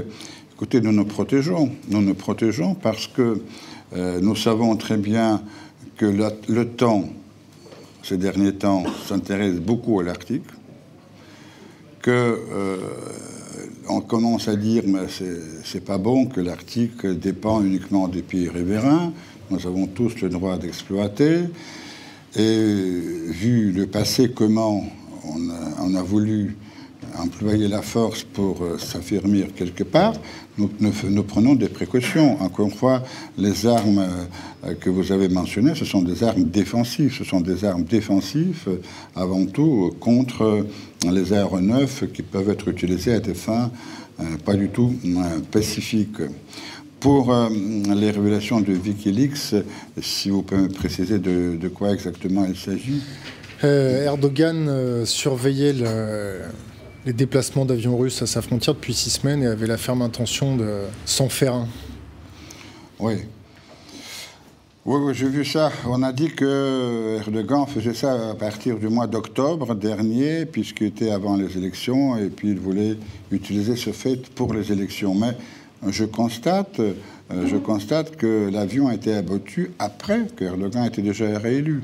écoutez, 0.54 0.80
nous 0.80 0.94
nous 0.94 1.06
protégeons. 1.06 1.72
Nous 1.90 2.02
nous 2.02 2.16
protégeons 2.16 2.76
parce 2.76 3.08
que 3.08 3.42
euh, 3.96 4.20
nous 4.22 4.36
savons 4.36 4.76
très 4.76 4.98
bien 4.98 5.42
que 5.96 6.06
le 6.06 6.66
temps, 6.66 7.06
ces 8.04 8.18
derniers 8.18 8.54
temps, 8.54 8.84
s'intéresse 9.08 9.56
beaucoup 9.56 10.00
à 10.00 10.04
l'Arctique 10.04 10.46
que 12.02 12.12
euh, 12.12 12.78
on 13.90 14.02
commence 14.02 14.48
à 14.48 14.56
dire 14.56 14.84
mais 14.86 15.08
c'est 15.64 15.84
pas 15.84 15.98
bon 15.98 16.28
que 16.28 16.40
l'Arctique 16.42 17.06
dépend 17.06 17.62
uniquement 17.62 18.08
des 18.08 18.22
pays 18.22 18.50
riverains. 18.50 19.12
Nous 19.50 19.66
avons 19.66 19.88
tous 19.88 20.22
le 20.22 20.30
droit 20.30 20.58
d'exploiter. 20.58 21.46
Et 22.36 22.64
vu 23.28 23.72
le 23.72 23.88
passé, 23.88 24.32
comment 24.32 24.84
on 25.26 25.96
a 25.96 26.02
voulu 26.04 26.56
employer 27.18 27.68
la 27.68 27.82
force 27.82 28.24
pour 28.24 28.62
euh, 28.62 28.78
s'affirmer 28.78 29.48
quelque 29.56 29.84
part, 29.84 30.14
nous, 30.58 30.70
nous, 30.80 31.24
prenons 31.24 31.56
des 31.56 31.70
précautions. 31.70 32.42
Encore 32.42 32.66
une 32.66 32.74
fois, 32.74 33.04
les 33.38 33.66
armes 33.66 34.06
euh, 34.66 34.74
que 34.76 34.90
vous 34.90 35.12
avez 35.12 35.30
mentionnées, 35.30 35.76
ce 35.76 35.86
sont 35.86 36.02
des 36.02 36.24
armes 36.24 36.46
défensives. 36.46 37.16
Ce 37.18 37.24
sont 37.24 37.42
des 37.42 37.64
armes 37.64 37.84
défensives 37.84 38.64
euh, 38.68 38.78
avant 39.16 39.46
tout 39.46 39.94
contre 40.00 40.66
les 41.10 41.34
aéronefs 41.34 42.12
qui 42.12 42.24
peuvent 42.24 42.50
être 42.50 42.68
utilisés 42.68 43.14
à 43.14 43.20
des 43.20 43.36
fins 43.36 43.72
pas 44.46 44.56
du 44.56 44.70
tout 44.70 44.96
pacifiques. 45.52 46.24
Pour 47.00 47.32
les 47.96 48.10
révélations 48.10 48.62
de 48.62 48.74
Wikileaks, 48.74 49.64
si 50.02 50.32
vous 50.32 50.42
pouvez 50.42 50.62
me 50.62 50.70
préciser 50.70 51.20
de 51.20 51.68
quoi 51.68 51.94
exactement 51.94 52.44
il 52.50 52.58
s'agit. 52.58 53.04
Erdogan 53.62 55.06
surveillait 55.06 55.74
le, 55.74 56.42
les 57.06 57.14
déplacements 57.14 57.66
d'avions 57.66 57.98
russes 57.98 58.22
à 58.22 58.28
sa 58.28 58.42
frontière 58.42 58.76
depuis 58.76 58.94
six 58.94 59.12
semaines 59.12 59.44
et 59.44 59.48
avait 59.48 59.68
la 59.68 59.78
ferme 59.78 60.02
intention 60.02 60.58
de 60.58 60.82
s'en 61.06 61.30
faire 61.30 61.54
un. 61.54 61.68
Oui. 63.00 63.16
Oui, 64.86 65.14
j'ai 65.14 65.28
vu 65.28 65.44
ça. 65.44 65.70
On 65.86 66.02
a 66.02 66.14
dit 66.14 66.30
que 66.30 67.18
Erdogan 67.20 67.66
faisait 67.68 67.94
ça 67.94 68.30
à 68.30 68.36
partir 68.36 68.78
du 68.78 68.88
mois 68.88 69.06
d'octobre 69.06 69.76
dernier, 69.76 70.46
puisqu'il 70.46 70.88
était 70.88 71.12
avant 71.12 71.36
les 71.36 71.58
élections, 71.58 72.18
et 72.18 72.30
puis 72.30 72.52
il 72.52 72.60
voulait 72.60 72.96
utiliser 73.30 73.76
ce 73.76 73.90
fait 73.90 74.30
pour 74.30 74.54
les 74.54 74.72
élections. 74.72 75.14
Mais 75.14 75.36
je 75.90 76.06
constate, 76.06 76.80
euh, 76.80 76.94
je 77.46 77.58
constate 77.58 78.16
que 78.16 78.50
l'avion 78.50 78.88
a 78.88 78.96
été 78.96 79.14
abattu 79.14 79.72
après 79.78 80.28
que 80.36 80.46
Erdogan 80.46 80.86
était 80.86 81.02
déjà 81.02 81.38
réélu. 81.38 81.84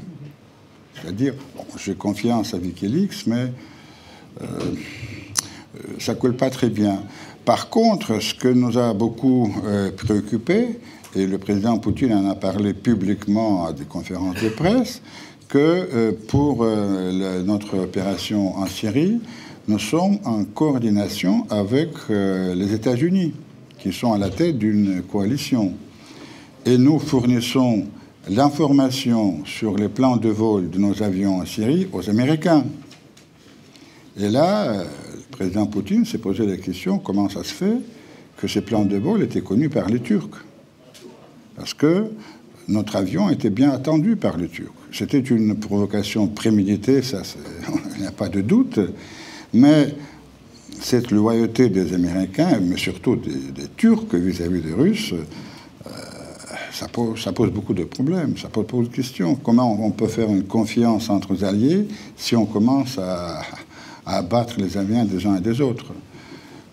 C'est-à-dire, 0.96 1.34
j'ai 1.78 1.96
confiance 1.96 2.54
à 2.54 2.58
Wikileaks, 2.58 3.28
mais 3.28 3.52
ça 6.00 6.16
coule 6.16 6.36
pas 6.36 6.50
très 6.50 6.70
bien. 6.70 7.04
Par 7.46 7.70
contre, 7.70 8.22
ce 8.22 8.34
que 8.34 8.48
nous 8.48 8.78
a 8.78 8.94
beaucoup 8.94 9.54
préoccupé, 9.98 10.80
et 11.16 11.28
le 11.28 11.38
président 11.38 11.78
Poutine 11.78 12.14
en 12.14 12.30
a 12.30 12.36
parlé 12.36 12.74
publiquement 12.74 13.66
à 13.66 13.74
des 13.74 13.86
conférences 13.86 14.42
de 14.42 14.50
presse, 14.50 15.02
que 15.48 15.60
euh, 15.60 16.12
pour 16.28 16.64
euh, 16.64 17.44
notre 17.44 17.78
opération 17.78 18.58
en 18.58 18.66
Syrie, 18.66 19.20
nous 19.68 19.80
sommes 19.80 20.18
en 20.26 20.44
coordination 20.44 21.46
avec 21.50 21.90
euh, 22.10 22.56
les 22.56 22.74
États-Unis, 22.74 23.34
qui 23.78 23.94
sont 23.94 24.14
à 24.14 24.18
la 24.18 24.30
tête 24.30 24.58
d'une 24.58 25.04
coalition. 25.04 25.74
Et 26.66 26.78
nous 26.78 26.98
fournissons 26.98 27.86
l'information 28.30 29.46
sur 29.46 29.76
les 29.76 29.90
plans 29.90 30.18
de 30.18 30.30
vol 30.30 30.70
de 30.70 30.80
nos 30.80 31.04
avions 31.04 31.38
en 31.38 31.46
Syrie 31.46 31.88
aux 31.94 32.10
Américains. 32.10 32.64
Et 34.20 34.30
là, 34.30 34.84
le 34.84 35.22
président 35.32 35.66
Poutine 35.66 36.06
s'est 36.06 36.20
posé 36.20 36.46
la 36.46 36.58
question 36.58 37.00
comment 37.00 37.30
ça 37.30 37.44
se 37.44 37.54
fait 37.54 37.78
que 38.38 38.48
ces 38.48 38.62
plans 38.62 38.86
de 38.86 38.98
vol 38.98 39.24
étaient 39.24 39.42
connus 39.42 39.70
par 39.70 39.90
les 39.90 40.00
Turcs? 40.00 40.46
Parce 41.56 41.74
que 41.74 42.06
notre 42.68 42.96
avion 42.96 43.30
était 43.30 43.50
bien 43.50 43.72
attendu 43.72 44.16
par 44.16 44.38
les 44.38 44.48
Turcs. 44.48 44.72
C'était 44.92 45.20
une 45.20 45.56
provocation 45.60 46.28
préméditée, 46.28 47.02
ça, 47.02 47.22
il 47.96 48.02
n'y 48.02 48.08
a 48.08 48.12
pas 48.12 48.30
de 48.30 48.42
doute, 48.42 48.80
mais 49.54 49.96
cette 50.80 51.12
loyauté 51.12 51.70
des 51.70 51.94
Américains, 51.94 52.60
mais 52.62 52.78
surtout 52.78 53.16
des, 53.16 53.68
Turcs 53.76 54.14
vis-à-vis 54.14 54.62
des 54.62 54.74
Russes, 54.74 55.14
euh, 55.14 55.90
ça, 56.72 56.88
pose, 56.88 57.22
ça, 57.22 57.32
pose, 57.32 57.52
beaucoup 57.52 57.74
de 57.74 57.84
problèmes, 57.84 58.38
ça 58.38 58.50
pose 58.50 58.68
beaucoup 58.68 58.84
de 58.84 58.94
questions. 58.94 59.36
Comment 59.36 59.84
on 59.84 59.92
peut 59.92 60.08
faire 60.08 60.30
une 60.30 60.44
confiance 60.44 61.10
entre 61.10 61.44
alliés 61.44 61.88
si 62.16 62.36
on 62.36 62.46
commence 62.46 62.98
à, 62.98 63.42
à 64.06 64.18
abattre 64.18 64.56
les 64.58 64.78
avions 64.78 65.06
des 65.06 65.26
uns 65.26 65.38
et 65.38 65.42
des 65.42 65.62
autres 65.62 65.94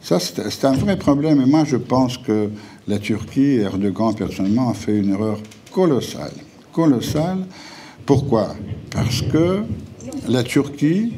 Ça, 0.02 0.18
c'est 0.18 0.64
un 0.64 0.72
vrai 0.72 0.96
problème, 0.96 1.40
et 1.40 1.46
moi 1.46 1.64
je 1.64 1.76
pense 1.76 2.16
que 2.16 2.50
la 2.88 2.98
Turquie, 2.98 3.56
Erdogan 3.56 4.14
personnellement, 4.14 4.70
a 4.70 4.74
fait 4.74 4.96
une 4.98 5.12
erreur 5.12 5.38
colossale. 5.70 6.32
Colossale. 6.72 7.46
Pourquoi? 8.06 8.56
Parce 8.90 9.22
que 9.22 9.62
la 10.28 10.42
Turquie 10.42 11.12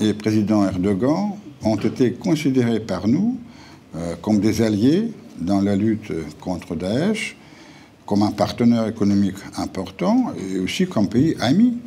et 0.00 0.06
le 0.06 0.14
président 0.14 0.64
Erdogan 0.64 1.32
ont 1.62 1.76
été 1.76 2.12
considérés 2.12 2.80
par 2.80 3.08
nous 3.08 3.38
euh, 3.96 4.14
comme 4.22 4.40
des 4.40 4.62
alliés 4.62 5.12
dans 5.38 5.60
la 5.60 5.76
lutte 5.76 6.12
contre 6.40 6.74
Daesh, 6.74 7.36
comme 8.06 8.22
un 8.22 8.30
partenaire 8.30 8.86
économique 8.86 9.36
important 9.56 10.32
et 10.38 10.58
aussi 10.58 10.86
comme 10.86 11.08
pays 11.08 11.36
ami. 11.40 11.78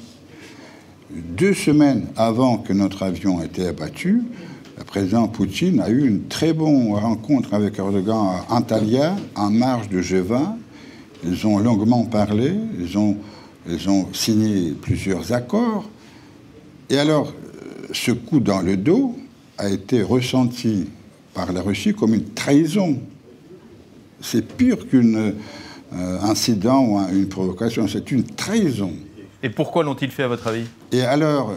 Deux 1.09 1.53
semaines 1.53 2.07
avant 2.17 2.57
que 2.57 2.73
notre 2.73 3.03
avion 3.03 3.41
ait 3.41 3.45
été 3.45 3.65
abattu, 3.67 4.23
le 4.77 4.83
président 4.83 5.29
Poutine 5.29 5.79
a 5.79 5.89
eu 5.89 6.05
une 6.05 6.27
très 6.27 6.51
bonne 6.51 6.91
rencontre 6.91 7.53
avec 7.53 7.79
Erdogan 7.79 8.41
à 8.49 8.53
Antalya, 8.53 9.15
en 9.35 9.49
marge 9.49 9.87
de 9.87 10.01
G20. 10.01 10.55
Ils 11.23 11.47
ont 11.47 11.59
longuement 11.59 12.03
parlé, 12.03 12.53
ils 12.77 12.97
ont, 12.97 13.17
signé 14.13 14.73
plusieurs 14.73 15.31
accords. 15.31 15.89
Et 16.89 16.97
alors, 16.97 17.33
ce 17.93 18.11
coup 18.11 18.39
dans 18.39 18.61
le 18.61 18.75
dos 18.75 19.15
a 19.57 19.69
été 19.69 20.01
ressenti 20.01 20.89
par 21.33 21.53
la 21.53 21.61
Russie 21.61 21.93
comme 21.93 22.13
une 22.13 22.33
trahison. 22.33 22.99
C'est 24.21 24.45
pire 24.45 24.87
qu'un 24.89 25.15
euh, 25.15 25.31
incident 26.21 26.85
ou 26.85 26.99
une 27.13 27.29
provocation, 27.29 27.87
c'est 27.87 28.11
une 28.11 28.23
trahison. 28.23 28.91
Et 29.47 29.49
pourquoi 29.49 29.81
l'ont-ils 29.85 30.11
fait 30.11 30.23
à 30.23 30.27
votre 30.27 30.45
avis? 30.47 30.65
Et 30.91 31.03
alors, 31.03 31.53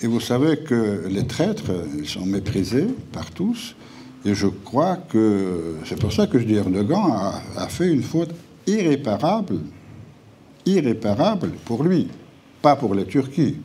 et 0.00 0.06
vous 0.06 0.20
savez 0.20 0.56
que 0.56 1.04
les 1.06 1.26
traîtres 1.26 1.70
sont 2.06 2.24
méprisés 2.24 2.86
par 3.12 3.30
tous. 3.30 3.76
Et 4.24 4.34
je 4.34 4.46
crois 4.46 4.96
que 4.96 5.74
c'est 5.84 6.00
pour 6.00 6.14
ça 6.14 6.26
que 6.26 6.38
je 6.38 6.44
dis 6.44 6.54
Erdogan 6.54 7.10
a, 7.12 7.42
a 7.58 7.68
fait 7.68 7.92
une 7.92 8.02
faute 8.02 8.30
irréparable, 8.66 9.58
irréparable 10.64 11.50
pour 11.66 11.84
lui, 11.84 12.08
pas 12.62 12.74
pour 12.74 12.94
la 12.94 13.04
Turquie. 13.04 13.56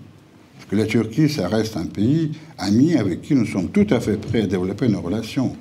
Parce 0.57 0.69
que 0.69 0.75
la 0.75 0.85
Turquie, 0.85 1.29
ça 1.29 1.47
reste 1.47 1.77
un 1.77 1.85
pays 1.85 2.33
ami 2.57 2.97
avec 2.97 3.21
qui 3.21 3.35
nous 3.35 3.45
sommes 3.45 3.69
tout 3.69 3.87
à 3.89 4.01
fait 4.01 4.17
prêts 4.17 4.41
à 4.41 4.47
développer 4.47 4.89
nos 4.89 4.99
relations. 4.99 5.55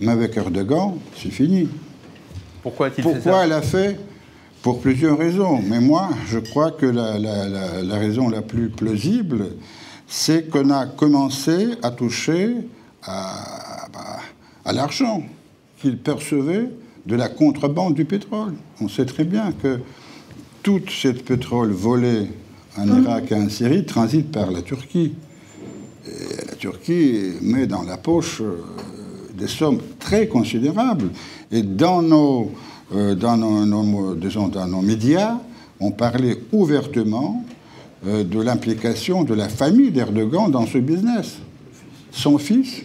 Mais 0.00 0.10
avec 0.10 0.36
Erdogan, 0.36 0.94
c'est 1.16 1.30
fini. 1.30 1.68
Pourquoi 2.60 2.88
a-t-il 2.88 3.04
fait 3.04 3.10
ça? 3.10 3.20
Pourquoi 3.20 3.44
elle 3.44 3.52
a 3.52 3.62
fait 3.62 4.00
Pour 4.62 4.80
plusieurs 4.80 5.16
raisons. 5.16 5.60
Mais 5.66 5.80
moi, 5.80 6.10
je 6.28 6.38
crois 6.38 6.70
que 6.70 6.86
la, 6.86 7.18
la, 7.18 7.48
la, 7.48 7.82
la 7.82 7.94
raison 7.98 8.28
la 8.28 8.42
plus 8.42 8.68
plausible, 8.68 9.46
c'est 10.06 10.50
qu'on 10.50 10.70
a 10.70 10.86
commencé 10.86 11.68
à 11.82 11.90
toucher 11.90 12.56
à, 13.02 13.88
à 14.64 14.72
l'argent 14.72 15.22
qu'il 15.80 15.96
percevait 15.96 16.68
de 17.06 17.16
la 17.16 17.28
contrebande 17.30 17.94
du 17.94 18.04
pétrole. 18.04 18.52
On 18.82 18.88
sait 18.88 19.06
très 19.06 19.24
bien 19.24 19.52
que 19.52 19.80
tout 20.62 20.82
ce 20.88 21.08
pétrole 21.08 21.70
volé 21.70 22.26
en 22.76 22.86
Irak 23.00 23.32
et 23.32 23.34
en 23.36 23.48
Syrie 23.48 23.86
transite 23.86 24.30
par 24.30 24.50
la 24.50 24.60
Turquie. 24.60 25.14
Et 26.06 26.46
la 26.46 26.54
Turquie 26.56 27.32
met 27.40 27.66
dans 27.66 27.82
la 27.82 27.96
poche 27.96 28.42
euh, 28.42 28.62
des 29.34 29.48
sommes 29.48 29.80
très 29.98 30.28
considérables. 30.28 31.10
Et 31.50 31.62
dans 31.62 32.02
nos, 32.02 32.52
dans 32.92 33.36
nos, 33.36 34.14
dans 34.14 34.66
nos 34.66 34.82
médias, 34.82 35.38
on 35.80 35.90
parlait 35.90 36.38
ouvertement 36.52 37.42
euh, 38.06 38.24
de 38.24 38.40
l'implication 38.40 39.24
de 39.24 39.34
la 39.34 39.50
famille 39.50 39.90
d'Erdogan 39.90 40.50
dans 40.50 40.66
ce 40.66 40.78
business. 40.78 41.36
Son 42.12 42.38
fils, 42.38 42.82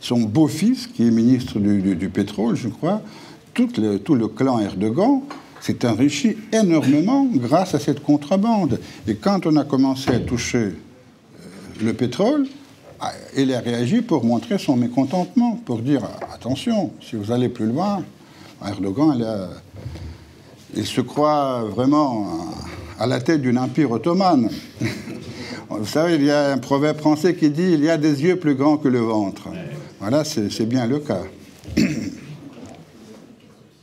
son 0.00 0.20
beau-fils, 0.20 0.86
qui 0.86 1.06
est 1.06 1.10
ministre 1.10 1.58
du, 1.58 2.08
pétrole, 2.08 2.56
je 2.56 2.68
crois, 2.68 3.02
tout 3.52 3.68
le, 3.78 3.98
tout 3.98 4.14
le 4.14 4.28
clan 4.28 4.58
Erdogan 4.58 5.20
s'est 5.60 5.86
enrichi 5.86 6.36
énormément 6.52 7.26
grâce 7.34 7.74
à 7.74 7.78
cette 7.78 8.02
contrebande. 8.02 8.80
Et 9.06 9.16
quand 9.16 9.46
on 9.46 9.56
a 9.56 9.64
commencé 9.64 10.10
à 10.10 10.20
toucher 10.20 10.58
euh, 10.58 10.72
le 11.82 11.92
pétrole, 11.92 12.46
ah, 13.00 13.12
il 13.36 13.52
a 13.52 13.60
réagi 13.60 14.00
pour 14.00 14.24
montrer 14.24 14.56
son 14.56 14.76
mécontentement, 14.76 15.60
pour 15.66 15.80
dire 15.80 16.02
attention, 16.34 16.92
si 17.02 17.16
vous 17.16 17.30
allez 17.30 17.50
plus 17.50 17.66
loin, 17.66 18.02
Erdogan, 18.64 19.50
il 20.74 20.86
se 20.86 21.00
croit 21.00 21.64
vraiment 21.64 22.46
à 22.98 23.06
la 23.06 23.20
tête 23.20 23.42
d'un 23.42 23.56
empire 23.56 23.90
ottoman. 23.90 24.48
Vous 25.68 25.86
savez, 25.86 26.14
il 26.14 26.24
y 26.24 26.30
a 26.30 26.52
un 26.52 26.58
proverbe 26.58 26.98
français 26.98 27.34
qui 27.34 27.50
dit 27.50 27.72
il 27.72 27.84
y 27.84 27.90
a 27.90 27.98
des 27.98 28.22
yeux 28.22 28.36
plus 28.36 28.54
grands 28.54 28.76
que 28.76 28.88
le 28.88 29.00
ventre. 29.00 29.48
Voilà, 30.00 30.24
c'est 30.24 30.66
bien 30.66 30.86
le 30.86 31.00
cas. 31.00 31.22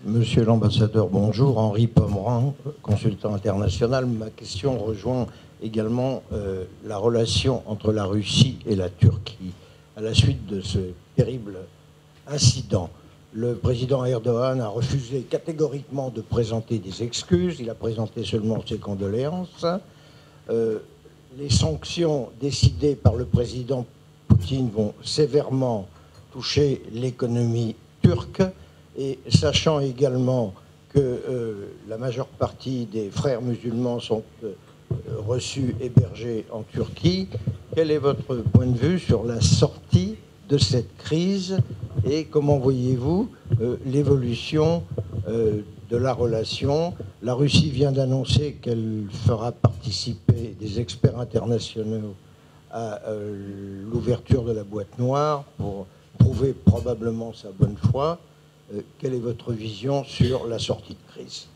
Monsieur 0.05 0.43
l'ambassadeur, 0.43 1.07
bonjour. 1.07 1.57
Henri 1.57 1.87
Pomeran, 1.87 2.55
consultant 2.81 3.33
international. 3.33 4.05
Ma 4.05 4.29
question 4.29 4.77
rejoint 4.77 5.27
également 5.61 6.23
euh, 6.33 6.65
la 6.85 6.97
relation 6.97 7.63
entre 7.67 7.93
la 7.93 8.05
Russie 8.05 8.59
et 8.65 8.75
la 8.75 8.89
Turquie 8.89 9.53
à 9.95 10.01
la 10.01 10.13
suite 10.13 10.45
de 10.47 10.61
ce 10.61 10.79
terrible 11.15 11.57
incident. 12.27 12.89
Le 13.35 13.55
président 13.55 14.05
Erdogan 14.05 14.61
a 14.61 14.67
refusé 14.67 15.21
catégoriquement 15.21 16.11
de 16.11 16.21
présenter 16.21 16.77
des 16.77 17.01
excuses. 17.01 17.59
Il 17.59 17.67
a 17.71 17.73
présenté 17.73 18.23
seulement 18.23 18.63
ses 18.63 18.77
condoléances. 18.77 19.65
Euh, 20.51 20.77
les 21.39 21.49
sanctions 21.49 22.29
décidées 22.39 22.95
par 22.95 23.15
le 23.15 23.25
président 23.25 23.87
Poutine 24.27 24.69
vont 24.69 24.93
sévèrement 25.03 25.87
toucher 26.31 26.83
l'économie 26.91 27.75
turque. 28.03 28.43
Et 28.99 29.17
sachant 29.29 29.79
également 29.79 30.53
que 30.89 30.99
euh, 30.99 31.71
la 31.87 31.97
majeure 31.97 32.27
partie 32.27 32.85
des 32.85 33.09
frères 33.09 33.41
musulmans 33.41 33.99
sont 33.99 34.21
euh, 34.43 34.53
reçus, 35.25 35.75
hébergés 35.81 36.45
en 36.51 36.61
Turquie, 36.61 37.29
quel 37.75 37.89
est 37.89 37.97
votre 37.97 38.35
point 38.35 38.67
de 38.67 38.77
vue 38.77 38.99
sur 38.99 39.23
la 39.23 39.41
sortie 39.41 40.17
de 40.49 40.57
cette 40.57 40.97
crise 40.97 41.57
et 42.05 42.25
comment 42.25 42.59
voyez-vous 42.59 43.29
euh, 43.61 43.77
l'évolution 43.85 44.83
euh, 45.27 45.61
de 45.89 45.97
la 45.97 46.13
relation 46.13 46.93
La 47.21 47.33
Russie 47.33 47.69
vient 47.69 47.91
d'annoncer 47.91 48.53
qu'elle 48.61 49.05
fera 49.25 49.51
participer 49.51 50.55
des 50.59 50.79
experts 50.79 51.19
internationaux 51.19 52.15
à 52.71 53.01
euh, 53.07 53.85
l'ouverture 53.91 54.43
de 54.43 54.51
la 54.51 54.63
boîte 54.63 54.97
noire 54.99 55.43
pour 55.57 55.85
prouver 56.17 56.53
probablement 56.53 57.33
sa 57.33 57.49
bonne 57.51 57.77
foi. 57.91 58.19
quelle 58.99 59.13
est 59.13 59.19
votre 59.19 59.51
vision 59.53 60.03
sur 60.03 60.47
la 60.47 60.59
sortie 60.59 60.93
de 60.93 61.11
crise? 61.13 61.47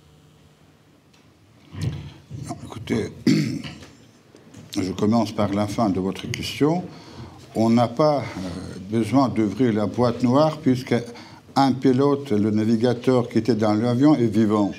Écoutez, 2.64 3.12
je 4.76 4.92
commence 4.94 5.32
par 5.32 5.54
la 5.54 5.68
fin 5.68 5.90
de 5.90 6.00
votre 6.00 6.30
question. 6.30 6.84
On 7.60 7.72
n'a 7.72 7.88
pas 7.88 8.20
euh, 8.20 8.80
besoin 8.92 9.30
d'ouvrir 9.30 9.74
la 9.74 9.88
boîte 9.88 10.22
noire 10.22 10.60
puisque 10.60 10.94
un 11.56 11.72
pilote, 11.72 12.30
le 12.30 12.52
navigateur 12.52 13.28
qui 13.28 13.40
était 13.40 13.56
dans 13.56 13.74
l'avion, 13.74 14.14
est 14.14 14.28
vivant. 14.28 14.72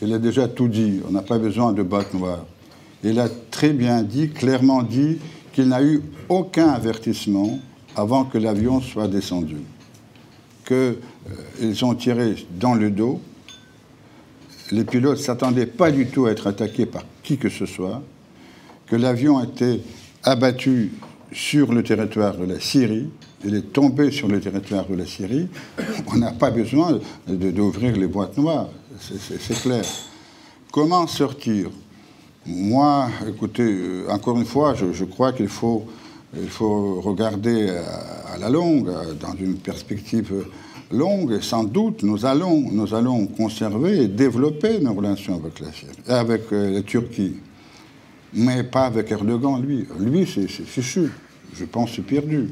Il 0.00 0.14
a 0.14 0.18
déjà 0.18 0.48
tout 0.48 0.68
dit. 0.68 1.02
On 1.06 1.10
n'a 1.10 1.20
pas 1.20 1.36
besoin 1.36 1.74
de 1.74 1.82
boîte 1.82 2.14
noire. 2.14 2.46
Il 3.04 3.20
a 3.20 3.28
très 3.50 3.74
bien 3.74 4.02
dit, 4.02 4.30
clairement 4.30 4.82
dit, 4.82 5.18
qu'il 5.52 5.68
n'a 5.68 5.82
eu 5.82 6.00
aucun 6.30 6.70
avertissement 6.70 7.60
avant 7.96 8.24
que 8.24 8.38
l'avion 8.38 8.80
soit 8.80 9.08
descendu. 9.08 9.58
Qu'ils 10.64 10.96
euh, 11.60 11.82
ont 11.82 11.94
tiré 11.94 12.46
dans 12.58 12.72
le 12.72 12.90
dos. 12.90 13.20
Les 14.70 14.84
pilotes 14.84 15.18
ne 15.18 15.22
s'attendaient 15.22 15.66
pas 15.66 15.90
du 15.90 16.06
tout 16.06 16.24
à 16.24 16.30
être 16.30 16.46
attaqués 16.46 16.86
par 16.86 17.02
qui 17.22 17.36
que 17.36 17.50
ce 17.50 17.66
soit. 17.66 18.00
Que 18.86 18.96
l'avion 18.96 19.44
été 19.44 19.82
abattu 20.22 20.92
sur 21.32 21.72
le 21.72 21.82
territoire 21.82 22.36
de 22.36 22.44
la 22.44 22.60
Syrie. 22.60 23.08
Il 23.44 23.54
est 23.54 23.72
tombé 23.72 24.10
sur 24.10 24.28
le 24.28 24.40
territoire 24.40 24.86
de 24.86 24.94
la 24.94 25.06
Syrie. 25.06 25.48
On 26.06 26.16
n'a 26.16 26.32
pas 26.32 26.50
besoin 26.50 26.98
d'ouvrir 27.26 27.96
les 27.96 28.06
boîtes 28.06 28.36
noires. 28.38 28.68
C'est 29.00 29.60
clair. 29.60 29.84
Comment 30.70 31.06
sortir? 31.06 31.70
Moi, 32.46 33.08
écoutez, 33.28 33.62
euh, 33.62 34.06
encore 34.08 34.36
une 34.36 34.44
fois, 34.44 34.74
je, 34.74 35.04
crois 35.04 35.32
qu'il 35.32 35.48
faut, 35.48 35.86
regarder 37.00 37.70
à, 37.70 38.38
la 38.38 38.48
longue, 38.48 38.90
dans 39.20 39.34
une 39.38 39.56
perspective 39.56 40.46
longue, 40.90 41.32
et 41.32 41.40
sans 41.40 41.62
doute, 41.62 42.02
nous 42.02 42.26
allons, 42.26 42.68
nous 42.72 42.94
allons 42.94 43.26
conserver 43.26 44.02
et 44.02 44.08
développer 44.08 44.80
nos 44.80 44.92
relations 44.92 45.36
avec 45.36 45.60
la, 45.60 45.72
Syrie, 45.72 45.92
avec 46.08 46.52
euh, 46.52 46.72
la 46.72 46.82
Turquie. 46.82 47.36
Mais 48.34 48.64
pas 48.64 48.86
avec 48.86 49.10
Erdogan, 49.10 49.62
lui. 49.62 49.86
Lui, 50.00 50.26
c'est 50.26 50.48
fichu. 50.48 51.10
Je 51.54 51.64
pense 51.64 51.92
c'est 51.94 52.02
perdu. 52.02 52.50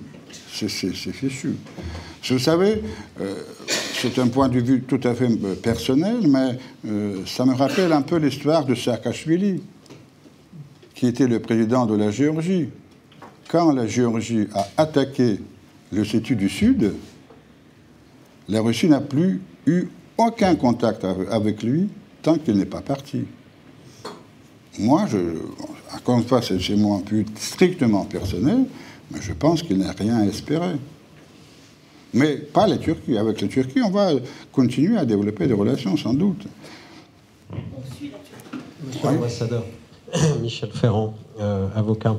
C'est 0.53 0.69
fichu. 0.69 1.57
Vous 2.29 2.39
savez, 2.39 2.83
c'est 4.01 4.19
un 4.19 4.29
point 4.29 4.49
de 4.49 4.61
vue 4.61 4.83
tout 4.83 5.01
à 5.05 5.15
fait 5.15 5.29
euh, 5.29 5.55
personnel, 5.55 6.27
mais 6.27 6.59
euh, 6.87 7.19
ça 7.27 7.45
me 7.45 7.53
rappelle 7.53 7.93
un 7.93 8.01
peu 8.01 8.17
l'histoire 8.17 8.65
de 8.65 8.75
Saakashvili, 8.75 9.63
qui 10.95 11.07
était 11.07 11.27
le 11.27 11.39
président 11.41 11.85
de 11.85 11.97
la 11.97 12.11
Géorgie. 12.11 12.71
Quand 13.49 13.73
la 13.73 13.87
Géorgie 13.87 14.47
a 14.55 14.67
attaqué 14.79 15.41
le 15.93 16.05
Sétu 16.07 16.35
du 16.35 16.49
Sud, 16.49 16.95
la 18.49 18.63
Russie 18.63 18.89
n'a 18.89 19.01
plus 19.01 19.43
eu 19.67 19.89
aucun 20.17 20.55
contact 20.57 21.05
avec 21.31 21.63
lui 21.63 21.89
tant 22.23 22.39
qu'il 22.39 22.57
n'est 22.57 22.65
pas 22.65 22.81
parti. 22.81 23.25
Moi, 24.79 25.07
je, 25.11 25.19
encore 25.95 26.19
une 26.19 26.25
fois, 26.25 26.41
c'est 26.41 26.59
chez 26.59 26.77
moi 26.77 26.97
un 26.97 27.01
peu 27.01 27.25
strictement 27.37 28.05
personnel, 28.05 28.65
mais 29.11 29.21
je 29.21 29.33
pense 29.33 29.63
qu'il 29.63 29.79
n'a 29.79 29.93
rien 29.93 30.19
à 30.19 30.25
espérer. 30.25 30.77
Mais 32.13 32.37
pas 32.37 32.67
la 32.67 32.79
Turquie. 32.79 33.17
Avec 33.17 33.41
la 33.41 33.49
Turquie, 33.49 33.81
on 33.83 33.91
va 33.91 34.11
continuer 34.53 34.97
à 34.97 35.05
développer 35.05 35.47
des 35.47 35.55
relations, 35.55 35.97
sans 35.97 36.15
doute. 36.15 36.45
Monsieur 37.53 38.11
l'ambassadeur, 39.05 39.65
Michel 40.43 40.71
Ferrand, 40.71 41.15
euh, 41.39 41.69
avocat. 41.75 42.17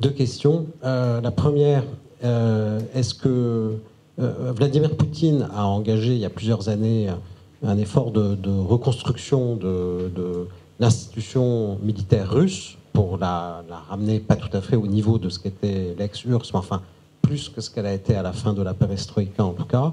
Deux 0.00 0.10
questions. 0.10 0.66
Euh, 0.84 1.20
la 1.20 1.30
première, 1.30 1.84
euh, 2.24 2.80
est-ce 2.94 3.14
que 3.14 3.76
Vladimir 4.18 4.96
Poutine 4.96 5.48
a 5.54 5.66
engagé 5.66 6.12
il 6.12 6.18
y 6.18 6.24
a 6.24 6.30
plusieurs 6.30 6.68
années 6.68 7.08
un 7.64 7.78
effort 7.78 8.12
de, 8.12 8.50
reconstruction 8.50 9.56
de, 9.56 10.12
de 10.14 10.46
l'institution 10.78 11.78
militaire 11.82 12.30
russe 12.30 12.76
pour 12.92 13.18
la, 13.18 13.64
ramener 13.88 14.20
pas 14.20 14.36
tout 14.36 14.54
à 14.56 14.60
fait 14.60 14.76
au 14.76 14.86
niveau 14.86 15.18
de 15.18 15.28
ce 15.28 15.38
qu'était 15.38 15.94
l'ex-URSS, 15.98 16.52
mais 16.52 16.58
enfin 16.58 16.82
plus 17.22 17.48
que 17.48 17.60
ce 17.60 17.70
qu'elle 17.70 17.86
a 17.86 17.94
été 17.94 18.14
à 18.14 18.22
la 18.22 18.32
fin 18.32 18.52
de 18.52 18.62
la 18.62 18.74
perestroïka 18.74 19.44
en 19.44 19.52
tout 19.52 19.64
cas. 19.64 19.92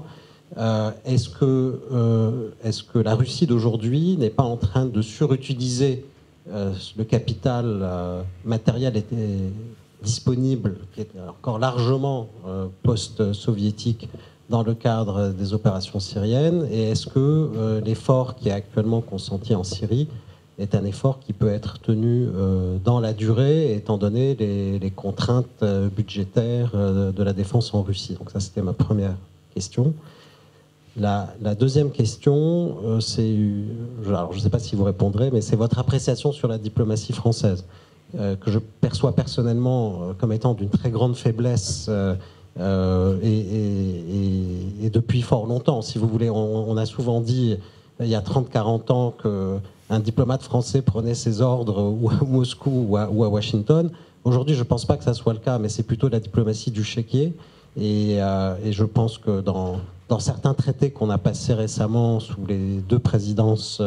Euh, 0.58 0.90
est-ce 1.04 1.28
que, 1.28 1.80
euh, 1.92 2.50
est 2.64 2.86
que 2.88 2.98
la 2.98 3.14
Russie 3.14 3.46
d'aujourd'hui 3.46 4.16
n'est 4.16 4.30
pas 4.30 4.42
en 4.42 4.56
train 4.56 4.84
de 4.84 5.00
surutiliser 5.00 6.04
euh, 6.52 6.72
le 6.96 7.04
capital 7.04 8.24
matériel 8.44 8.96
était 8.96 9.52
disponible, 10.02 10.78
qui 10.94 11.02
est 11.02 11.10
encore 11.28 11.58
largement 11.58 12.28
post-soviétique 12.82 14.08
dans 14.48 14.62
le 14.62 14.74
cadre 14.74 15.28
des 15.28 15.52
opérations 15.54 16.00
syriennes? 16.00 16.66
Et 16.72 16.90
est-ce 16.90 17.06
que 17.06 17.80
l'effort 17.84 18.34
qui 18.34 18.48
est 18.48 18.52
actuellement 18.52 19.02
consenti 19.02 19.54
en 19.54 19.62
Syrie 19.62 20.08
est 20.60 20.74
un 20.74 20.84
effort 20.84 21.20
qui 21.20 21.32
peut 21.32 21.48
être 21.48 21.78
tenu 21.78 22.26
euh, 22.26 22.76
dans 22.84 23.00
la 23.00 23.12
durée, 23.12 23.74
étant 23.74 23.96
donné 23.98 24.34
les, 24.34 24.90
contraintes 24.90 25.46
euh, 25.62 25.88
budgétaires 25.88 26.72
euh, 26.74 27.12
de 27.12 27.22
la 27.22 27.32
défense 27.32 27.72
en 27.74 27.82
Russie. 27.82 28.14
Donc 28.14 28.30
ça, 28.30 28.40
c'était 28.40 28.62
ma 28.62 28.72
première 28.72 29.14
question. 29.54 29.94
La, 30.96 31.28
deuxième 31.58 31.92
question, 31.92 33.00
c'est, 33.00 33.34
alors 34.06 34.32
je 34.32 34.38
ne 34.38 34.42
sais 34.42 34.50
pas 34.50 34.58
si 34.58 34.74
vous 34.76 34.82
répondrez, 34.84 35.30
mais 35.30 35.40
c'est 35.40 35.56
votre 35.56 35.78
appréciation 35.78 36.32
sur 36.32 36.48
la 36.48 36.58
diplomatie 36.58 37.12
française, 37.12 37.64
que 38.12 38.50
je 38.50 38.58
perçois 38.58 39.14
personnellement 39.14 40.12
comme 40.18 40.32
étant 40.32 40.52
d'une 40.52 40.68
très 40.68 40.90
grande 40.90 41.16
faiblesse. 41.16 41.88
Et, 42.58 43.30
depuis 44.92 45.22
fort 45.22 45.46
longtemps, 45.46 45.80
si 45.80 45.96
vous 45.96 46.08
voulez, 46.08 46.28
on, 46.28 46.76
a 46.76 46.84
souvent 46.86 47.20
dit 47.20 47.56
il 48.00 48.08
y 48.08 48.16
a 48.16 48.20
30-40 48.20 48.92
ans 48.92 49.14
que 49.16 49.58
un 49.90 49.98
diplomate 49.98 50.42
français 50.42 50.82
prenait 50.82 51.14
ses 51.14 51.40
ordres 51.40 51.82
ou 51.82 52.08
à 52.08 52.24
Moscou 52.24 52.86
ou 52.88 52.96
à, 52.96 53.10
Washington. 53.10 53.90
Aujourd'hui, 54.24 54.54
je 54.54 54.60
ne 54.60 54.64
pense 54.64 54.84
pas 54.84 54.96
que 54.96 55.04
ça 55.04 55.14
soit 55.14 55.32
le 55.32 55.40
cas, 55.40 55.58
mais 55.58 55.68
c'est 55.68 55.82
plutôt 55.82 56.08
la 56.08 56.20
diplomatie 56.20 56.70
du 56.70 56.84
chéquier. 56.84 57.34
Et, 57.76 58.22
euh, 58.22 58.54
je 58.70 58.84
pense 58.84 59.18
que 59.18 59.40
dans, 59.40 59.80
certains 60.18 60.54
traités 60.54 60.90
qu'on 60.90 61.10
a 61.10 61.18
passés 61.18 61.54
récemment 61.54 62.20
sous 62.20 62.44
les 62.46 62.78
deux 62.88 62.98
présidences 62.98 63.82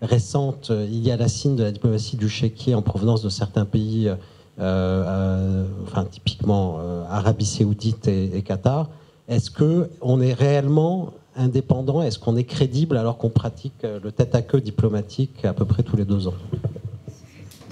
récentes, 0.00 0.70
il 0.70 1.04
y 1.04 1.10
a 1.10 1.16
la 1.16 1.28
signe 1.28 1.56
de 1.56 1.64
la 1.64 1.72
diplomatie 1.72 2.16
du 2.16 2.28
chéquier 2.28 2.74
en 2.74 2.82
provenance 2.82 3.22
de 3.22 3.28
certains 3.28 3.64
pays, 3.64 4.08
euh, 4.08 4.14
euh, 4.60 5.64
enfin 5.84 6.04
typiquement 6.04 6.78
Arabie 7.08 7.46
Saoudite 7.46 8.06
et, 8.08 8.36
et 8.36 8.42
Qatar. 8.42 8.88
Est-ce 9.28 9.50
que 9.50 9.90
on 10.00 10.20
est 10.20 10.32
réellement 10.32 11.10
indépendant 11.38 12.02
Est-ce 12.02 12.18
qu'on 12.18 12.36
est 12.36 12.44
crédible 12.44 12.96
alors 12.96 13.16
qu'on 13.16 13.30
pratique 13.30 13.84
euh, 13.84 14.00
le 14.02 14.12
tête-à-queue 14.12 14.60
diplomatique 14.60 15.44
à 15.44 15.52
peu 15.52 15.64
près 15.64 15.82
tous 15.82 15.96
les 15.96 16.04
deux 16.04 16.26
ans? 16.26 16.34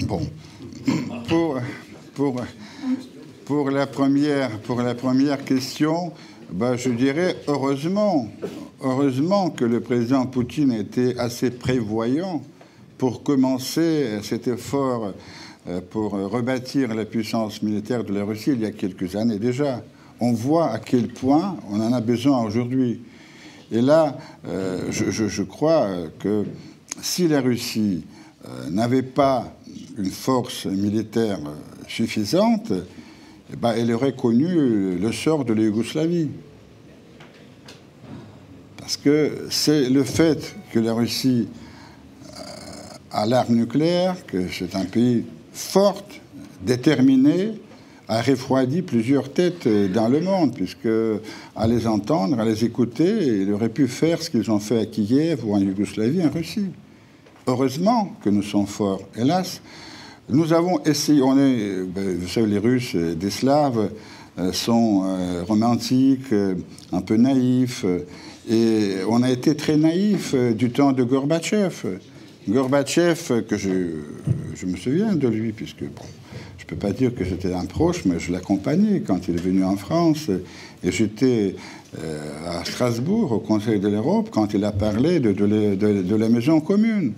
Bon. 0.04 0.20
Pour, 1.28 1.58
pour, 2.14 2.40
pour, 3.44 3.70
la, 3.70 3.86
première, 3.86 4.58
pour 4.60 4.80
la 4.80 4.94
première 4.94 5.44
question, 5.44 6.12
bah, 6.52 6.76
je 6.76 6.90
dirais 6.90 7.36
heureusement, 7.48 8.28
heureusement 8.82 9.50
que 9.50 9.64
le 9.64 9.80
président 9.80 10.26
Poutine 10.26 10.72
était 10.72 11.18
assez 11.18 11.50
prévoyant 11.50 12.42
pour 12.98 13.24
commencer 13.24 14.20
cet 14.22 14.46
effort 14.46 15.12
euh, 15.68 15.80
pour 15.90 16.12
rebâtir 16.12 16.94
la 16.94 17.04
puissance 17.04 17.62
militaire 17.62 18.04
de 18.04 18.12
la 18.12 18.24
Russie 18.24 18.52
il 18.52 18.60
y 18.60 18.66
a 18.66 18.70
quelques 18.70 19.16
années 19.16 19.40
déjà. 19.40 19.82
On 20.20 20.32
voit 20.32 20.70
à 20.70 20.78
quel 20.78 21.08
point 21.08 21.56
on 21.70 21.80
en 21.80 21.92
a 21.92 22.00
besoin 22.00 22.42
aujourd'hui. 22.42 23.00
Et 23.72 23.80
là, 23.80 24.16
euh, 24.46 24.90
je, 24.90 25.42
crois 25.42 25.88
que 26.18 26.44
si 27.00 27.26
la 27.26 27.40
Russie 27.40 28.04
euh, 28.46 28.70
n'avait 28.70 29.02
pas 29.02 29.52
une 29.98 30.10
force 30.10 30.66
militaire 30.66 31.40
suffisante, 31.88 32.72
eh 33.52 33.56
ben, 33.56 33.74
elle 33.76 33.92
aurait 33.92 34.14
connu 34.14 34.96
le 34.96 35.12
sort 35.12 35.44
de 35.44 35.52
la 35.52 35.62
Yougoslavie. 35.62 36.28
Parce 38.76 38.96
que 38.96 39.48
c'est 39.50 39.90
le 39.90 40.04
fait 40.04 40.54
que 40.70 40.78
la 40.78 40.92
Russie 40.92 41.48
euh, 42.28 42.40
a 43.10 43.26
l'arme 43.26 43.56
nucléaire, 43.56 44.24
que 44.26 44.48
c'est 44.48 44.76
un 44.76 44.84
pays 44.84 45.24
fort, 45.52 46.04
déterminé, 46.62 47.54
a 48.08 48.22
refroidi 48.22 48.82
plusieurs 48.82 49.32
têtes 49.32 49.66
dans 49.92 50.08
le 50.08 50.20
monde, 50.20 50.54
puisque 50.54 50.88
à 51.56 51.66
les 51.66 51.86
entendre, 51.86 52.38
à 52.38 52.44
les 52.44 52.64
écouter, 52.64 53.42
il 53.42 53.52
aurait 53.52 53.68
pu 53.68 53.88
faire 53.88 54.22
ce 54.22 54.30
qu'ils 54.30 54.50
ont 54.50 54.60
fait 54.60 54.78
à 54.78 54.86
Kiev 54.86 55.44
ou 55.44 55.54
en 55.54 55.58
Yougoslavie, 55.58 56.22
en 56.24 56.30
Russie. 56.30 56.70
Heureusement 57.46 58.12
que 58.22 58.30
nous 58.30 58.42
sommes 58.42 58.66
forts. 58.66 59.02
Hélas, 59.16 59.60
nous 60.28 60.52
avons 60.52 60.82
essayé, 60.84 61.20
ben, 61.20 62.18
vous 62.18 62.28
savez, 62.28 62.46
les 62.46 62.58
Russes, 62.58 62.96
des 62.96 63.30
Slaves, 63.30 63.90
euh, 64.38 64.52
sont 64.52 65.04
euh, 65.04 65.44
romantiques, 65.44 66.32
euh, 66.32 66.56
un 66.92 67.00
peu 67.00 67.16
naïfs, 67.16 67.86
et 68.50 68.96
on 69.08 69.22
a 69.22 69.30
été 69.30 69.54
très 69.54 69.76
naïfs 69.76 70.34
du 70.34 70.70
temps 70.70 70.92
de 70.92 71.02
Gorbatchev. 71.04 71.98
Gorbatchev, 72.48 73.44
que 73.48 73.56
je, 73.56 73.70
je 74.54 74.66
me 74.66 74.76
souviens 74.76 75.14
de 75.14 75.26
lui, 75.28 75.52
puisque 75.52 75.84
bon, 75.84 76.04
je 76.58 76.64
ne 76.64 76.68
peux 76.68 76.76
pas 76.76 76.92
dire 76.92 77.14
que 77.14 77.24
j'étais 77.24 77.52
un 77.52 77.66
proche, 77.66 78.04
mais 78.04 78.18
je 78.18 78.32
l'accompagnais 78.32 79.00
quand 79.06 79.28
il 79.28 79.34
est 79.34 79.40
venu 79.40 79.64
en 79.64 79.76
France. 79.76 80.30
Et 80.82 80.90
j'étais 80.90 81.54
euh, 81.98 82.60
à 82.60 82.64
Strasbourg, 82.64 83.32
au 83.32 83.38
Conseil 83.38 83.78
de 83.80 83.88
l'Europe, 83.88 84.28
quand 84.30 84.54
il 84.54 84.64
a 84.64 84.72
parlé 84.72 85.20
de, 85.20 86.16
la 86.16 86.28
maison 86.28 86.60
commune. 86.60 87.12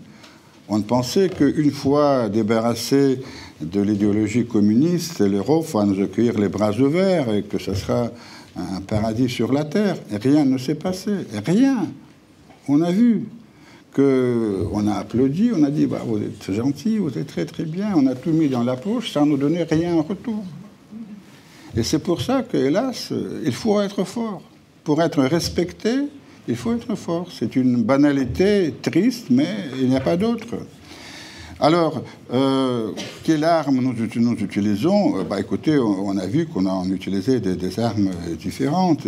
On 0.69 0.81
pensait 0.83 1.31
qu'une 1.31 1.71
fois 1.71 2.29
débarrassé 2.29 3.21
de 3.61 3.81
l'idéologie 3.81 4.45
communiste, 4.45 5.21
l'Europe 5.21 5.67
va 5.73 5.85
nous 5.85 6.03
accueillir 6.03 6.39
les 6.39 6.49
bras 6.49 6.73
ouverts 6.73 7.33
et 7.33 7.43
que 7.43 7.59
ce 7.59 7.75
sera 7.75 8.11
un 8.57 8.81
paradis 8.81 9.29
sur 9.29 9.53
la 9.53 9.65
terre. 9.65 9.97
Et 10.13 10.17
rien 10.17 10.45
ne 10.45 10.59
s'est 10.59 10.75
passé. 10.75 11.11
Rien. 11.47 11.87
On 12.69 12.83
a 12.83 12.91
vu 12.91 13.25
que 13.93 14.67
on 14.73 14.87
a 14.87 14.95
applaudi, 14.95 15.51
on 15.55 15.63
a 15.63 15.71
dit 15.71 15.87
bah, 15.87 16.03
vous 16.07 16.19
êtes 16.19 16.53
gentil, 16.53 16.99
vous 16.99 17.17
êtes 17.19 17.27
très 17.27 17.45
très 17.45 17.65
bien, 17.65 17.93
on 17.97 18.07
a 18.07 18.15
tout 18.15 18.31
mis 18.31 18.49
dans 18.49 18.63
la 18.63 18.77
poche 18.77 19.13
sans 19.13 19.27
nous 19.27 19.37
donner 19.37 19.63
rien 19.65 19.95
en 19.95 20.03
retour. 20.03 20.45
Et 21.77 21.83
c'est 21.83 21.99
pour 21.99 22.21
ça 22.21 22.43
que, 22.43 22.57
hélas, 22.57 23.13
il 23.45 23.53
faut 23.53 23.81
être 23.81 24.05
fort. 24.05 24.43
Pour 24.85 25.03
être 25.03 25.23
respecté, 25.23 25.91
il 26.49 26.57
faut 26.57 26.75
être 26.75 26.95
fort. 26.95 27.29
C'est 27.31 27.57
une 27.57 27.83
banalité 27.83 28.75
triste, 28.83 29.27
mais 29.31 29.49
il 29.79 29.89
n'y 29.89 29.97
a 29.97 30.01
pas 30.01 30.17
d'autre. 30.17 30.57
Alors, 31.61 32.03
euh, 32.33 32.93
quelle 33.25 33.43
arme 33.43 33.81
nous, 33.81 33.93
utilisons? 34.43 35.19
Euh, 35.19 35.25
bah, 35.25 35.41
Écoutez, 35.41 35.77
on, 35.79 36.17
a 36.17 36.27
vu 36.27 36.47
qu'on 36.47 36.67
a 36.67 36.85
utilisé 36.87 37.41
des, 37.41 37.81
armes 37.81 38.11
différentes. 38.39 39.07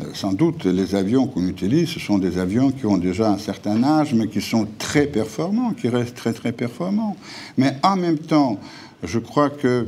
Euh, 0.00 0.06
sans 0.12 0.32
doute, 0.32 0.64
les 0.64 0.94
avions 0.94 1.26
qu'on 1.26 1.46
utilise, 1.46 1.88
ce 1.88 2.00
sont 2.00 2.18
des 2.18 2.38
avions 2.38 2.70
qui 2.70 2.86
ont 2.86 2.98
déjà 2.98 3.30
un 3.30 3.38
certain 3.38 3.82
âge, 3.84 4.12
mais 4.12 4.26
qui 4.28 4.40
sont 4.40 4.66
très 4.78 5.06
performants, 5.06 5.72
qui 5.72 5.88
restent 5.88 6.16
très 6.16 6.32
très 6.32 6.52
performants. 6.52 7.16
Mais 7.56 7.76
en 7.82 7.96
même 7.96 8.18
temps, 8.18 8.58
je 9.02 9.18
crois 9.18 9.50
que 9.50 9.86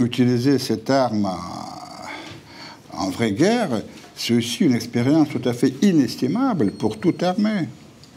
utiliser 0.00 0.58
cette 0.58 0.88
arme 0.88 1.28
en 2.92 3.10
vraie 3.10 3.32
guerre, 3.32 3.82
c'est 4.16 4.34
aussi 4.34 4.64
une 4.64 4.74
expérience 4.74 5.28
tout 5.28 5.46
à 5.46 5.52
fait 5.52 5.74
inestimable 5.82 6.70
pour 6.72 6.98
toute 6.98 7.22
armée 7.22 7.68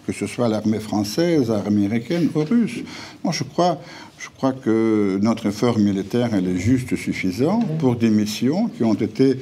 que 0.06 0.14
ce 0.14 0.28
soit 0.28 0.48
l'armée 0.48 0.80
française, 0.80 1.50
l'armée 1.50 1.86
américaine 1.86 2.30
ou 2.34 2.40
russe. 2.40 2.80
Moi, 3.24 3.34
je 3.34 3.44
crois, 3.44 3.80
je 4.20 4.30
crois 4.36 4.54
que 4.54 5.20
notre 5.22 5.48
effort 5.48 5.80
militaire 5.80 6.34
est 6.34 6.58
juste 6.58 6.96
suffisant 6.96 7.60
pour 7.80 7.96
des 7.96 8.10
missions 8.10 8.68
qui 8.68 8.84
ont 8.84 8.94
été, 8.94 9.32
euh, 9.32 9.36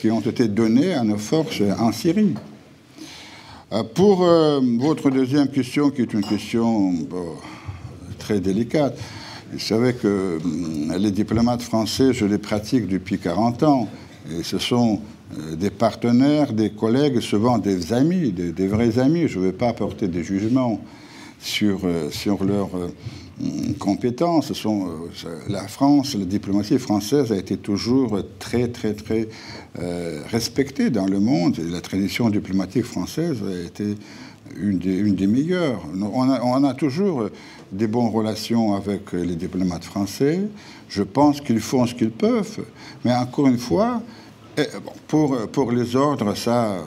qui 0.00 0.10
ont 0.10 0.20
été 0.20 0.48
données 0.48 0.94
à 0.94 1.02
nos 1.02 1.18
forces 1.18 1.62
en 1.78 1.90
Syrie. 1.92 2.34
Euh, 3.70 3.82
pour 3.82 4.24
euh, 4.24 4.60
votre 4.78 5.10
deuxième 5.10 5.48
question, 5.48 5.90
qui 5.90 6.00
est 6.00 6.14
une 6.14 6.24
question 6.24 6.94
très 8.18 8.40
délicate, 8.40 8.98
vous 9.52 9.58
savez 9.58 9.92
que 9.92 10.38
les 10.98 11.10
diplomates 11.10 11.62
français, 11.62 12.14
je 12.14 12.24
les 12.24 12.38
pratique 12.38 12.86
depuis 12.86 13.18
40 13.18 13.62
ans. 13.64 13.88
Et 14.30 14.42
ce 14.42 14.58
sont 14.58 15.00
euh, 15.38 15.56
des 15.56 15.70
partenaires, 15.70 16.52
des 16.52 16.70
collègues, 16.70 17.20
souvent 17.20 17.58
des 17.58 17.92
amis, 17.92 18.30
des, 18.32 18.66
vrais 18.66 18.98
amis. 18.98 19.28
Je 19.28 19.38
ne 19.38 19.44
vais 19.46 19.52
pas 19.52 19.68
apporter 19.68 20.08
des 20.08 20.22
jugements 20.22 20.80
sur, 21.38 21.80
euh, 21.84 22.10
sur 22.10 22.44
leurs 22.44 22.70
euh, 23.42 23.72
compétences. 23.78 24.52
Sont, 24.52 24.88
la 25.48 25.66
France, 25.68 26.14
la 26.14 26.24
diplomatie 26.24 26.78
française 26.78 27.32
a 27.32 27.36
été 27.36 27.56
toujours 27.56 28.20
très, 28.38 28.68
très, 28.68 28.94
très 28.94 29.28
respectée 30.30 30.90
dans 30.90 31.06
le 31.06 31.20
monde. 31.20 31.58
La 31.70 31.80
tradition 31.80 32.30
diplomatique 32.30 32.84
française 32.84 33.38
a 33.46 33.66
été 33.66 33.96
une 34.56 34.78
des, 34.78 34.96
une 34.96 35.14
des 35.14 35.26
meilleures. 35.26 35.80
On 35.94 36.30
a, 36.30 36.40
on 36.42 36.64
a, 36.64 36.74
toujours 36.74 37.28
des 37.70 37.86
bonnes 37.86 38.08
relations 38.08 38.74
avec 38.74 39.12
les 39.12 39.36
diplomates 39.36 39.84
français. 39.84 40.40
Je 40.88 41.02
pense 41.02 41.40
qu'ils 41.40 41.60
font 41.60 41.86
ce 41.86 41.94
qu'ils 41.94 42.10
peuvent. 42.10 42.64
Mais 43.04 43.14
encore 43.14 43.46
une 43.46 43.58
fois, 43.58 44.02
eh, 44.56 44.62
pour, 45.06 45.36
pour 45.52 45.70
les 45.70 45.94
ordres, 45.94 46.34
ça, 46.34 46.78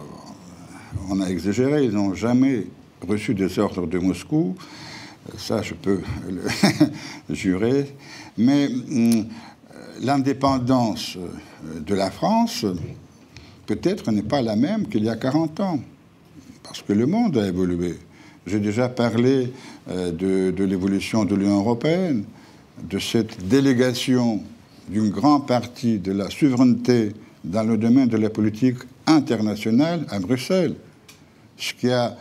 on 1.10 1.22
a 1.22 1.28
exagéré. 1.28 1.86
Ils 1.86 1.92
n'ont 1.92 2.14
jamais 2.14 2.68
reçu 3.08 3.34
des 3.34 3.60
ordres 3.60 3.88
de 3.88 3.98
Moscou. 3.98 4.56
Ça, 5.38 5.62
je 5.62 5.74
peux 5.74 6.02
le 6.30 6.42
jurer. 7.34 7.94
Mais 8.38 8.68
hum, 8.68 9.26
l'indépendance 10.02 11.18
de 11.86 11.96
la 11.96 12.12
France, 12.12 12.66
peut-être, 13.66 14.12
n'est 14.12 14.24
pas 14.24 14.42
la 14.42 14.56
même 14.56 14.88
qu'il 14.88 15.04
y 15.04 15.10
a 15.10 15.16
40 15.16 15.60
ans. 15.60 15.80
Parce 16.64 16.82
que 16.82 16.94
le 16.94 17.06
monde 17.06 17.38
a 17.38 17.48
évolué. 17.48 17.98
J'ai 18.48 18.60
déjà 18.60 18.90
parlé 18.90 19.54
euh, 19.90 20.12
de, 20.12 20.52
de 20.52 20.64
l'évolution 20.64 21.26
de 21.26 21.36
l'Union 21.36 21.60
européenne, 21.60 22.24
de 22.82 22.98
cette 22.98 23.48
délégation 23.48 24.42
d'une 24.90 25.10
grande 25.10 25.48
partie 25.48 26.00
de 26.00 26.12
la 26.12 26.30
souveraineté 26.30 27.14
dans 27.44 27.64
le 27.64 27.78
domaine 27.78 28.08
de 28.08 28.18
la 28.18 28.30
politique 28.30 28.78
internationale 29.06 30.06
à 30.10 30.20
Bruxelles, 30.20 30.76
ce 31.58 31.74
qui 31.74 31.90
a, 31.90 32.18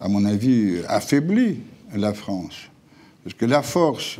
à 0.00 0.08
mon 0.08 0.24
avis, 0.24 0.78
affaibli 0.88 1.60
la 1.94 2.14
France. 2.14 2.70
Parce 3.24 3.34
que 3.34 3.46
la 3.46 3.62
force 3.62 4.18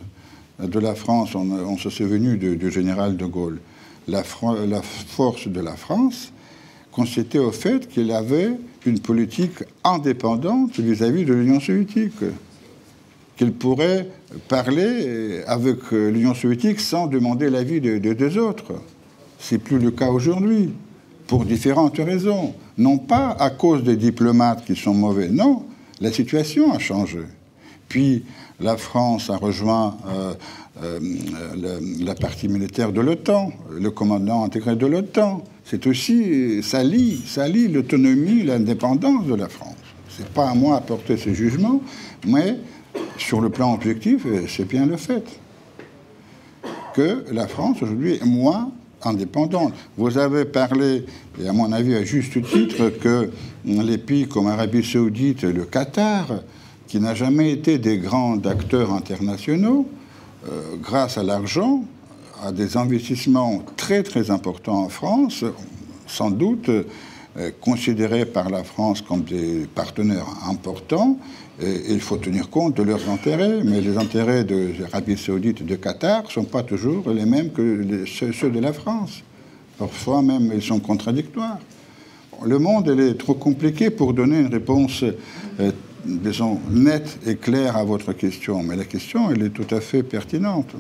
de 0.63 0.79
la 0.79 0.95
France, 0.95 1.35
on, 1.35 1.77
se 1.79 1.91
souvenu 1.91 2.37
du, 2.37 2.71
général 2.71 3.17
de 3.17 3.25
Gaulle, 3.25 3.61
la, 4.09 4.23
force 4.23 5.49
de 5.49 5.61
la 5.61 5.77
France 5.77 6.33
consistait 6.93 7.39
au 7.39 7.53
fait 7.53 7.89
qu'il 7.89 8.11
avait 8.13 8.51
une 8.85 8.99
politique 8.99 9.65
indépendante 9.85 10.79
vis-à-vis 10.79 11.25
de 11.25 11.33
l'Union 11.33 11.61
soviétique, 11.61 12.25
qu'il 13.37 13.53
pourrait 13.53 14.09
parler 14.49 15.43
avec 15.47 15.91
l'Union 15.93 16.35
soviétique 16.35 16.81
sans 16.81 17.07
demander 17.07 17.49
l'avis 17.49 17.81
de, 17.81 17.99
de 17.99 18.13
deux 18.13 18.37
autres. 18.37 18.73
C'est 19.39 19.59
plus 19.59 19.79
le 19.79 19.91
cas 19.91 20.11
aujourd'hui, 20.11 20.71
pour 21.27 21.45
différentes 21.45 21.97
raisons. 21.97 22.55
Non 22.77 22.99
pas 22.99 23.37
à 23.39 23.51
cause 23.51 23.85
des 23.85 23.97
diplomates 23.97 24.65
qui 24.65 24.75
sont 24.75 24.93
mauvais, 24.93 25.29
non, 25.29 25.65
la 26.01 26.11
situation 26.11 26.73
a 26.73 26.79
changé. 26.79 27.21
Puis 27.91 28.25
la 28.61 28.77
France 28.77 29.31
a 29.31 29.37
rejoint 29.37 29.99
euh, 30.09 30.33
euh, 30.83 31.81
la 32.01 32.15
partie 32.15 32.49
militaire 32.49 32.93
de 32.93 33.01
l'OTAN, 33.01 33.53
le 33.71 33.91
commandant 33.91 34.45
intégré 34.45 34.77
de 34.77 34.87
l'OTAN. 34.87 35.43
C'est 35.65 35.87
aussi, 35.89 36.63
ça 36.63 36.85
lie, 36.85 37.21
ça 37.27 37.49
lie 37.49 37.67
l'autonomie, 37.69 38.45
l'indépendance 38.45 39.27
de 39.27 39.35
la 39.35 39.49
France. 39.49 39.75
C'est 40.09 40.29
pas 40.29 40.49
à 40.49 40.55
moi 40.55 40.77
à 40.77 40.81
porter 40.81 41.17
ce 41.17 41.35
jugement, 41.35 41.83
mais 42.27 42.59
sur 43.19 43.41
le 43.41 43.51
plan 43.51 43.75
objectif, 43.75 44.25
c'est 44.49 44.69
bien 44.69 44.87
le 44.87 44.97
fait 44.97 45.25
que 46.95 47.25
la 47.33 47.49
France 47.49 47.83
aujourd'hui 47.83 48.15
est 48.15 48.25
moins 48.25 48.71
indépendante. 49.03 49.75
Vous 49.97 50.17
avez 50.17 50.45
parlé, 50.45 51.05
et 51.43 51.49
à 51.49 51.53
mon 51.53 51.73
avis 51.73 51.97
à 51.97 52.05
juste 52.05 52.41
titre, 52.45 52.91
que 53.01 53.31
les 53.65 53.99
pays 53.99 54.29
comme 54.29 54.47
Arabie 54.47 54.85
saoudite 54.85 55.43
et 55.43 55.53
le 55.53 55.65
Qatar, 55.65 56.41
qui 56.91 56.99
n'a 56.99 57.15
jamais 57.15 57.53
été 57.53 57.79
des 57.79 57.99
grands 57.99 58.37
acteurs 58.45 58.93
internationaux, 58.93 59.87
euh, 60.49 60.77
grâce 60.83 61.17
à 61.19 61.23
l'argent, 61.23 61.85
à 62.43 62.51
des 62.51 62.77
investissements 62.77 63.63
très 63.77 64.03
très 64.03 64.33
importants 64.33 64.83
en 64.85 64.89
France, 64.89 65.45
sans 66.09 66.33
doute 66.33 66.69
euh, 66.69 66.83
considérés 67.61 68.27
par 68.27 68.51
la 68.51 68.65
France 68.65 69.03
comme 69.03 69.23
des 69.23 69.69
partenaires 69.73 70.27
importants, 70.49 71.17
il 71.63 72.01
faut 72.01 72.17
tenir 72.17 72.49
compte 72.49 72.75
de 72.79 72.83
leurs 72.83 73.11
intérêts, 73.11 73.61
mais 73.63 73.83
les 73.83 73.99
intérêts 73.99 74.45
de 74.45 74.71
l'Arabie 74.81 75.19
saoudite 75.19 75.61
et 75.61 75.65
de 75.65 75.77
Qatar 75.77 76.23
ne 76.23 76.29
sont 76.31 76.45
pas 76.45 76.63
toujours 76.63 77.11
les 77.11 77.27
mêmes 77.27 77.51
que 77.53 78.07
ceux 78.07 78.49
de 78.49 78.61
la 78.61 78.73
France. 78.73 79.23
Parfois 79.79 80.23
même, 80.23 80.51
ils 80.55 80.63
sont 80.63 80.81
contradictoires. 80.81 81.59
Le 82.45 82.59
monde 82.59 82.89
est 82.89 83.19
trop 83.19 83.35
compliqué 83.35 83.91
pour 83.91 84.15
donner 84.15 84.41
une 84.41 84.53
réponse, 84.53 85.05
euh, 85.61 85.71
disons, 86.05 86.61
nette 86.71 87.19
et 87.27 87.37
claire 87.37 87.77
à 87.77 87.85
votre 87.85 88.13
question, 88.13 88.63
mais 88.63 88.77
la 88.77 88.85
question, 88.85 89.31
elle 89.31 89.43
est 89.43 89.51
tout 89.51 89.75
à 89.75 89.81
fait 89.81 90.03
pertinente. 90.03 90.75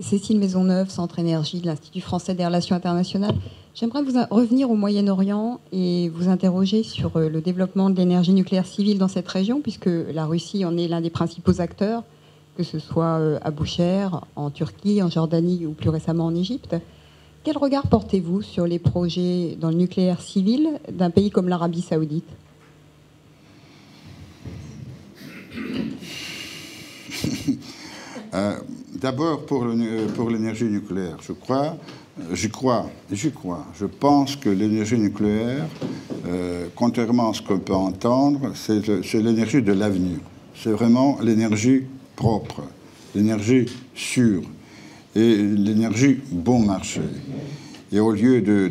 Cécile 0.00 0.38
Maisonneuve, 0.38 0.90
Centre 0.90 1.20
Énergie 1.20 1.60
de 1.60 1.66
l'Institut 1.66 2.00
français 2.00 2.34
des 2.34 2.44
relations 2.44 2.74
internationales. 2.74 3.34
J'aimerais 3.74 4.02
vous 4.02 4.18
revenir 4.30 4.70
au 4.70 4.74
Moyen-Orient 4.74 5.60
et 5.72 6.08
vous 6.10 6.28
interroger 6.28 6.82
sur 6.82 7.16
euh, 7.16 7.28
le 7.28 7.40
développement 7.40 7.90
de 7.90 7.96
l'énergie 7.96 8.32
nucléaire 8.32 8.66
civile 8.66 8.98
dans 8.98 9.08
cette 9.08 9.28
région, 9.28 9.60
puisque 9.60 9.88
la 10.12 10.26
Russie 10.26 10.64
en 10.64 10.76
est 10.76 10.88
l'un 10.88 11.00
des 11.00 11.10
principaux 11.10 11.60
acteurs, 11.60 12.02
que 12.56 12.62
ce 12.62 12.78
soit 12.78 13.18
euh, 13.18 13.38
à 13.42 13.50
Boucher, 13.50 14.08
en 14.36 14.50
Turquie, 14.50 15.02
en 15.02 15.10
Jordanie 15.10 15.66
ou 15.66 15.72
plus 15.72 15.90
récemment 15.90 16.26
en 16.26 16.34
Égypte. 16.34 16.76
Quel 17.44 17.58
regard 17.58 17.86
portez-vous 17.88 18.40
sur 18.40 18.66
les 18.66 18.78
projets 18.78 19.54
dans 19.60 19.68
le 19.68 19.74
nucléaire 19.74 20.22
civil 20.22 20.80
d'un 20.90 21.10
pays 21.10 21.30
comme 21.30 21.48
l'Arabie 21.48 21.82
saoudite? 21.82 22.24
Euh, 28.32 28.56
D'abord 28.94 29.46
pour 29.46 29.64
l'énergie 29.64 30.64
nucléaire, 30.64 31.18
je 31.20 31.32
crois 31.32 31.76
J'y 32.32 32.48
crois, 32.48 32.90
j'y 33.12 33.30
crois. 33.30 33.64
Je 33.78 33.86
pense 33.86 34.34
que 34.34 34.48
l'énergie 34.48 34.98
nucléaire, 34.98 35.66
euh, 36.26 36.66
contrairement 36.74 37.30
à 37.30 37.34
ce 37.34 37.42
qu'on 37.42 37.60
peut 37.60 37.74
entendre, 37.74 38.52
c'est 38.54 39.14
l'énergie 39.14 39.62
de 39.62 39.72
l'avenir. 39.72 40.18
C'est 40.56 40.72
vraiment 40.72 41.18
l'énergie 41.22 41.82
propre, 42.16 42.62
l'énergie 43.14 43.66
sûre 43.94 44.42
et 45.14 45.36
l'énergie 45.36 46.18
bon 46.30 46.60
marché. 46.60 47.00
Et 47.92 48.00
au 48.00 48.10
lieu 48.10 48.40
de, 48.40 48.68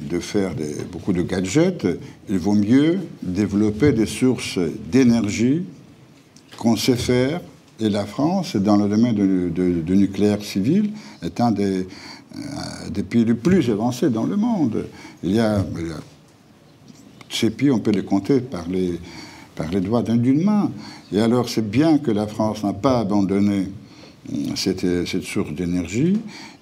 de 0.00 0.18
faire 0.18 0.52
beaucoup 0.90 1.12
de 1.12 1.22
gadgets, 1.22 1.86
il 2.28 2.38
vaut 2.38 2.54
mieux 2.54 2.98
développer 3.22 3.92
des 3.92 4.06
sources 4.06 4.58
d'énergie 4.90 5.62
qu'on 6.58 6.76
sait 6.76 6.96
faire. 6.96 7.40
Et 7.78 7.88
la 7.88 8.04
France, 8.04 8.56
dans 8.56 8.76
le 8.76 8.88
domaine 8.88 9.14
du 9.50 9.96
nucléaire 9.96 10.42
civil, 10.42 10.90
est 11.22 11.40
un 11.40 11.50
des, 11.50 11.86
euh, 12.36 12.90
des, 12.90 13.02
pays 13.02 13.24
les 13.24 13.34
plus 13.34 13.70
avancés 13.70 14.10
dans 14.10 14.24
le 14.24 14.36
monde. 14.36 14.84
Il 15.22 15.32
y 15.32 15.40
a, 15.40 15.64
ces 17.30 17.50
pays, 17.50 17.70
on 17.70 17.78
peut 17.78 17.90
les 17.90 18.04
compter 18.04 18.40
par 18.40 18.68
les, 18.68 19.00
par 19.54 19.70
les 19.70 19.80
doigts 19.80 20.02
d'une 20.02 20.44
main. 20.44 20.70
Et 21.12 21.20
alors, 21.20 21.48
c'est 21.48 21.68
bien 21.68 21.98
que 21.98 22.10
la 22.10 22.26
France 22.26 22.62
n'a 22.62 22.74
pas 22.74 23.00
abandonné 23.00 23.68
cette, 24.54 25.06
cette 25.06 25.22
source 25.22 25.52
d'énergie. 25.52 26.18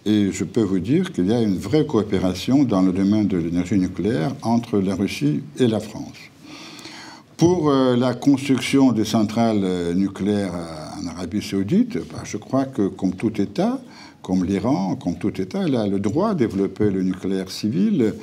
Et 0.07 0.31
je 0.33 0.45
peux 0.45 0.63
vous 0.63 0.79
dire 0.79 1.13
qu'il 1.13 1.27
y 1.27 1.33
a 1.33 1.43
une 1.43 1.59
vraie 1.59 1.85
coopération 1.85 2.65
dans 2.65 2.83
le 2.83 2.93
domaine 2.93 3.27
de 3.27 3.37
l'énergie 3.37 3.79
nucléaire 3.79 4.35
entre 4.43 4.79
la 4.79 4.95
Russie 4.95 5.43
et 5.59 5.67
la 5.67 5.81
France. 5.81 6.17
Pour 7.37 7.71
euh, 7.71 7.97
la 7.97 8.15
construction 8.15 8.93
des 8.93 9.05
centrales 9.05 9.61
euh, 9.63 9.95
nucléaires 9.95 10.55
en 11.01 11.07
Arabie 11.07 11.43
saoudite, 11.43 11.99
bah, 12.11 12.23
je 12.25 12.37
crois 12.37 12.65
que 12.65 12.89
comme 12.89 13.15
tout 13.15 13.41
État, 13.41 13.81
comme 14.23 14.45
l'Iran, 14.45 14.97
comme 14.97 15.17
tout 15.17 15.41
État, 15.41 15.63
il 15.67 15.77
a 15.77 15.87
le 15.87 16.01
droit 16.01 16.35
de 16.35 16.41
développer 16.41 16.91
le 16.91 17.03
nucléaire 17.03 17.51
civil. 17.51 18.15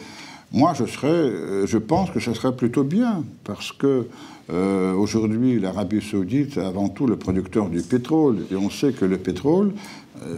Moi, 0.51 0.73
je, 0.73 0.85
serais, 0.85 1.07
euh, 1.07 1.65
je 1.65 1.77
pense 1.77 2.11
que 2.11 2.19
ce 2.19 2.33
serait 2.33 2.55
plutôt 2.55 2.83
bien, 2.83 3.23
parce 3.43 3.71
que 3.71 4.07
aujourd'hui, 4.49 5.59
l'Arabie 5.59 6.01
saoudite 6.01 6.57
est 6.57 6.61
avant 6.61 6.89
tout 6.89 7.07
le 7.07 7.15
producteur 7.15 7.69
du 7.69 7.81
pétrole, 7.81 8.45
et 8.51 8.55
on 8.55 8.69
sait 8.69 8.91
que 8.93 9.05
le 9.05 9.17
pétrole, 9.17 9.73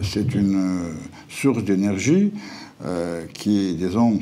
c'est 0.02 0.34
une 0.34 0.94
source 1.28 1.62
d'énergie 1.62 2.32
qui 3.34 3.68
est, 3.68 3.72
disons, 3.74 4.18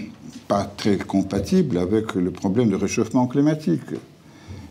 pas 0.49 0.65
très 0.65 0.97
compatible 0.99 1.79
avec 1.79 2.15
le 2.15 2.31
problème 2.31 2.71
de 2.71 2.77
réchauffement 2.77 3.27
climatique. 3.27 3.83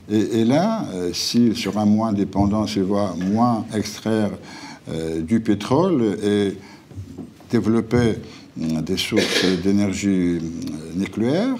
Et, 0.10 0.46
là, 0.46 0.86
euh, 0.94 1.14
s'il 1.14 1.58
sera 1.58 1.84
moins 1.84 2.14
dépendant, 2.14 2.68
s'il 2.68 2.84
va 2.84 3.16
moins 3.32 3.66
extraire 3.74 4.30
euh, 4.88 5.22
du 5.22 5.40
pétrole 5.40 6.18
et 6.24 6.54
développer 7.50 8.14
euh, 8.62 8.82
des 8.82 8.98
sources 8.98 9.46
d'énergie 9.64 10.38
nucléaire, 10.96 11.56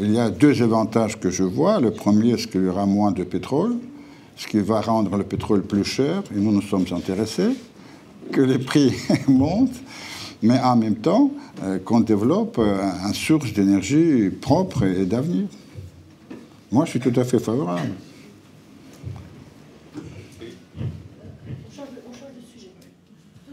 il 0.00 0.12
y 0.12 0.18
a 0.18 0.30
deux 0.30 0.62
avantages 0.62 1.18
que 1.18 1.30
je 1.30 1.42
vois. 1.42 1.80
Le 1.80 1.90
premier, 1.90 2.36
c'est 2.38 2.50
qu'il 2.50 2.64
y 2.64 2.68
aura 2.68 2.86
moins 2.86 3.12
de 3.12 3.24
pétrole, 3.24 3.76
ce 4.36 4.46
qui 4.46 4.58
va 4.58 4.80
rendre 4.80 5.16
le 5.16 5.24
pétrole 5.24 5.62
plus 5.62 5.84
cher, 5.84 6.22
et 6.34 6.38
nous 6.38 6.52
nous 6.52 6.62
sommes 6.62 6.86
intéressés, 6.92 7.56
que 8.32 8.40
les 8.40 8.58
prix 8.58 8.92
montent, 9.28 9.80
mais 10.42 10.58
en 10.60 10.76
même 10.76 10.96
temps 10.96 11.30
qu'on 11.84 12.00
développe 12.00 12.58
une 12.58 13.14
source 13.14 13.52
d'énergie 13.54 14.28
propre 14.28 14.82
et 14.84 15.06
d'avenir. 15.06 15.46
Moi, 16.70 16.84
je 16.84 16.90
suis 16.90 17.00
tout 17.00 17.18
à 17.18 17.24
fait 17.24 17.38
favorable. 17.38 17.92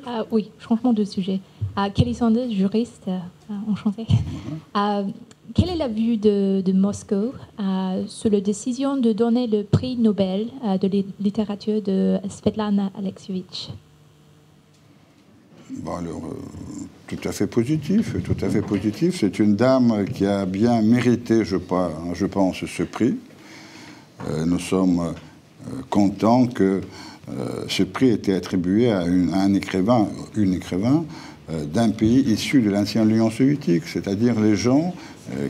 Ah, 0.06 0.26
oui, 0.32 0.52
changement 0.60 0.94
de 0.94 1.04
sujet. 1.04 1.40
Ah, 1.76 1.90
Kelly 1.90 2.14
Sanders, 2.14 2.52
juriste, 2.52 3.08
euh, 3.08 3.20
enchanté. 3.68 4.06
Ah, 4.74 5.04
quelle 5.54 5.70
est 5.70 5.76
la 5.76 5.88
vue 5.88 6.18
de, 6.18 6.72
Moscou 6.74 7.34
sur 8.08 8.30
la 8.30 8.42
décision 8.42 8.98
de 8.98 9.14
donner 9.14 9.48
le 9.48 9.64
prix 9.64 9.96
Nobel 9.98 10.48
de 10.82 11.04
littérature 11.20 11.82
de 11.82 12.18
Svetlana 12.30 12.92
Alexievich 12.98 13.72
bon, 15.82 15.96
alors, 15.96 16.22
euh, 16.26 16.86
tout 17.08 17.28
à 17.28 17.32
fait 17.32 17.48
positif, 17.48 18.16
tout 18.24 18.46
à 18.46 18.50
fait 18.50 18.62
positif. 18.62 19.20
C'est 19.20 19.40
une 19.40 19.56
dame 19.56 20.06
qui 20.14 20.26
a 20.26 20.46
bien 20.46 20.82
mérité, 20.82 21.44
je, 21.46 21.58
je 22.14 22.26
pense, 22.26 22.66
ce 22.66 22.84
prix. 22.84 23.16
Euh, 24.28 24.46
nous 24.46 24.60
sommes 24.60 25.00
euh, 25.00 25.82
contents 25.90 26.48
que 26.48 26.82
ce 27.70 27.84
prix 27.84 28.10
ait 28.10 28.16
été 28.16 28.34
attribué 28.34 28.92
à, 28.92 29.00
un 29.00 29.54
écrivain, 29.54 30.10
une 30.36 30.56
écrivain 30.56 31.06
d'un 31.74 31.90
pays 31.92 32.20
issu 32.20 32.62
de 32.62 32.70
l'ancienne 32.70 33.10
Union 33.10 33.30
soviétique, 33.30 33.84
c'est-à-dire 33.86 34.38
les 34.42 34.58
gens 34.58 34.94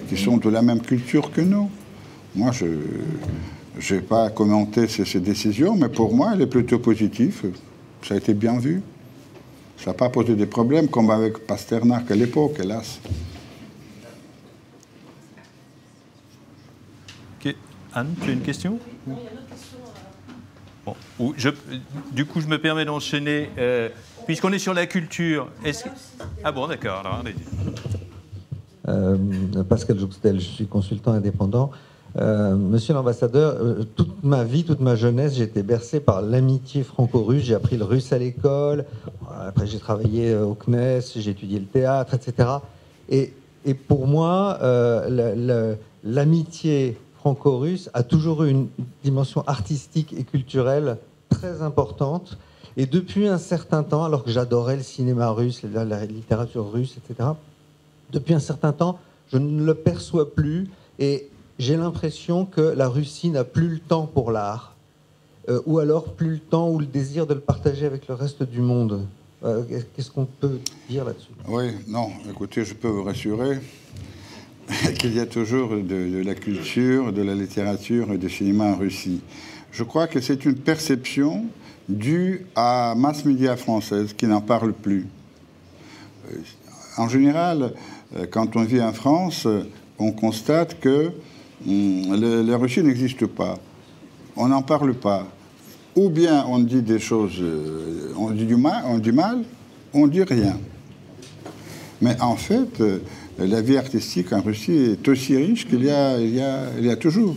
qui 0.07 0.17
sont 0.17 0.37
de 0.37 0.49
la 0.49 0.61
même 0.61 0.81
culture 0.81 1.31
que 1.31 1.41
nous. 1.41 1.69
Moi, 2.35 2.51
je 2.51 3.95
n'ai 3.95 4.01
pas 4.01 4.29
commenté 4.29 4.87
ces, 4.87 5.19
décisions, 5.19 5.75
mais 5.75 5.89
pour 5.89 6.13
moi, 6.13 6.31
elle 6.33 6.41
est 6.41 6.47
plutôt 6.47 6.79
positive. 6.79 7.51
Ça 8.03 8.15
a 8.15 8.17
été 8.17 8.33
bien 8.33 8.57
vu. 8.57 8.81
Ça 9.77 9.91
n'a 9.91 9.93
pas 9.95 10.09
posé 10.09 10.35
de 10.35 10.45
problèmes 10.45 10.87
comme 10.87 11.09
avec 11.09 11.45
Pasternak 11.45 12.09
à 12.09 12.15
l'époque, 12.15 12.57
hélas. 12.59 12.99
Anne, 17.95 18.15
tu 18.23 18.29
as 18.29 18.33
une 18.33 18.41
question? 18.41 18.79
Bon, 20.85 20.95
je, 21.37 21.49
Du 22.11 22.25
coup, 22.25 22.41
je 22.41 22.47
me 22.47 22.57
permets 22.57 22.85
d'enchaîner. 22.85 23.49
Euh, 23.57 23.89
puisqu'on 24.25 24.51
est 24.51 24.59
sur 24.59 24.73
la 24.73 24.87
culture, 24.87 25.49
est-ce 25.63 25.85
Ah 26.43 26.51
bon, 26.51 26.67
d'accord, 26.67 26.99
alors 26.99 27.21
allez 27.23 27.35
euh, 28.87 29.17
Pascal 29.67 29.97
Jouxtel, 29.97 30.39
je 30.39 30.45
suis 30.45 30.67
consultant 30.67 31.11
indépendant. 31.11 31.71
Euh, 32.19 32.55
monsieur 32.55 32.93
l'ambassadeur, 32.93 33.55
euh, 33.59 33.83
toute 33.95 34.23
ma 34.23 34.43
vie, 34.43 34.63
toute 34.63 34.81
ma 34.81 34.95
jeunesse, 34.95 35.35
j'ai 35.35 35.45
été 35.45 35.63
bercé 35.63 35.99
par 35.99 36.21
l'amitié 36.21 36.83
franco-russe. 36.83 37.43
J'ai 37.43 37.55
appris 37.55 37.77
le 37.77 37.85
russe 37.85 38.13
à 38.13 38.19
l'école. 38.19 38.85
Après, 39.47 39.65
j'ai 39.65 39.79
travaillé 39.79 40.35
au 40.35 40.53
CNES, 40.53 41.01
j'ai 41.15 41.31
étudié 41.31 41.59
le 41.59 41.65
théâtre, 41.65 42.13
etc. 42.13 42.49
Et, 43.09 43.33
pour 43.87 44.07
moi, 44.07 44.59
l'amitié 46.03 46.97
franco-russe 47.15 47.89
a 47.93 48.03
toujours 48.03 48.43
eu 48.43 48.51
une 48.51 48.67
dimension 49.03 49.43
artistique 49.47 50.13
et 50.17 50.23
culturelle 50.23 50.97
très 51.29 51.61
importante. 51.61 52.37
Et 52.75 52.85
depuis 52.85 53.27
un 53.27 53.37
certain 53.37 53.83
temps, 53.83 54.03
alors 54.03 54.23
que 54.23 54.31
j'adorais 54.31 54.75
le 54.75 54.83
cinéma 54.83 55.29
russe, 55.29 55.61
la 55.63 56.05
littérature 56.05 56.71
russe, 56.71 56.97
etc., 56.97 57.29
depuis 58.11 58.33
un 58.33 58.39
certain 58.39 58.73
temps, 58.73 58.99
je 59.31 59.37
ne 59.37 59.63
le 59.63 59.73
perçois 59.73 60.33
plus. 60.33 60.67
Et 60.99 61.29
j'ai 61.59 61.77
l'impression 61.77 62.45
que 62.45 62.61
la 62.61 62.87
Russie 62.87 63.29
n'a 63.29 63.43
plus 63.43 63.67
le 63.67 63.79
temps 63.79 64.05
pour 64.05 64.31
l'art, 64.31 64.75
euh, 65.49 65.61
ou 65.65 65.79
alors 65.79 66.13
plus 66.13 66.31
le 66.31 66.39
temps 66.39 66.69
ou 66.69 66.79
le 66.79 66.85
désir 66.85 67.27
de 67.27 67.33
le 67.33 67.39
partager 67.39 67.85
avec 67.85 68.07
le 68.07 68.15
reste 68.15 68.43
du 68.43 68.61
monde. 68.61 69.05
Euh, 69.43 69.63
qu'est-ce 69.95 70.09
qu'on 70.09 70.25
peut 70.25 70.59
dire 70.89 71.03
là-dessus? 71.03 71.31
Oui, 71.47 71.71
non, 71.87 72.11
écoutez, 72.29 72.63
je 72.63 72.73
peux 72.73 72.87
vous 72.87 73.03
rassurer 73.03 73.59
qu'il 74.99 75.13
y 75.13 75.19
a 75.19 75.25
toujours 75.25 75.71
de, 75.71 76.23
la 76.23 76.33
culture, 76.33 77.11
de 77.11 77.21
la 77.21 77.35
littérature 77.35 78.11
et 78.13 78.17
du 78.17 78.29
cinéma 78.29 78.65
en 78.65 78.77
Russie. 78.77 79.21
Je 79.71 79.83
crois 79.83 80.07
que 80.07 80.21
c'est 80.21 80.45
une 80.45 80.55
perception 80.55 81.45
due 81.89 82.45
à 82.55 82.93
mass 82.95 83.25
média 83.25 83.57
française 83.57 84.13
qui 84.13 84.27
n'en 84.27 84.41
parle 84.41 84.71
plus. 84.71 85.07
Euh, 86.31 86.37
en 86.97 87.09
général, 87.09 87.73
quand 88.31 88.55
on 88.55 88.63
vit 88.63 88.81
en 88.81 88.93
France, 88.93 89.47
on 89.99 90.11
constate 90.11 90.79
que 90.79 91.11
Hmm, 91.65 92.15
la 92.45 92.57
Russie 92.57 92.83
n'existe 92.83 93.25
pas. 93.25 93.57
On 94.35 94.47
n'en 94.49 94.61
parle 94.61 94.93
pas. 94.93 95.27
Ou 95.95 96.09
bien 96.09 96.45
on 96.49 96.59
dit 96.59 96.81
des 96.81 96.99
choses, 96.99 97.37
euh, 97.39 98.11
on 98.17 98.31
dit 98.31 98.45
du 98.45 98.57
mal, 98.57 98.83
on 98.87 98.97
dit 98.97 99.11
mal, 99.11 99.43
on 99.93 100.07
dit 100.07 100.23
rien. 100.23 100.57
Mais 102.01 102.19
en 102.19 102.35
fait, 102.35 102.81
euh, 102.81 102.99
la 103.37 103.61
vie 103.61 103.77
artistique 103.77 104.33
en 104.33 104.41
Russie 104.41 104.97
est 104.97 105.07
aussi 105.07 105.37
riche 105.37 105.67
qu'il 105.67 105.83
y 105.83 105.87
y 105.87 106.85
y 106.85 106.89
a 106.89 106.95
toujours. 106.97 107.35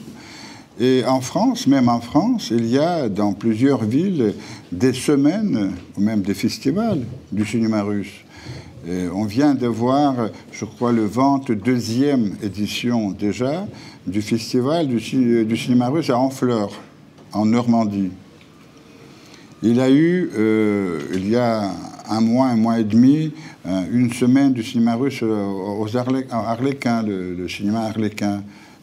Et 0.80 1.04
en 1.06 1.20
France, 1.20 1.66
même 1.66 1.88
en 1.88 2.00
France, 2.00 2.48
il 2.50 2.66
y 2.66 2.78
a 2.78 3.08
dans 3.08 3.32
plusieurs 3.32 3.84
villes 3.84 4.34
des 4.72 4.92
semaines, 4.92 5.72
ou 5.96 6.00
même 6.00 6.22
des 6.22 6.34
festivals 6.34 7.02
du 7.30 7.46
cinéma 7.46 7.82
russe. 7.82 8.25
On 8.86 9.24
vient 9.24 9.54
de 9.54 9.66
voir, 9.66 10.14
je 10.52 10.64
crois, 10.64 10.92
le 10.92 11.08
22e 11.08 12.42
édition 12.42 13.10
déjà 13.10 13.66
du 14.06 14.22
festival 14.22 14.86
du, 14.86 15.00
cinéma 15.00 15.88
russe 15.88 16.10
à 16.10 16.18
Honfleur, 16.18 16.70
en 17.32 17.46
Normandie. 17.46 18.10
Il 19.62 19.80
a 19.80 19.90
eu, 19.90 20.30
euh, 20.36 21.00
il 21.14 21.28
y 21.28 21.36
a 21.36 21.72
un 22.08 22.20
mois, 22.20 22.46
un 22.46 22.56
mois 22.56 22.78
et 22.78 22.84
demi, 22.84 23.32
euh, 23.66 23.82
une 23.90 24.12
semaine 24.12 24.52
du 24.52 24.62
cinéma 24.62 24.94
russe 24.94 25.22
aux 25.22 25.96
Arlequins, 25.96 27.02
le, 27.02 27.48
cinéma 27.48 27.86
Arlequin. 27.86 28.42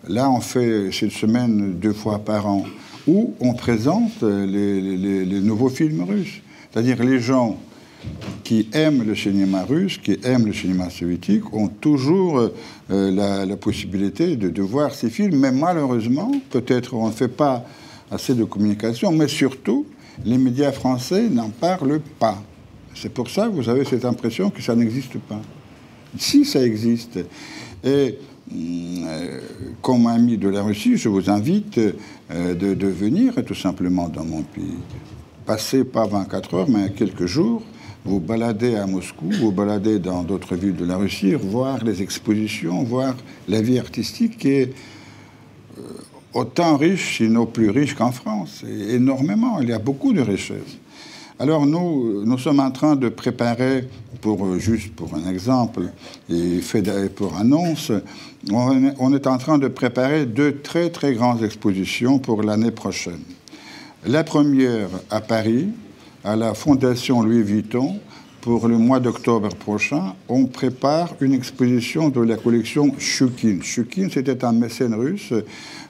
Là, 0.09 0.29
on 0.29 0.41
fait 0.41 0.91
cette 0.91 1.11
semaine 1.11 1.75
deux 1.79 1.93
fois 1.93 2.19
par 2.19 2.47
an, 2.47 2.65
où 3.07 3.33
on 3.39 3.53
présente 3.53 4.21
les 4.21 5.39
nouveaux 5.41 5.69
films 5.69 6.03
russes. 6.03 6.41
C'est-à-dire 6.71 7.01
les 7.03 7.19
gens 7.19 7.57
qui 8.43 8.67
aiment 8.73 9.03
le 9.03 9.15
cinéma 9.15 9.63
russe, 9.63 9.97
qui 9.97 10.17
aiment 10.23 10.45
le 10.45 10.53
cinéma 10.53 10.89
soviétique, 10.89 11.53
ont 11.53 11.67
toujours 11.67 12.49
euh, 12.91 13.45
la, 13.45 13.57
possibilité 13.57 14.35
de, 14.35 14.61
voir 14.61 14.93
ces 14.93 15.09
films. 15.09 15.37
Mais 15.37 15.51
malheureusement, 15.51 16.31
peut-être 16.49 16.93
on 16.93 17.07
ne 17.07 17.13
fait 17.13 17.27
pas 17.27 17.65
assez 18.11 18.35
de 18.35 18.43
communication, 18.43 19.11
mais 19.11 19.27
surtout, 19.27 19.85
les 20.25 20.37
médias 20.37 20.71
français 20.71 21.29
n'en 21.29 21.49
parlent 21.49 22.01
pas. 22.19 22.41
C'est 22.93 23.13
pour 23.13 23.29
ça 23.29 23.47
que 23.47 23.53
vous 23.53 23.69
avez 23.69 23.85
cette 23.85 24.05
impression 24.05 24.49
que 24.49 24.61
ça 24.61 24.75
n'existe 24.75 25.17
pas. 25.17 25.41
Si 26.17 26.45
ça 26.45 26.63
existe. 26.63 27.19
Et 27.83 28.17
euh, 28.55 29.39
comme 29.81 30.05
ami 30.07 30.37
de 30.37 30.49
la 30.49 30.61
Russie, 30.61 30.97
je 30.97 31.09
vous 31.09 31.29
invite 31.29 31.79
euh, 32.31 32.53
de, 32.53 32.87
venir 32.87 33.33
tout 33.45 33.55
simplement 33.55 34.09
dans 34.09 34.23
mon 34.23 34.43
pays. 34.43 34.77
Passez 35.45 35.83
pas 35.83 36.05
24 36.05 36.53
heures, 36.53 36.69
mais 36.69 36.91
quelques 36.91 37.25
jours, 37.25 37.63
vous 38.05 38.19
baladez 38.19 38.75
à 38.75 38.85
Moscou, 38.85 39.29
vous 39.31 39.51
baladez 39.51 39.99
dans 39.99 40.23
d'autres 40.23 40.55
villes 40.55 40.75
de 40.75 40.85
la 40.85 40.97
Russie, 40.97 41.33
voir 41.33 41.83
les 41.83 42.01
expositions, 42.01 42.83
voir 42.83 43.15
la 43.47 43.61
vie 43.61 43.79
artistique 43.79 44.37
qui 44.37 44.49
est 44.49 44.73
euh, 45.77 45.81
autant 46.33 46.77
riche, 46.77 47.17
sinon 47.17 47.45
plus 47.45 47.69
riche 47.69 47.95
qu'en 47.95 48.11
France, 48.11 48.63
énormément. 48.89 49.61
Il 49.61 49.69
y 49.69 49.73
a 49.73 49.79
beaucoup 49.79 50.11
de 50.11 50.21
richesses. 50.21 50.77
Alors 51.39 51.65
nous, 51.65 52.23
nous 52.25 52.37
sommes 52.37 52.59
en 52.59 52.71
train 52.71 52.95
de 52.95 53.09
préparer, 53.09 53.87
pour, 54.21 54.59
juste 54.59 54.93
pour 54.93 55.13
un 55.15 55.29
exemple, 55.29 55.91
et 56.29 56.59
pour 57.15 57.35
annonce, 57.37 57.91
on 58.51 59.13
est 59.13 59.27
en 59.27 59.37
train 59.37 59.57
de 59.57 59.67
préparer 59.67 60.25
deux 60.25 60.57
très 60.57 60.89
très 60.89 61.13
grandes 61.13 61.43
expositions 61.43 62.19
pour 62.19 62.43
l'année 62.43 62.71
prochaine. 62.71 63.21
La 64.05 64.23
première 64.23 64.89
à 65.09 65.21
Paris, 65.21 65.69
à 66.23 66.35
la 66.35 66.53
Fondation 66.53 67.21
Louis 67.21 67.43
Vuitton, 67.43 67.99
pour 68.39 68.67
le 68.67 68.77
mois 68.77 68.99
d'octobre 68.99 69.49
prochain, 69.55 70.15
on 70.27 70.45
prépare 70.45 71.15
une 71.21 71.33
exposition 71.33 72.09
de 72.09 72.21
la 72.21 72.35
collection 72.35 72.93
Shukin. 72.97 73.59
Shukin, 73.61 74.07
c'était 74.11 74.43
un 74.43 74.51
mécène 74.51 74.93
russe 74.93 75.33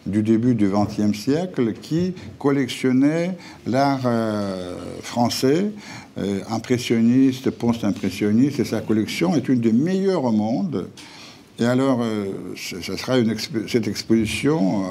du 0.06 0.22
début 0.22 0.54
du 0.54 0.70
XXe 0.70 1.18
siècle 1.18 1.74
qui 1.74 2.14
collectionnait 2.38 3.38
l'art 3.66 4.02
euh, 4.06 4.76
français, 5.02 5.72
euh, 6.18 6.42
impressionniste, 6.50 7.50
post-impressionniste, 7.50 8.60
et 8.60 8.66
sa 8.66 8.82
collection 8.82 9.36
est 9.36 9.50
une 9.50 9.60
des 9.60 9.74
meilleures 9.74 10.26
au 10.26 10.32
monde. 10.32 10.90
Et 11.60 11.66
alors, 11.66 12.02
euh, 12.02 12.26
cette 12.56 13.88
exposition 13.88 14.84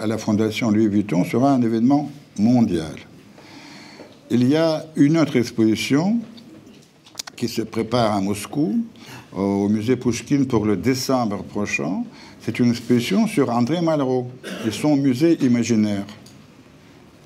à 0.00 0.06
la 0.06 0.18
Fondation 0.18 0.70
Louis 0.70 0.88
Vuitton 0.88 1.24
sera 1.24 1.52
un 1.52 1.62
événement 1.62 2.10
mondial. 2.38 2.96
Il 4.28 4.48
y 4.48 4.56
a 4.56 4.84
une 4.96 5.18
autre 5.18 5.36
exposition 5.36 6.18
qui 7.36 7.46
se 7.46 7.62
prépare 7.62 8.12
à 8.12 8.20
Moscou, 8.20 8.76
au 9.32 9.68
musée 9.68 9.94
Pushkin 9.94 10.44
pour 10.44 10.64
le 10.64 10.76
décembre 10.76 11.44
prochain. 11.44 12.02
C'est 12.40 12.58
une 12.58 12.70
exposition 12.70 13.28
sur 13.28 13.50
André 13.50 13.80
Malraux 13.80 14.28
et 14.66 14.72
son 14.72 14.96
musée 14.96 15.38
imaginaire. 15.44 16.04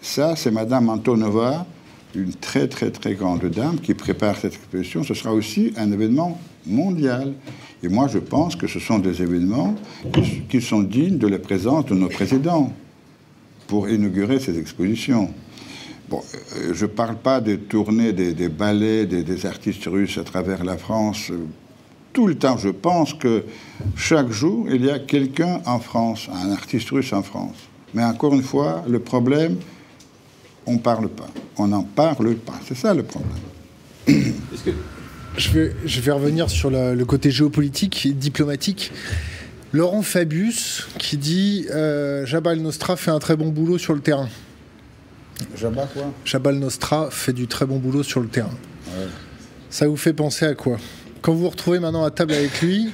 Ça, 0.02 0.36
c'est 0.36 0.50
Madame 0.50 0.90
Antonova, 0.90 1.64
une 2.14 2.34
très 2.34 2.68
très 2.68 2.90
très 2.90 3.14
grande 3.14 3.46
dame 3.46 3.80
qui 3.80 3.94
prépare 3.94 4.36
cette 4.36 4.54
exposition. 4.54 5.02
Ce 5.02 5.14
sera 5.14 5.32
aussi 5.32 5.72
un 5.78 5.90
événement 5.92 6.38
mondial. 6.66 7.32
Et 7.82 7.88
moi, 7.88 8.08
je 8.08 8.18
pense 8.18 8.56
que 8.56 8.66
ce 8.66 8.78
sont 8.78 8.98
des 8.98 9.22
événements 9.22 9.74
qui 10.50 10.60
sont 10.60 10.82
dignes 10.82 11.16
de 11.16 11.28
la 11.28 11.38
présence 11.38 11.86
de 11.86 11.94
nos 11.94 12.08
présidents 12.08 12.70
pour 13.68 13.88
inaugurer 13.88 14.38
ces 14.38 14.58
expositions. 14.58 15.30
Euh, 16.12 16.72
je 16.72 16.86
ne 16.86 16.90
parle 16.90 17.16
pas 17.16 17.40
des 17.40 17.58
tournées 17.58 18.12
des, 18.12 18.48
ballets 18.48 19.06
des, 19.06 19.46
artistes 19.46 19.86
russes 19.86 20.18
à 20.18 20.24
travers 20.24 20.64
la 20.64 20.76
France. 20.76 21.30
Tout 22.12 22.26
le 22.26 22.34
temps, 22.34 22.58
je 22.58 22.68
pense 22.68 23.14
que 23.14 23.44
chaque 23.96 24.30
jour, 24.30 24.66
il 24.70 24.84
y 24.84 24.90
a 24.90 24.98
quelqu'un 24.98 25.60
en 25.66 25.78
France, 25.78 26.28
un 26.32 26.50
artiste 26.50 26.90
russe 26.90 27.12
en 27.12 27.22
France. 27.22 27.56
Mais 27.94 28.04
encore 28.04 28.34
une 28.34 28.42
fois, 28.42 28.84
le 28.88 28.98
problème, 28.98 29.56
on 30.66 30.74
ne 30.74 30.78
parle 30.78 31.08
pas. 31.08 31.28
On 31.56 31.68
n'en 31.68 31.82
parle 31.82 32.34
pas. 32.34 32.58
C'est 32.66 32.76
ça 32.76 32.94
le 32.94 33.02
problème. 33.02 33.30
Je, 35.38 35.50
vais, 35.50 35.76
je 35.84 36.00
vais 36.00 36.10
revenir 36.10 36.50
sur 36.50 36.70
le 36.70 37.02
côté 37.04 37.30
géopolitique 37.30 38.04
et 38.04 38.10
diplomatique. 38.10 38.90
Laurent 39.72 40.02
Fabius 40.02 40.88
qui 40.98 41.16
dit 41.16 41.66
euh, 41.70 42.26
Jabal 42.26 42.58
Nostra 42.58 42.96
fait 42.96 43.12
un 43.12 43.20
très 43.20 43.36
bon 43.36 43.50
boulot 43.50 43.78
sur 43.78 43.94
le 43.94 44.00
terrain. 44.00 44.28
Jabal 45.56 45.88
quoi. 45.92 46.12
Jabal 46.24 46.56
Nostra 46.56 47.10
fait 47.10 47.32
du 47.32 47.46
très 47.46 47.66
bon 47.66 47.78
boulot 47.78 48.02
sur 48.02 48.20
le 48.20 48.28
terrain. 48.28 48.56
Ça 49.70 49.86
vous 49.86 49.96
fait 49.96 50.12
penser 50.12 50.46
à 50.46 50.54
quoi? 50.54 50.78
Quand 51.22 51.32
vous 51.32 51.40
vous 51.40 51.50
retrouvez 51.50 51.78
maintenant 51.78 52.04
à 52.04 52.10
table 52.10 52.32
avec 52.32 52.60
lui, 52.60 52.90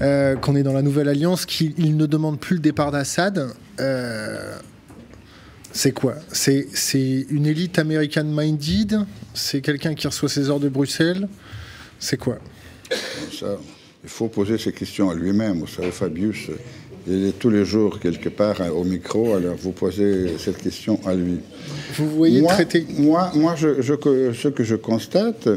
euh, 0.00 0.36
qu'on 0.36 0.56
est 0.56 0.62
dans 0.62 0.72
la 0.72 0.82
nouvelle 0.82 1.08
alliance, 1.08 1.46
qu'il 1.46 1.96
ne 1.96 2.06
demande 2.06 2.38
plus 2.38 2.54
le 2.54 2.60
départ 2.60 2.90
d'Assad, 2.92 3.48
euh, 3.80 4.56
c'est 5.72 5.92
quoi? 5.92 6.14
C'est 6.32 7.26
une 7.28 7.44
élite 7.44 7.78
américaine 7.78 8.32
minded? 8.32 9.00
C'est 9.34 9.60
quelqu'un 9.60 9.94
qui 9.94 10.06
reçoit 10.06 10.28
ses 10.28 10.48
ordres 10.48 10.64
de 10.64 10.68
Bruxelles? 10.68 11.28
C'est 11.98 12.16
quoi? 12.16 12.38
Ça, 13.38 13.56
il 14.04 14.08
faut 14.08 14.28
poser 14.28 14.58
ces 14.58 14.72
questions 14.72 15.10
à 15.10 15.14
lui-même. 15.14 15.58
Vous 15.58 15.66
savez, 15.66 15.90
Fabius, 15.90 16.50
il 17.08 17.26
est 17.26 17.38
tous 17.38 17.50
les 17.50 17.64
jours 17.64 18.00
quelque 18.00 18.28
part 18.28 18.60
au 18.74 18.84
micro, 18.84 19.34
alors 19.34 19.54
vous 19.56 19.72
posez 19.72 20.38
cette 20.38 20.58
question 20.58 20.98
à 21.06 21.14
lui. 21.14 21.38
Vous 21.94 22.10
voyez 22.10 22.40
moi, 22.40 22.52
traiter. 22.52 22.84
Moi, 22.98 23.30
moi 23.34 23.54
je, 23.54 23.80
ce 23.80 24.48
que 24.48 24.64
je 24.64 24.74
constate, 24.74 25.48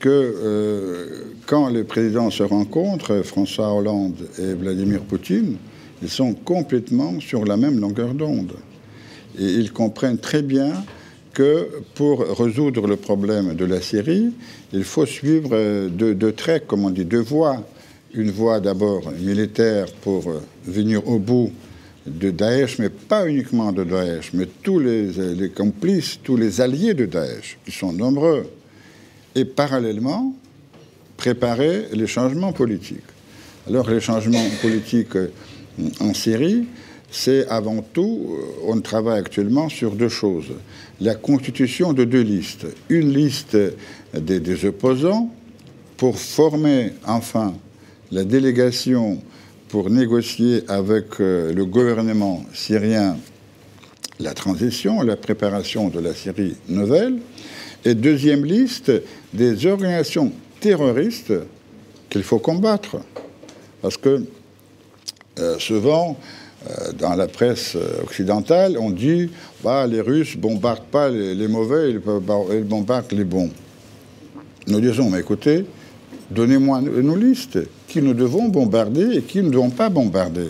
que 0.00 0.08
euh, 0.08 1.06
quand 1.46 1.68
les 1.68 1.84
présidents 1.84 2.30
se 2.30 2.42
rencontrent, 2.42 3.22
François 3.22 3.72
Hollande 3.72 4.16
et 4.38 4.54
Vladimir 4.54 5.00
Poutine, 5.02 5.56
ils 6.02 6.08
sont 6.08 6.32
complètement 6.32 7.20
sur 7.20 7.44
la 7.44 7.56
même 7.56 7.78
longueur 7.78 8.14
d'onde. 8.14 8.54
Et 9.38 9.44
ils 9.44 9.72
comprennent 9.72 10.18
très 10.18 10.42
bien 10.42 10.72
que 11.34 11.68
pour 11.94 12.20
résoudre 12.38 12.86
le 12.86 12.96
problème 12.96 13.54
de 13.54 13.64
la 13.64 13.80
Syrie, 13.80 14.32
il 14.72 14.84
faut 14.84 15.06
suivre 15.06 15.88
deux, 15.88 16.14
deux 16.14 16.32
traits, 16.32 16.66
comme 16.66 16.84
on 16.84 16.90
dit, 16.90 17.04
deux 17.04 17.20
voies 17.20 17.62
une 18.14 18.30
voie 18.30 18.60
d'abord 18.60 19.10
militaire 19.12 19.86
pour 20.00 20.28
euh, 20.28 20.42
venir 20.64 21.06
au 21.06 21.18
bout 21.18 21.52
de 22.06 22.30
Daesh, 22.30 22.78
mais 22.78 22.88
pas 22.88 23.28
uniquement 23.28 23.72
de 23.72 23.84
Daesh, 23.84 24.32
mais 24.32 24.46
tous 24.62 24.78
les, 24.78 25.50
complices, 25.54 26.18
tous 26.22 26.36
les 26.36 26.60
alliés 26.60 26.94
de 26.94 27.06
Daesh, 27.06 27.58
qui 27.64 27.70
sont 27.70 27.92
nombreux, 27.92 28.46
et 29.34 29.44
parallèlement 29.44 30.34
préparer 31.16 31.86
les 31.92 32.06
changements 32.06 32.52
politiques. 32.52 33.04
Alors 33.68 33.88
les 33.88 34.00
changements 34.00 34.46
politiques 34.62 35.16
euh, 35.16 35.30
en 36.00 36.14
Syrie, 36.14 36.66
c'est 37.12 37.46
avant 37.48 37.82
tout, 37.82 38.28
euh, 38.30 38.66
on 38.66 38.80
travaille 38.80 39.20
actuellement 39.20 39.68
sur 39.68 39.92
deux 39.94 40.08
choses. 40.08 40.52
La 41.00 41.14
constitution 41.14 41.92
de 41.92 42.04
deux 42.04 42.22
listes. 42.22 42.66
Une 42.88 43.12
liste 43.12 43.56
des 44.14 44.64
opposants 44.64 45.30
pour 45.96 46.18
former 46.18 46.92
enfin 47.06 47.54
la 48.12 48.24
délégation 48.24 49.22
pour 49.68 49.88
négocier 49.88 50.64
avec 50.68 51.20
euh, 51.20 51.52
le 51.52 51.64
gouvernement 51.64 52.44
syrien 52.52 53.16
la 54.18 54.34
transition, 54.34 55.00
la 55.00 55.16
préparation 55.16 55.88
de 55.88 55.98
la 55.98 56.12
Syrie 56.12 56.56
nouvelle, 56.68 57.18
et 57.84 57.94
deuxième 57.94 58.44
liste 58.44 58.92
des 59.32 59.64
organisations 59.64 60.30
terroristes 60.60 61.32
qu'il 62.10 62.22
faut 62.22 62.38
combattre. 62.38 62.98
Parce 63.80 63.96
que 63.96 64.26
euh, 65.38 65.58
souvent, 65.58 66.18
euh, 66.68 66.92
dans 66.92 67.14
la 67.14 67.28
presse 67.28 67.78
occidentale, 68.02 68.76
on 68.78 68.90
dit 68.90 69.30
bah, 69.64 69.86
les 69.86 70.02
Russes 70.02 70.36
bombardent 70.36 70.90
pas 70.90 71.08
les, 71.08 71.48
mauvais, 71.48 71.92
ils 71.92 72.64
bombardent 72.64 73.12
les 73.12 73.24
bons. 73.24 73.50
Nous 74.66 74.80
disons, 74.80 75.08
mais 75.08 75.20
écoutez, 75.20 75.64
donnez-moi 76.30 76.80
nos 76.80 77.16
listes 77.16 77.58
qui 77.88 78.02
nous 78.02 78.14
devons 78.14 78.48
bombarder 78.48 79.18
et 79.18 79.22
qui 79.22 79.42
ne 79.42 79.50
devons 79.50 79.70
pas 79.70 79.88
bombarder 79.88 80.48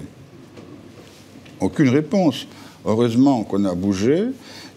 Aucune 1.60 1.90
réponse. 1.90 2.46
Heureusement 2.86 3.44
qu'on 3.44 3.66
a 3.66 3.74
bougé 3.74 4.28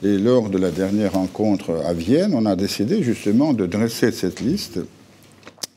et 0.03 0.17
lors 0.17 0.49
de 0.49 0.57
la 0.57 0.69
dernière 0.69 1.13
rencontre 1.13 1.81
à 1.85 1.93
Vienne, 1.93 2.33
on 2.35 2.45
a 2.45 2.57
décidé 2.57 3.01
justement 3.01 3.53
de 3.53 3.65
dresser 3.65 4.11
cette 4.11 4.41
liste. 4.41 4.79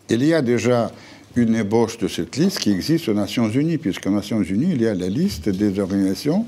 Il 0.08 0.24
y 0.24 0.34
a 0.34 0.42
déjà 0.42 0.90
une 1.36 1.54
ébauche 1.54 1.98
de 1.98 2.08
cette 2.08 2.36
liste 2.36 2.58
qui 2.58 2.72
existe 2.72 3.08
aux 3.08 3.14
Nations 3.14 3.48
Unies, 3.48 3.78
puisqu'aux 3.78 4.10
Nations 4.10 4.42
Unies, 4.42 4.72
il 4.72 4.82
y 4.82 4.88
a 4.88 4.94
la 4.94 5.08
liste 5.08 5.48
des 5.48 5.78
organisations 5.78 6.46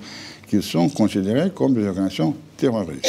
qui 0.48 0.60
sont 0.60 0.88
considérées 0.88 1.50
comme 1.54 1.74
des 1.74 1.86
organisations 1.86 2.34
terroristes. 2.56 3.06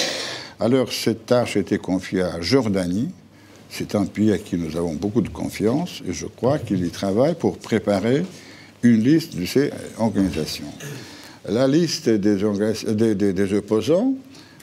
Alors 0.59 0.91
cette 0.91 1.25
tâche 1.25 1.57
été 1.57 1.77
confiée 1.77 2.21
à 2.21 2.41
Jordanie, 2.41 3.09
c'est 3.69 3.95
un 3.95 4.05
pays 4.05 4.31
à 4.31 4.37
qui 4.37 4.57
nous 4.57 4.75
avons 4.75 4.93
beaucoup 4.93 5.21
de 5.21 5.29
confiance 5.29 6.01
et 6.07 6.13
je 6.13 6.25
crois 6.25 6.59
qu'il 6.59 6.85
y 6.85 6.89
travaille 6.89 7.35
pour 7.35 7.57
préparer 7.57 8.23
une 8.83 9.03
liste 9.03 9.35
de 9.35 9.45
ces 9.45 9.71
organisations. 9.97 10.71
La 11.47 11.67
liste 11.67 12.09
des, 12.09 13.15
des, 13.15 13.53
opposants 13.53 14.13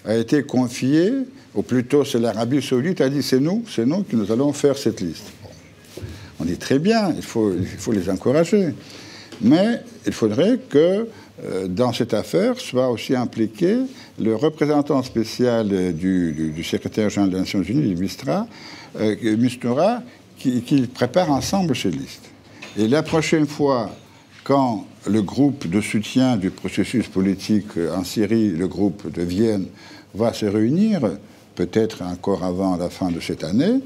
a 0.04 0.14
été 0.14 0.42
confiée, 0.42 1.12
ou 1.54 1.62
plutôt 1.62 2.04
c'est 2.04 2.18
l'Arabie 2.18 2.62
saoudite 2.62 3.00
a 3.00 3.08
dit 3.08 3.22
c'est 3.22 3.40
nous, 3.40 3.64
c'est 3.68 3.86
nous 3.86 4.02
qui 4.02 4.16
nous 4.16 4.30
allons 4.30 4.52
faire 4.52 4.76
cette 4.76 5.00
liste. 5.00 5.24
On 6.38 6.44
dit 6.44 6.58
très 6.58 6.78
bien, 6.78 7.12
il 7.16 7.22
faut, 7.22 7.52
les 7.92 8.10
encourager. 8.10 8.74
Mais 9.40 9.82
il 10.06 10.12
faudrait 10.12 10.58
que 10.68 10.78
euh, 10.78 11.04
dans 11.68 11.92
cette 11.92 12.14
affaire 12.14 12.58
soit 12.58 12.88
aussi 12.88 13.14
impliqué 13.14 13.76
le 14.18 14.34
représentant 14.34 15.02
spécial 15.02 15.94
du, 15.94 16.64
secrétaire 16.64 17.10
général 17.10 17.30
des 17.30 17.38
Nations 17.38 17.62
Unies, 17.62 17.94
Mistra, 17.94 18.46
euh, 18.98 19.36
Mistura, 19.36 20.02
qui, 20.38 20.88
prépare 20.92 21.30
ensemble 21.30 21.74
ces 21.76 21.90
listes. 21.90 22.30
Et 22.78 22.88
la 22.88 23.02
prochaine 23.02 23.46
fois 23.46 23.90
quand 24.44 24.86
le 25.08 25.22
groupe 25.22 25.68
de 25.68 25.80
soutien 25.80 26.36
du 26.36 26.50
processus 26.50 27.08
politique 27.08 27.76
en 27.94 28.04
Syrie, 28.04 28.50
le 28.50 28.68
groupe 28.68 29.10
de 29.12 29.22
Vienne, 29.22 29.66
va 30.14 30.32
se 30.32 30.46
réunir, 30.46 31.00
peut-être 31.56 32.02
encore 32.02 32.44
avant 32.44 32.76
la 32.76 32.88
fin 32.88 33.10
de 33.10 33.18
cette 33.18 33.42
année, 33.42 33.80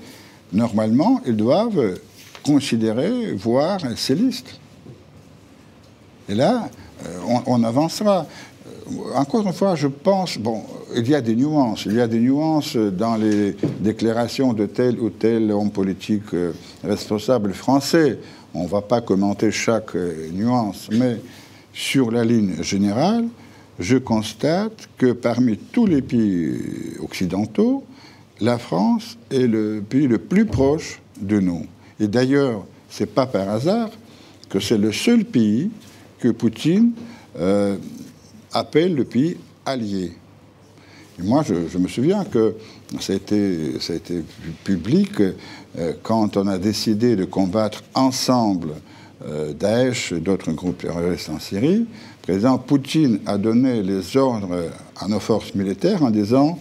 normalement, 0.53 1.23
ils 1.27 1.37
doivent 1.37 1.99
considérer, 2.45 3.33
voir 3.33 3.81
ces 3.97 4.15
listes. 4.15 4.61
Et 6.29 6.35
là, 6.35 6.69
euh, 7.07 7.39
on, 7.47 7.63
avancera. 7.63 8.27
Euh, 8.67 9.15
encore 9.17 9.47
une 9.47 9.53
fois, 9.53 9.75
je 9.75 9.87
pense, 9.87 10.39
bon, 10.39 10.63
il 10.97 11.09
y 11.09 11.15
a 11.15 11.21
des 11.21 11.37
nuances. 11.37 11.85
Il 11.87 11.95
y 11.95 12.01
a 12.01 12.07
des 12.07 12.21
nuances 12.21 12.77
dans 12.77 13.17
les 13.17 13.57
déclarations 13.81 14.53
de 14.53 14.67
tel 14.67 14.99
ou 15.01 15.11
tel 15.11 15.51
homme 15.53 15.71
politique 15.71 16.35
euh, 16.35 16.53
responsable 16.85 17.53
français. 17.53 18.19
On 18.55 18.65
ne 18.65 18.69
va 18.69 18.83
pas 18.83 19.01
commenter 19.01 19.51
chaque 19.53 19.95
nuance, 20.33 20.89
mais 20.91 21.21
sur 21.73 22.11
la 22.11 22.25
ligne 22.25 22.63
générale, 22.63 23.27
je 23.79 23.97
constate 23.97 24.89
que 24.99 25.13
parmi 25.13 25.57
tous 25.57 25.87
les 25.87 26.03
pays 26.03 26.59
occidentaux, 27.01 27.85
la 28.41 28.59
France 28.59 29.17
est 29.31 29.47
le 29.47 29.83
pays 29.89 30.09
le 30.09 30.19
plus 30.19 30.47
proche 30.47 31.01
de 31.21 31.39
nous. 31.39 31.65
Et 32.01 32.09
d'ailleurs, 32.09 32.65
ce 32.91 33.05
n'est 33.05 33.07
pas 33.07 33.27
par 33.27 33.49
hasard 33.49 33.91
que 34.49 34.59
c'est 34.59 34.79
le 34.79 34.93
seul 34.93 35.25
pays 35.25 35.71
que 36.21 36.29
Poutine 36.29 36.93
euh, 37.39 37.77
appelle 38.53 38.95
le 38.95 39.05
pays 39.05 39.37
allié. 39.67 40.13
Moi, 41.19 41.43
je, 41.47 41.79
me 41.79 41.89
souviens 41.89 42.25
que 42.25 42.55
ça 42.99 43.13
a 43.13 43.17
été, 43.17 43.79
ça 43.81 43.93
a 43.93 43.97
été 43.97 44.23
public 44.65 45.21
euh, 45.21 45.93
quand 46.03 46.37
on 46.37 46.47
a 46.47 46.59
décidé 46.59 47.15
de 47.15 47.25
combattre 47.25 47.83
ensemble 47.95 48.71
euh, 49.27 49.53
Daesh 49.53 50.13
et 50.13 50.21
d'autres 50.21 50.53
groupes 50.53 50.79
terroristes 50.79 51.29
en 51.29 51.39
Syrie. 51.39 51.81
Le 51.81 52.23
président 52.23 52.59
Poutine 52.59 53.21
a 53.27 53.37
donné 53.37 53.83
les 53.83 54.17
ordres 54.17 54.71
à 54.97 55.09
nos 55.09 55.21
forces 55.21 55.55
militaires 55.55 56.03
en 56.03 56.11
disant 56.11 56.59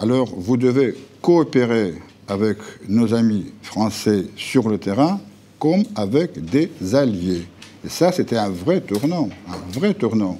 alors 0.00 0.28
vous 0.36 0.56
devez 0.56 0.96
coopérer 1.22 1.94
avec 2.26 2.58
nos 2.88 3.14
amis 3.14 3.46
français 3.62 4.26
sur 4.36 4.68
le 4.68 4.78
terrain 4.78 5.20
comme 5.58 5.84
avec 5.94 6.44
des 6.44 6.70
alliés. 6.94 7.46
Et 7.84 7.88
ça, 7.88 8.12
c'était 8.12 8.36
un 8.36 8.48
vrai 8.48 8.80
tournant, 8.80 9.28
un 9.48 9.78
vrai 9.78 9.94
tournant. 9.94 10.38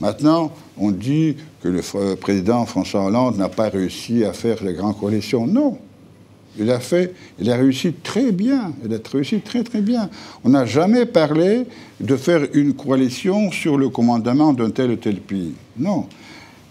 Maintenant, 0.00 0.52
on 0.76 0.90
dit 0.90 1.36
que 1.62 1.68
le 1.68 1.82
président 2.16 2.64
François 2.64 3.04
Hollande 3.04 3.36
n'a 3.36 3.48
pas 3.48 3.68
réussi 3.68 4.24
à 4.24 4.32
faire 4.32 4.62
les 4.64 4.72
grandes 4.72 4.98
coalitions. 4.98 5.46
Non. 5.46 5.78
Il 6.58 6.70
a 6.70 6.80
fait, 6.80 7.14
il 7.38 7.50
a 7.50 7.56
réussi 7.56 7.92
très 7.92 8.32
bien. 8.32 8.72
Il 8.84 8.94
a 8.94 8.98
réussi 9.12 9.40
très 9.40 9.62
très 9.62 9.80
bien. 9.80 10.08
On 10.44 10.50
n'a 10.50 10.66
jamais 10.66 11.04
parlé 11.04 11.66
de 12.00 12.16
faire 12.16 12.46
une 12.54 12.74
coalition 12.74 13.50
sur 13.52 13.76
le 13.76 13.88
commandement 13.90 14.52
d'un 14.52 14.70
tel 14.70 14.92
ou 14.92 14.96
tel 14.96 15.20
pays. 15.20 15.54
Non. 15.76 16.06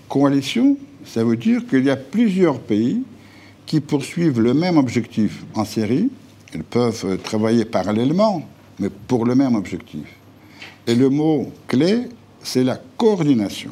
Coalition, 0.09 0.78
ça 1.05 1.24
veut 1.24 1.38
dire 1.38 1.68
qu'il 1.68 1.86
y 1.86 1.89
a 1.89 1.95
plusieurs 1.95 2.59
pays 2.59 3.03
qui 3.65 3.82
poursuivent 3.82 4.41
le 4.41 4.53
même 4.53 4.78
objectif 4.78 5.43
en 5.53 5.65
série. 5.65 6.09
Ils 6.53 6.63
peuvent 6.63 7.18
travailler 7.24 7.65
parallèlement, 7.65 8.47
mais 8.80 8.89
pour 8.89 9.25
le 9.25 9.36
même 9.36 9.55
objectif. 9.55 10.07
Et 10.86 10.95
le 10.95 11.09
mot 11.09 11.51
clé, 11.67 12.09
c'est 12.41 12.63
la 12.63 12.80
coordination. 12.97 13.71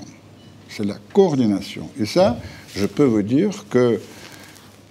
C'est 0.70 0.86
la 0.86 0.98
coordination. 1.14 1.90
Et 2.00 2.06
ça, 2.06 2.38
je 2.76 2.86
peux 2.86 3.06
vous 3.06 3.22
dire 3.22 3.66
que 3.70 4.00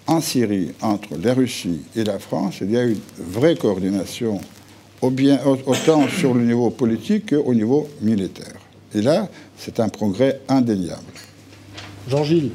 en 0.07 0.21
Syrie, 0.21 0.73
entre 0.81 1.17
la 1.17 1.35
Russie 1.35 1.81
et 1.97 2.05
la 2.05 2.19
France, 2.19 2.59
il 2.61 2.71
y 2.71 2.77
a 2.77 2.85
une 2.85 3.01
vraie 3.19 3.57
coordination, 3.57 4.41
autant 5.01 6.09
sur 6.09 6.35
le 6.35 6.45
niveau 6.45 6.71
politique 6.71 7.31
qu'au 7.31 7.55
niveau 7.55 7.89
militaire. 8.01 8.55
Et 8.95 9.03
là, 9.03 9.29
c'est 9.57 9.81
un 9.81 9.89
progrès 9.89 10.41
indéniable. 10.49 11.03
Jean-Gilles. 12.09 12.53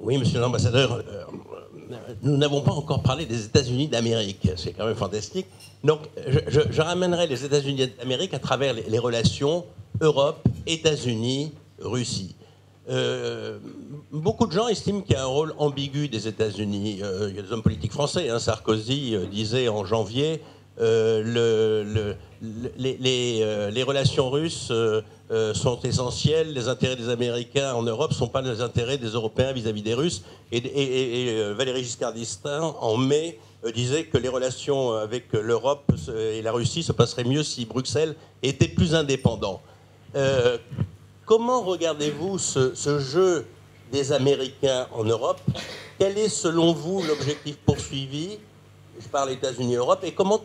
Oui, 0.00 0.18
monsieur 0.18 0.40
l'ambassadeur, 0.40 0.92
euh, 0.92 1.15
nous 2.22 2.36
n'avons 2.36 2.62
pas 2.62 2.72
encore 2.72 3.02
parlé 3.02 3.26
des 3.26 3.44
États-Unis 3.44 3.88
d'Amérique. 3.88 4.48
C'est 4.56 4.72
quand 4.72 4.86
même 4.86 4.96
fantastique. 4.96 5.46
Donc, 5.84 6.00
je, 6.48 6.80
ramènerai 6.80 7.26
les 7.26 7.44
États-Unis 7.44 7.92
d'Amérique 7.98 8.34
à 8.34 8.38
travers 8.38 8.74
les, 8.74 8.98
relations 8.98 9.64
Europe, 10.00 10.46
États-Unis, 10.66 11.52
Russie. 11.80 12.34
Euh, 12.88 13.58
beaucoup 14.12 14.46
de 14.46 14.52
gens 14.52 14.68
estiment 14.68 15.00
qu'il 15.00 15.14
y 15.14 15.18
a 15.18 15.22
un 15.22 15.26
rôle 15.26 15.54
ambigu 15.58 16.08
des 16.08 16.28
États-Unis. 16.28 17.00
Euh, 17.02 17.28
il 17.30 17.36
y 17.36 17.38
a 17.38 17.42
des 17.42 17.52
hommes 17.52 17.62
politiques 17.62 17.92
français. 17.92 18.28
Hein. 18.28 18.38
Sarkozy 18.38 19.16
disait 19.30 19.68
en 19.68 19.84
janvier 19.84 20.40
le, 20.78 22.14
les, 22.76 23.82
relations 23.82 24.30
russes 24.30 24.70
euh, 25.30 25.54
sont 25.54 25.80
essentiels. 25.82 26.52
Les 26.52 26.68
intérêts 26.68 26.94
des 26.94 27.08
Américains 27.08 27.74
en 27.74 27.82
Europe 27.82 28.12
ne 28.12 28.16
sont 28.16 28.28
pas 28.28 28.42
les 28.42 28.60
intérêts 28.60 28.96
des 28.96 29.08
Européens 29.08 29.52
vis-à-vis 29.52 29.82
des 29.82 29.94
Russes. 29.94 30.22
Et, 30.52 30.62
euh, 31.30 31.52
Valéry 31.52 31.82
Giscard 31.82 32.12
d'Estaing, 32.12 32.76
en 32.80 32.96
mai, 32.96 33.38
euh, 33.64 33.72
disait 33.72 34.04
que 34.04 34.18
les 34.18 34.28
relations 34.28 34.92
avec 34.92 35.32
l'Europe 35.32 35.92
et 36.08 36.42
la 36.42 36.52
Russie 36.52 36.84
se 36.84 36.92
passeraient 36.92 37.24
mieux 37.24 37.42
si 37.42 37.64
Bruxelles 37.64 38.14
était 38.42 38.68
plus 38.68 38.94
indépendant. 38.94 39.60
comment 41.24 41.62
regardez-vous 41.62 42.38
ce, 42.38 43.00
jeu 43.00 43.46
des 43.90 44.12
Américains 44.12 44.86
en 44.92 45.02
Europe? 45.02 45.40
Quel 45.98 46.16
est, 46.18 46.28
selon 46.28 46.72
vous, 46.72 47.02
l'objectif 47.02 47.56
poursuivi? 47.66 48.38
Je 49.00 49.08
parle 49.08 49.32
États-Unis-Europe, 49.32 50.00
et 50.02 50.12
comment 50.12 50.40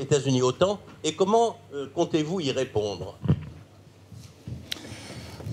États-Unis-OTAN, 0.00 0.78
et 1.02 1.14
comment 1.14 1.56
comptez-vous 1.94 2.40
y 2.40 2.50
répondre? 2.50 3.16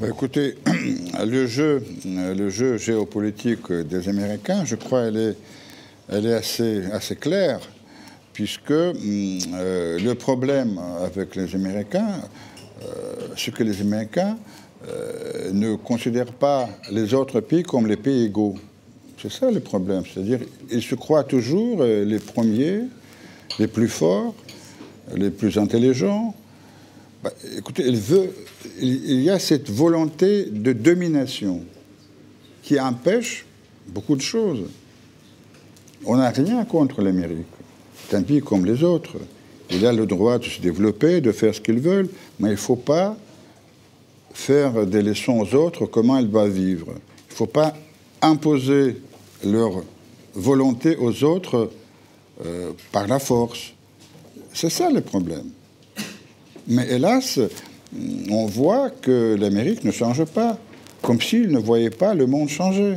Bah, 0.01 0.07
écoutez, 0.09 0.57
le 1.25 1.45
jeu, 1.45 1.83
le 2.05 2.49
jeu 2.49 2.77
géopolitique 2.77 3.71
des 3.71 4.09
Américains, 4.09 4.65
je 4.65 4.75
crois, 4.75 5.01
elle 5.01 5.35
est, 6.15 6.33
assez, 6.33 6.85
assez 6.91 7.15
claire, 7.15 7.59
puisque 8.33 8.71
hum, 8.71 9.37
euh, 9.53 9.99
le 9.99 10.15
problème 10.15 10.79
avec 11.05 11.35
les 11.35 11.53
Américains, 11.53 12.15
euh, 12.81 13.27
c'est 13.37 13.53
que 13.53 13.63
les 13.63 13.79
Américains 13.79 14.39
euh, 14.87 15.51
ne 15.53 15.75
considèrent 15.75 16.33
pas 16.33 16.67
les 16.89 17.13
autres 17.13 17.39
pays 17.39 17.61
comme 17.61 17.85
les 17.85 17.97
pays 17.97 18.25
égaux. 18.25 18.55
C'est 19.21 19.31
ça 19.31 19.51
le 19.51 19.59
problème. 19.59 20.03
C'est-à-dire, 20.11 20.39
ils 20.71 20.81
se 20.81 20.95
croient 20.95 21.23
toujours 21.23 21.83
les 21.83 22.19
premiers, 22.19 22.81
les 23.59 23.67
plus 23.67 23.89
forts, 23.89 24.33
les 25.15 25.29
plus 25.29 25.57
intelligents, 25.57 26.33
bah, 27.23 27.31
écoutez, 27.55 27.83
il, 27.85 27.97
veut, 27.97 28.33
il 28.79 29.21
y 29.21 29.29
a 29.29 29.37
cette 29.37 29.69
volonté 29.69 30.45
de 30.45 30.73
domination 30.73 31.61
qui 32.63 32.79
empêche 32.79 33.45
beaucoup 33.87 34.15
de 34.15 34.21
choses. 34.21 34.63
On 36.03 36.17
n'a 36.17 36.29
rien 36.31 36.65
contre 36.65 37.03
l'Amérique. 37.03 37.45
C'est 38.09 38.15
un 38.17 38.23
pays 38.23 38.41
comme 38.41 38.65
les 38.65 38.83
autres. 38.83 39.17
Il 39.69 39.85
a 39.85 39.93
le 39.93 40.07
droit 40.07 40.39
de 40.39 40.45
se 40.45 40.59
développer, 40.59 41.21
de 41.21 41.31
faire 41.31 41.53
ce 41.53 41.61
qu'il 41.61 41.79
veut, 41.79 42.09
mais 42.39 42.49
il 42.49 42.53
ne 42.53 42.57
faut 42.57 42.75
pas 42.75 43.15
faire 44.33 44.87
des 44.87 45.03
leçons 45.03 45.39
aux 45.39 45.55
autres 45.55 45.85
comment 45.85 46.17
ils 46.17 46.29
doivent 46.29 46.49
vivre. 46.49 46.87
Il 46.87 47.33
ne 47.33 47.35
faut 47.35 47.45
pas 47.45 47.75
imposer 48.23 48.97
leur 49.43 49.83
volonté 50.33 50.95
aux 50.97 51.23
autres 51.23 51.71
euh, 52.45 52.71
par 52.91 53.07
la 53.07 53.19
force. 53.19 53.73
C'est 54.53 54.69
ça 54.69 54.89
le 54.89 55.01
problème. 55.01 55.49
Mais 56.67 56.87
hélas, 56.89 57.39
on 58.29 58.45
voit 58.45 58.89
que 58.89 59.35
l'Amérique 59.39 59.83
ne 59.83 59.91
change 59.91 60.23
pas, 60.25 60.57
comme 61.01 61.19
s'il 61.19 61.51
ne 61.51 61.59
voyait 61.59 61.89
pas 61.89 62.13
le 62.13 62.27
monde 62.27 62.49
changer. 62.49 62.95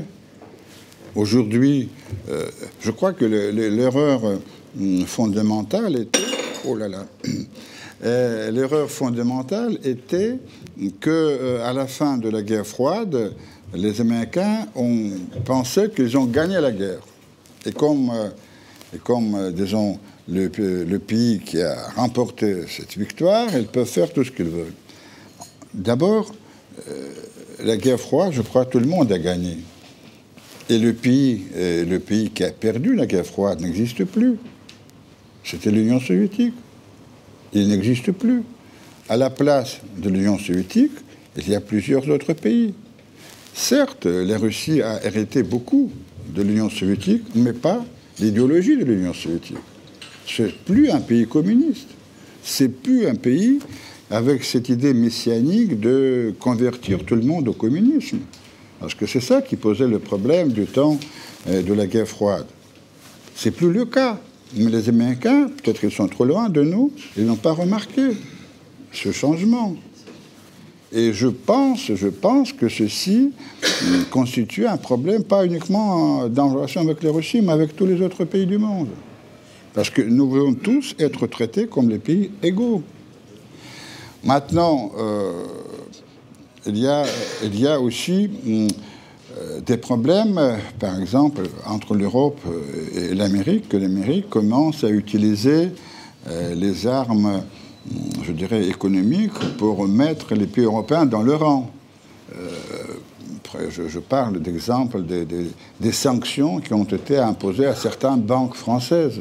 Aujourd'hui, 1.14 1.88
euh, 2.28 2.46
je 2.80 2.90
crois 2.90 3.12
que 3.12 3.24
l'erreur 3.24 4.22
euh, 4.26 5.06
fondamentale 5.06 5.96
était, 5.96 6.18
oh 6.66 6.74
là 6.74 6.88
là, 6.88 7.06
euh, 8.04 8.50
l'erreur 8.50 8.90
fondamentale 8.90 9.78
était 9.84 10.38
que 11.00 11.60
à 11.60 11.72
la 11.72 11.86
fin 11.86 12.18
de 12.18 12.28
la 12.28 12.42
guerre 12.42 12.66
froide, 12.66 13.32
les 13.74 14.00
Américains 14.00 14.66
ont 14.74 15.10
pensé 15.44 15.90
qu'ils 15.94 16.16
ont 16.16 16.26
gagné 16.26 16.60
la 16.60 16.72
guerre. 16.72 17.00
Et 17.66 17.72
comme, 17.72 18.10
et 18.94 18.98
comme 18.98 19.52
disons, 19.52 19.98
le, 20.28 20.98
pays 20.98 21.40
qui 21.40 21.60
a 21.60 21.88
remporté 21.96 22.66
cette 22.68 22.96
victoire, 22.96 23.48
ils 23.54 23.66
peuvent 23.66 23.86
faire 23.86 24.12
tout 24.12 24.24
ce 24.24 24.30
qu'ils 24.30 24.46
veulent. 24.46 24.72
D'abord, 25.72 26.32
euh, 26.88 27.10
la 27.62 27.76
guerre 27.76 28.00
froide, 28.00 28.32
je 28.32 28.42
crois, 28.42 28.64
tout 28.64 28.78
le 28.78 28.86
monde 28.86 29.10
a 29.12 29.18
gagné. 29.18 29.58
Et 30.68 30.78
le 30.78 30.92
pays, 30.92 31.44
euh, 31.56 31.84
le 31.84 31.98
pays 31.98 32.30
qui 32.30 32.44
a 32.44 32.50
perdu 32.50 32.94
la 32.94 33.06
guerre 33.06 33.26
froide 33.26 33.60
n'existe 33.60 34.04
plus. 34.04 34.36
C'était 35.42 35.70
l'Union 35.70 36.00
soviétique. 36.00 36.54
Il 37.52 37.68
n'existe 37.68 38.12
plus. 38.12 38.42
À 39.08 39.16
la 39.16 39.28
place 39.28 39.78
de 39.98 40.08
l'Union 40.08 40.38
soviétique, 40.38 40.92
il 41.36 41.48
y 41.48 41.54
a 41.54 41.60
plusieurs 41.60 42.08
autres 42.08 42.32
pays. 42.32 42.72
Certes, 43.54 44.06
la 44.06 44.36
Russie 44.36 44.82
a 44.82 45.02
hérité 45.06 45.44
beaucoup 45.44 45.90
de 46.34 46.42
l'Union 46.42 46.68
soviétique, 46.68 47.22
mais 47.36 47.52
pas 47.52 47.84
l'idéologie 48.18 48.76
de 48.76 48.84
l'Union 48.84 49.14
soviétique. 49.14 49.56
C'est 50.26 50.52
plus 50.64 50.90
un 50.90 51.00
pays 51.00 51.26
communiste. 51.28 51.88
C'est 52.42 52.68
plus 52.68 53.06
un 53.06 53.14
pays 53.14 53.60
avec 54.10 54.42
cette 54.42 54.68
idée 54.68 54.92
messianique 54.92 55.78
de 55.78 56.34
convertir 56.40 57.04
tout 57.04 57.14
le 57.14 57.22
monde 57.22 57.46
au 57.46 57.52
communisme. 57.52 58.18
Parce 58.80 58.94
que 58.94 59.06
c'est 59.06 59.20
ça 59.20 59.40
qui 59.40 59.54
posait 59.54 59.86
le 59.86 60.00
problème 60.00 60.48
du 60.48 60.66
temps 60.66 60.98
euh, 61.48 61.62
de 61.62 61.72
la 61.72 61.86
guerre 61.86 62.08
froide. 62.08 62.46
C'est 63.36 63.52
plus 63.52 63.72
le 63.72 63.84
cas. 63.84 64.18
Mais 64.56 64.70
les 64.70 64.88
Américains, 64.88 65.48
peut-être 65.48 65.80
qu'ils 65.80 65.92
sont 65.92 66.08
trop 66.08 66.24
loin 66.24 66.48
de 66.48 66.62
nous, 66.62 66.92
ils 67.16 67.24
n'ont 67.24 67.36
pas 67.36 67.52
remarqué 67.52 68.02
ce 68.92 69.12
changement. 69.12 69.76
Et 70.96 71.12
je 71.12 71.26
pense, 71.26 71.92
je 71.92 72.06
pense 72.06 72.52
que 72.52 72.68
ceci 72.68 73.32
euh, 73.64 74.02
constitue 74.12 74.64
un 74.68 74.76
problème, 74.76 75.24
pas 75.24 75.44
uniquement 75.44 76.28
dans 76.28 76.46
la 76.46 76.52
relation 76.52 76.82
avec 76.82 77.02
les 77.02 77.10
Russie, 77.10 77.40
mais 77.42 77.50
avec 77.50 77.74
tous 77.74 77.84
les 77.84 78.00
autres 78.00 78.24
pays 78.24 78.46
du 78.46 78.58
monde. 78.58 78.86
Parce 79.74 79.90
que 79.90 80.02
nous 80.02 80.30
voulons 80.30 80.54
tous 80.54 80.94
être 81.00 81.26
traités 81.26 81.66
comme 81.66 81.90
les 81.90 81.98
pays 81.98 82.30
égaux. 82.44 82.84
Maintenant, 84.22 84.92
euh, 84.96 85.42
il, 86.64 86.78
y 86.78 86.86
a, 86.86 87.02
il 87.42 87.58
y 87.58 87.66
a 87.66 87.80
aussi 87.80 88.30
hum, 88.46 88.68
euh, 89.36 89.60
des 89.62 89.78
problèmes, 89.78 90.40
par 90.78 91.00
exemple, 91.00 91.42
entre 91.66 91.96
l'Europe 91.96 92.40
et 92.94 93.16
l'Amérique, 93.16 93.68
que 93.68 93.76
l'Amérique 93.76 94.30
commence 94.30 94.84
à 94.84 94.90
utiliser 94.90 95.70
les 96.54 96.86
armes 96.86 97.42
je 98.22 98.32
dirais, 98.32 98.66
économique 98.66 99.38
pour 99.58 99.86
mettre 99.86 100.34
les 100.34 100.46
pays 100.46 100.64
européens 100.64 101.06
dans 101.06 101.22
le 101.22 101.34
rang. 101.34 101.70
Euh, 102.36 102.48
je, 103.70 103.98
parle 103.98 104.40
d'exemples 104.40 105.02
des, 105.02 105.92
sanctions 105.92 106.58
qui 106.60 106.72
ont 106.72 106.84
été 106.84 107.18
imposées 107.18 107.66
à 107.66 107.74
certaines 107.74 108.20
banques 108.20 108.54
françaises, 108.56 109.20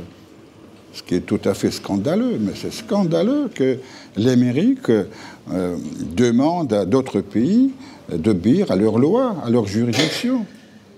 ce 0.92 1.04
qui 1.04 1.16
est 1.16 1.22
tout 1.22 1.42
à 1.46 1.54
fait 1.54 1.72
scandaleux. 1.72 2.38
Mais 2.40 2.54
c'est 2.56 2.74
scandaleux 2.74 3.50
que 3.54 3.78
l'Amérique 4.18 4.90
euh, 4.90 5.78
demande 6.16 6.74
à 6.74 6.86
d'autres 6.86 7.22
pays 7.22 7.72
d'obéir 8.12 8.72
à 8.72 8.76
leurs 8.76 8.98
lois, 8.98 9.36
à 9.46 9.50
leur 9.50 9.68
juridiction. 9.68 10.46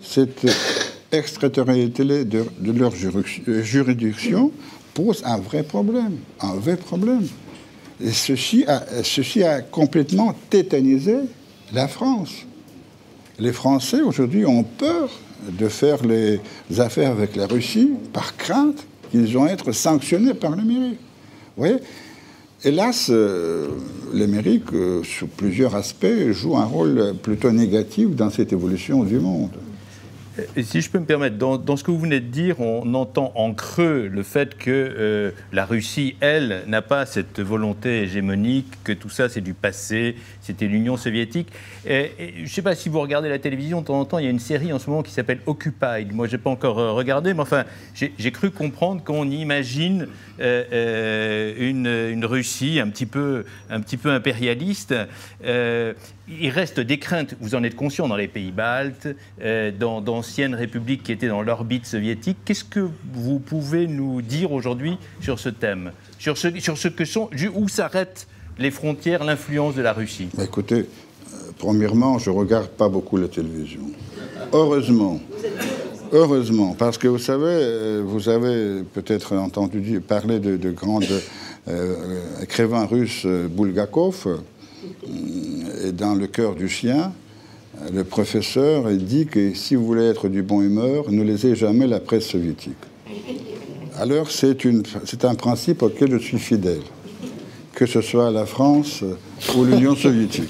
Cette 0.01 0.45
extraterritorialité 1.11 2.26
de, 2.26 2.45
de 2.59 2.72
leur 2.72 2.93
juridiction 2.95 4.51
pose 4.93 5.24
un 5.26 5.38
vrai 5.38 5.63
problème, 5.63 6.18
un 6.39 6.53
vrai 6.53 6.78
problème. 6.78 7.28
Et 8.02 8.12
ceci 8.12 8.66
a, 9.43 9.62
complètement 9.62 10.36
tétanisé 10.50 11.16
la 11.74 11.88
France. 11.88 12.46
Les 13.39 13.54
Français 13.54 14.02
aujourd'hui 14.02 14.46
ont 14.46 14.64
peur 14.64 15.10
de 15.48 15.68
faire 15.68 16.00
les 16.06 16.39
affaires 16.78 17.12
avec 17.12 17.36
la 17.36 17.48
Russie 17.48 17.91
par 18.14 18.36
crainte 18.38 18.86
qu'ils 19.12 19.34
vont 19.34 19.48
être 19.48 19.72
sanctionnés 19.72 20.34
par 20.34 20.56
l'Amérique. 20.56 21.00
Vous 21.56 21.64
voyez 21.64 21.78
Hélas, 22.64 23.10
euh, 23.12 23.68
l'Amérique, 24.14 24.74
euh, 24.74 25.04
sous 25.04 25.28
plusieurs 25.28 25.76
aspects, 25.76 26.32
joue 26.32 26.58
un 26.58 26.66
rôle 26.66 27.14
plutôt 27.22 27.52
négatif 27.52 28.10
dans 28.16 28.32
cette 28.32 28.54
évolution 28.54 29.04
du 29.04 29.20
monde. 29.20 29.52
Et 30.55 30.63
si 30.63 30.81
je 30.81 30.89
peux 30.89 30.99
me 30.99 31.05
permettre, 31.05 31.38
dans, 31.38 31.77
ce 31.77 31.83
que 31.83 31.91
vous 31.91 31.99
venez 31.99 32.19
de 32.19 32.27
dire, 32.27 32.59
on 32.59 32.93
entend 32.93 33.31
en 33.36 33.53
creux 33.53 34.07
le 34.07 34.23
fait 34.23 34.57
que 34.57 34.69
euh, 34.69 35.31
la 35.53 35.65
Russie, 35.65 36.15
elle, 36.19 36.63
n'a 36.67 36.81
pas 36.81 37.05
cette 37.05 37.39
volonté 37.39 38.01
hégémonique, 38.01 38.67
que 38.83 38.91
tout 38.91 39.09
ça 39.09 39.29
c'est 39.29 39.41
du 39.41 39.53
passé, 39.53 40.15
c'était 40.41 40.67
l'Union 40.67 40.97
soviétique. 40.97 41.47
Je 41.86 42.41
ne 42.41 42.47
sais 42.47 42.61
pas 42.61 42.75
si 42.75 42.89
vous 42.89 42.99
regardez 42.99 43.29
la 43.29 43.39
télévision, 43.39 43.81
de 43.81 43.86
temps 43.86 43.99
en 43.99 44.05
temps, 44.05 44.17
il 44.17 44.25
y 44.25 44.27
a 44.27 44.31
une 44.31 44.39
série 44.39 44.73
en 44.73 44.79
ce 44.79 44.89
moment 44.89 45.03
qui 45.03 45.11
s'appelle 45.11 45.39
Occupied. 45.45 46.07
Moi, 46.11 46.27
je 46.27 46.33
n'ai 46.33 46.38
pas 46.38 46.49
encore 46.49 46.79
euh, 46.79 46.91
regardé, 46.91 47.33
mais 47.33 47.41
enfin, 47.41 47.63
j'ai 47.93 48.31
cru 48.31 48.51
comprendre 48.51 49.03
qu'on 49.03 49.29
imagine 49.29 50.07
euh, 50.41 51.53
une, 51.57 51.88
une, 51.88 52.25
Russie 52.25 52.79
un 52.79 52.89
petit 52.89 53.05
peu, 53.05 53.45
un 53.69 53.79
petit 53.79 53.97
peu 53.97 54.09
impérialiste 54.09 54.93
il 56.28 56.49
reste 56.49 56.80
des 56.80 56.97
craintes, 56.97 57.36
vous 57.39 57.55
en 57.55 57.63
êtes 57.63 57.76
conscient, 57.76 58.07
dans 58.07 58.15
les 58.15 58.28
pays 58.28 58.51
baltes, 58.51 59.07
euh, 59.41 59.71
dans 59.71 60.01
d'anciennes 60.01 60.55
républiques 60.55 61.03
qui 61.03 61.11
étaient 61.11 61.28
dans 61.28 61.41
l'orbite 61.41 61.86
soviétique. 61.86 62.38
Qu'est-ce 62.45 62.63
que 62.63 62.88
vous 63.13 63.39
pouvez 63.39 63.88
nous 63.88 64.21
dire 64.21 64.51
aujourd'hui 64.51 64.97
sur 65.21 65.39
ce 65.39 65.49
thème 65.49 65.91
sur 66.17 66.38
ce, 66.38 66.88
que 66.88 67.05
sont, 67.05 67.30
où 67.53 67.67
s'arrêtent 67.67 68.28
les 68.57 68.71
frontières, 68.71 69.23
l'influence 69.23 69.76
de 69.76 69.82
la 69.82 69.93
Russie? 69.93 70.30
Bah, 70.34 70.43
Écoutez, 70.43 70.80
euh, 70.80 71.38
premièrement, 71.59 72.17
je 72.17 72.32
ne 72.32 72.36
regarde 72.36 72.69
pas 72.69 72.89
beaucoup 72.89 73.17
la 73.17 73.28
télévision. 73.28 73.82
Heureusement. 74.51 75.19
Heureusement, 76.11 76.76
parce 76.78 76.97
que 76.97 77.07
vous 77.07 77.19
savez, 77.19 77.45
euh, 77.45 78.01
vous 78.05 78.30
avez 78.30 78.84
peut-être 78.93 79.36
entendu 79.36 79.99
parler 79.99 80.39
de, 80.39 80.55
de 80.57 80.71
grands 80.71 80.99
écrivains 82.41 82.86
russes, 82.86 83.26
Bulgakov, 83.26 84.39
et 85.84 85.91
dans 85.91 86.15
le 86.15 86.28
cœur 86.28 86.55
du 86.55 86.69
chien, 86.69 87.11
le 87.93 88.03
professeur 88.03 88.89
dit 88.91 89.26
que 89.26 89.53
si 89.53 89.76
vous 89.76 89.86
voulez 89.86 90.05
être 90.05 90.30
du 90.30 90.41
bon 90.41 90.61
humeur, 90.61 91.11
ne 91.11 91.23
lisez 91.23 91.55
jamais 91.55 91.88
la 91.88 91.99
presse 91.99 92.28
soviétique. 92.28 92.73
Alors 93.97 94.30
c'est 94.30 95.26
un 95.26 95.36
principe 95.36 95.82
auquel 95.82 96.11
je 96.11 96.17
suis 96.17 96.39
fidèle, 96.39 96.82
que 97.73 97.86
ce 97.86 98.01
soit 98.01 98.32
la 98.32 98.45
France 98.45 99.03
ou 99.55 99.63
l'Union 99.63 99.95
soviétique. 99.95 100.49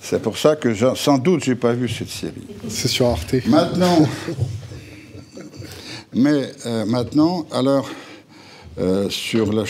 C'est 0.00 0.20
pour 0.20 0.38
ça 0.38 0.56
que 0.56 0.74
sans 0.96 1.18
doute 1.18 1.44
j'ai 1.44 1.54
pas 1.54 1.72
vu 1.72 1.88
cette 1.88 2.08
série. 2.08 2.46
C'est 2.68 2.88
sur 2.88 3.06
Arte. 3.06 3.34
Maintenant, 3.46 4.08
mais 6.14 6.50
euh, 6.66 6.84
maintenant, 6.86 7.46
alors 7.52 7.88
euh, 8.80 9.08
sur 9.10 9.52
la 9.52 9.64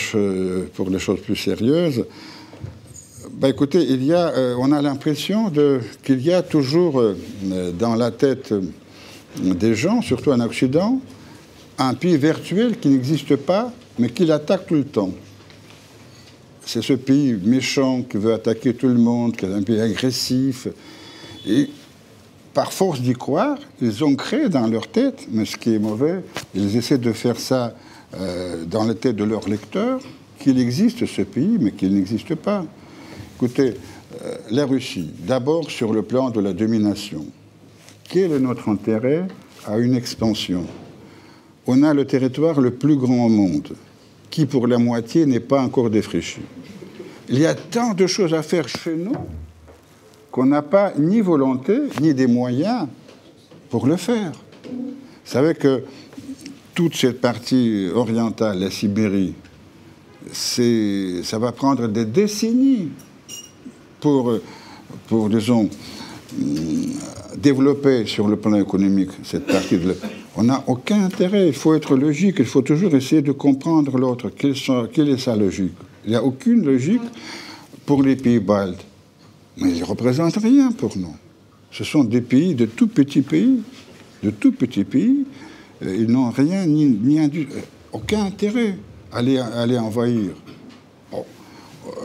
pour 0.73 0.89
les 0.89 0.99
choses 0.99 1.19
plus 1.21 1.35
sérieuses, 1.35 2.05
bah, 3.41 3.49
écoutez, 3.49 3.81
il 3.81 4.03
y 4.03 4.13
a, 4.13 4.27
euh, 4.27 4.55
on 4.59 4.71
a 4.71 4.83
l'impression 4.83 5.51
qu'il 6.03 6.21
y 6.21 6.31
a 6.31 6.43
toujours 6.43 7.01
euh, 7.01 7.15
dans 7.71 7.95
la 7.95 8.11
tête 8.11 8.51
euh, 8.51 8.61
des 9.39 9.73
gens, 9.73 10.03
surtout 10.03 10.29
en 10.31 10.39
Occident, 10.41 11.01
un 11.79 11.95
pays 11.95 12.17
virtuel 12.17 12.77
qui 12.77 12.89
n'existe 12.89 13.35
pas, 13.35 13.73
mais 13.97 14.09
qui 14.09 14.25
l'attaque 14.25 14.67
tout 14.67 14.75
le 14.75 14.83
temps. 14.83 15.09
C'est 16.63 16.83
ce 16.83 16.93
pays 16.93 17.35
méchant 17.43 18.03
qui 18.03 18.17
veut 18.17 18.31
attaquer 18.31 18.75
tout 18.75 18.87
le 18.87 18.99
monde, 18.99 19.35
qui 19.35 19.45
est 19.45 19.51
un 19.51 19.63
pays 19.63 19.81
agressif. 19.81 20.67
Et 21.47 21.67
par 22.53 22.71
force 22.71 23.01
d'y 23.01 23.13
croire, 23.13 23.57
ils 23.81 24.03
ont 24.03 24.13
créé 24.13 24.49
dans 24.49 24.67
leur 24.67 24.87
tête, 24.87 25.25
mais 25.31 25.45
ce 25.45 25.57
qui 25.57 25.73
est 25.73 25.79
mauvais, 25.79 26.21
ils 26.53 26.77
essaient 26.77 26.99
de 26.99 27.11
faire 27.11 27.39
ça 27.39 27.73
dans 28.67 28.83
la 28.83 28.93
tête 28.93 29.15
de 29.15 29.23
leurs 29.23 29.49
lecteurs, 29.49 29.99
qu'il 30.37 30.59
existe 30.59 31.07
ce 31.07 31.23
pays, 31.23 31.57
mais 31.59 31.71
qu'il 31.71 31.95
n'existe 31.95 32.35
pas. 32.35 32.65
Écoutez, 33.43 33.73
euh, 34.23 34.35
la 34.51 34.67
Russie, 34.67 35.09
d'abord 35.25 35.71
sur 35.71 35.93
le 35.93 36.03
plan 36.03 36.29
de 36.29 36.39
la 36.39 36.53
domination. 36.53 37.25
Quel 38.07 38.33
est 38.33 38.39
notre 38.39 38.69
intérêt 38.69 39.27
à 39.65 39.79
une 39.79 39.95
expansion? 39.95 40.63
On 41.65 41.81
a 41.81 41.95
le 41.95 42.05
territoire 42.05 42.61
le 42.61 42.69
plus 42.69 42.97
grand 42.97 43.25
au 43.25 43.29
monde, 43.29 43.69
qui 44.29 44.45
pour 44.45 44.67
la 44.67 44.77
moitié 44.77 45.25
n'est 45.25 45.39
pas 45.39 45.59
encore 45.59 45.89
défriché. 45.89 46.43
Il 47.29 47.39
y 47.39 47.47
a 47.47 47.55
tant 47.55 47.95
de 47.95 48.05
choses 48.05 48.35
à 48.35 48.43
faire 48.43 48.67
chez 48.67 48.95
nous 48.95 49.15
qu'on 50.29 50.45
n'a 50.45 50.61
pas 50.61 50.93
ni 50.99 51.19
volonté 51.19 51.79
ni 51.99 52.13
des 52.13 52.27
moyens 52.27 52.85
pour 53.71 53.87
le 53.87 53.95
faire. 53.95 54.33
Vous 54.71 54.91
savez 55.25 55.55
que 55.55 55.83
toute 56.75 56.95
cette 56.95 57.19
partie 57.19 57.89
orientale, 57.91 58.59
la 58.59 58.69
Sibérie, 58.69 59.33
ça 60.31 61.39
va 61.39 61.51
prendre 61.51 61.87
des 61.87 62.05
décennies 62.05 62.91
pour, 64.01 64.33
pour 65.07 65.29
disons, 65.29 65.69
développer 67.37 68.05
sur 68.05 68.27
le 68.27 68.35
plan 68.35 68.55
économique 68.55 69.11
cette 69.23 69.47
partie 69.47 69.77
de 69.77 69.95
On 70.35 70.43
n'a 70.43 70.63
aucun 70.67 71.05
intérêt, 71.05 71.47
il 71.47 71.53
faut 71.53 71.73
être 71.73 71.95
logique, 71.95 72.37
il 72.39 72.45
faut 72.45 72.61
toujours 72.61 72.93
essayer 72.95 73.21
de 73.21 73.31
comprendre 73.31 73.97
l'autre. 73.97 74.29
Quelle, 74.29 75.09
est 75.09 75.17
sa 75.17 75.35
logique? 75.35 75.73
Il 76.05 76.11
n'y 76.11 76.15
a 76.15 76.23
aucune 76.23 76.65
logique 76.65 77.01
pour 77.85 78.03
les 78.03 78.15
pays 78.15 78.39
baltes. 78.39 78.85
Mais 79.57 79.71
ils 79.71 79.79
ne 79.79 79.85
représentent 79.85 80.37
rien 80.37 80.71
pour 80.71 80.97
nous. 80.97 81.15
Ce 81.71 81.83
sont 81.83 82.03
des 82.03 82.21
pays, 82.21 82.55
de 82.55 82.65
tout 82.65 82.87
petits 82.87 83.21
pays, 83.21 83.61
de 84.23 84.29
tout 84.29 84.51
petits 84.51 84.83
pays. 84.83 85.25
Euh, 85.83 85.95
ils 85.95 86.07
n'ont 86.07 86.29
rien, 86.29 86.65
ni, 86.65 86.97
aucun 87.91 88.25
intérêt 88.25 88.77
à 89.11 89.21
les 89.21 89.77
envahir 89.77 90.31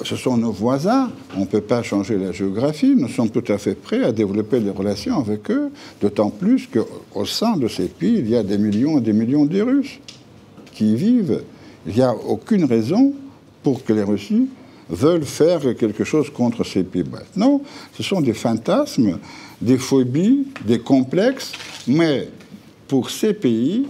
ce 0.05 0.17
sont 0.17 0.37
nos 0.37 0.53
voisins, 0.53 1.11
on 1.37 1.41
ne 1.41 1.47
peut 1.47 1.61
pas 1.61 1.83
changer 1.83 2.17
la 2.17 2.33
géographie, 2.33 2.95
nous 2.97 3.09
sommes 3.09 3.31
tout 3.31 3.45
à 3.49 3.59
fait 3.59 3.75
prêts 3.75 4.03
à 4.03 4.13
développer 4.13 4.61
des 4.61 4.71
relations 4.71 5.19
avec 5.19 5.51
eux, 5.51 5.71
d'autant 6.01 6.31
plus 6.31 6.69
qu'au 6.69 7.25
sein 7.25 7.57
de 7.57 7.69
ces 7.69 7.89
pays, 7.89 8.17
il 8.19 8.29
y 8.29 8.37
a 8.37 8.43
des 8.43 8.59
millions 8.59 8.99
et 8.99 9.01
des 9.01 9.13
millions 9.13 9.45
de 9.45 9.61
Russes 9.61 9.99
qui 10.73 10.93
y 10.93 10.97
vivent. 10.97 11.43
Il 11.87 11.95
n'y 11.95 12.03
a 12.03 12.15
aucune 12.15 12.65
raison 12.65 13.13
pour 13.63 13.85
que 13.85 13.93
les 13.93 14.03
Russes 14.03 14.33
veulent 14.89 15.25
faire 15.25 15.61
quelque 15.77 16.05
chose 16.05 16.31
contre 16.31 16.65
ces 16.65 16.83
pays. 16.83 17.05
Non, 17.37 17.61
ce 17.97 18.03
sont 18.03 18.21
des 18.21 18.35
fantasmes, 18.35 19.19
des 19.61 19.79
phobies, 19.79 20.47
des 20.65 20.79
complexes, 20.79 21.53
mais 21.87 22.29
pour 22.89 23.11
ces 23.11 23.35
pays, 23.35 23.87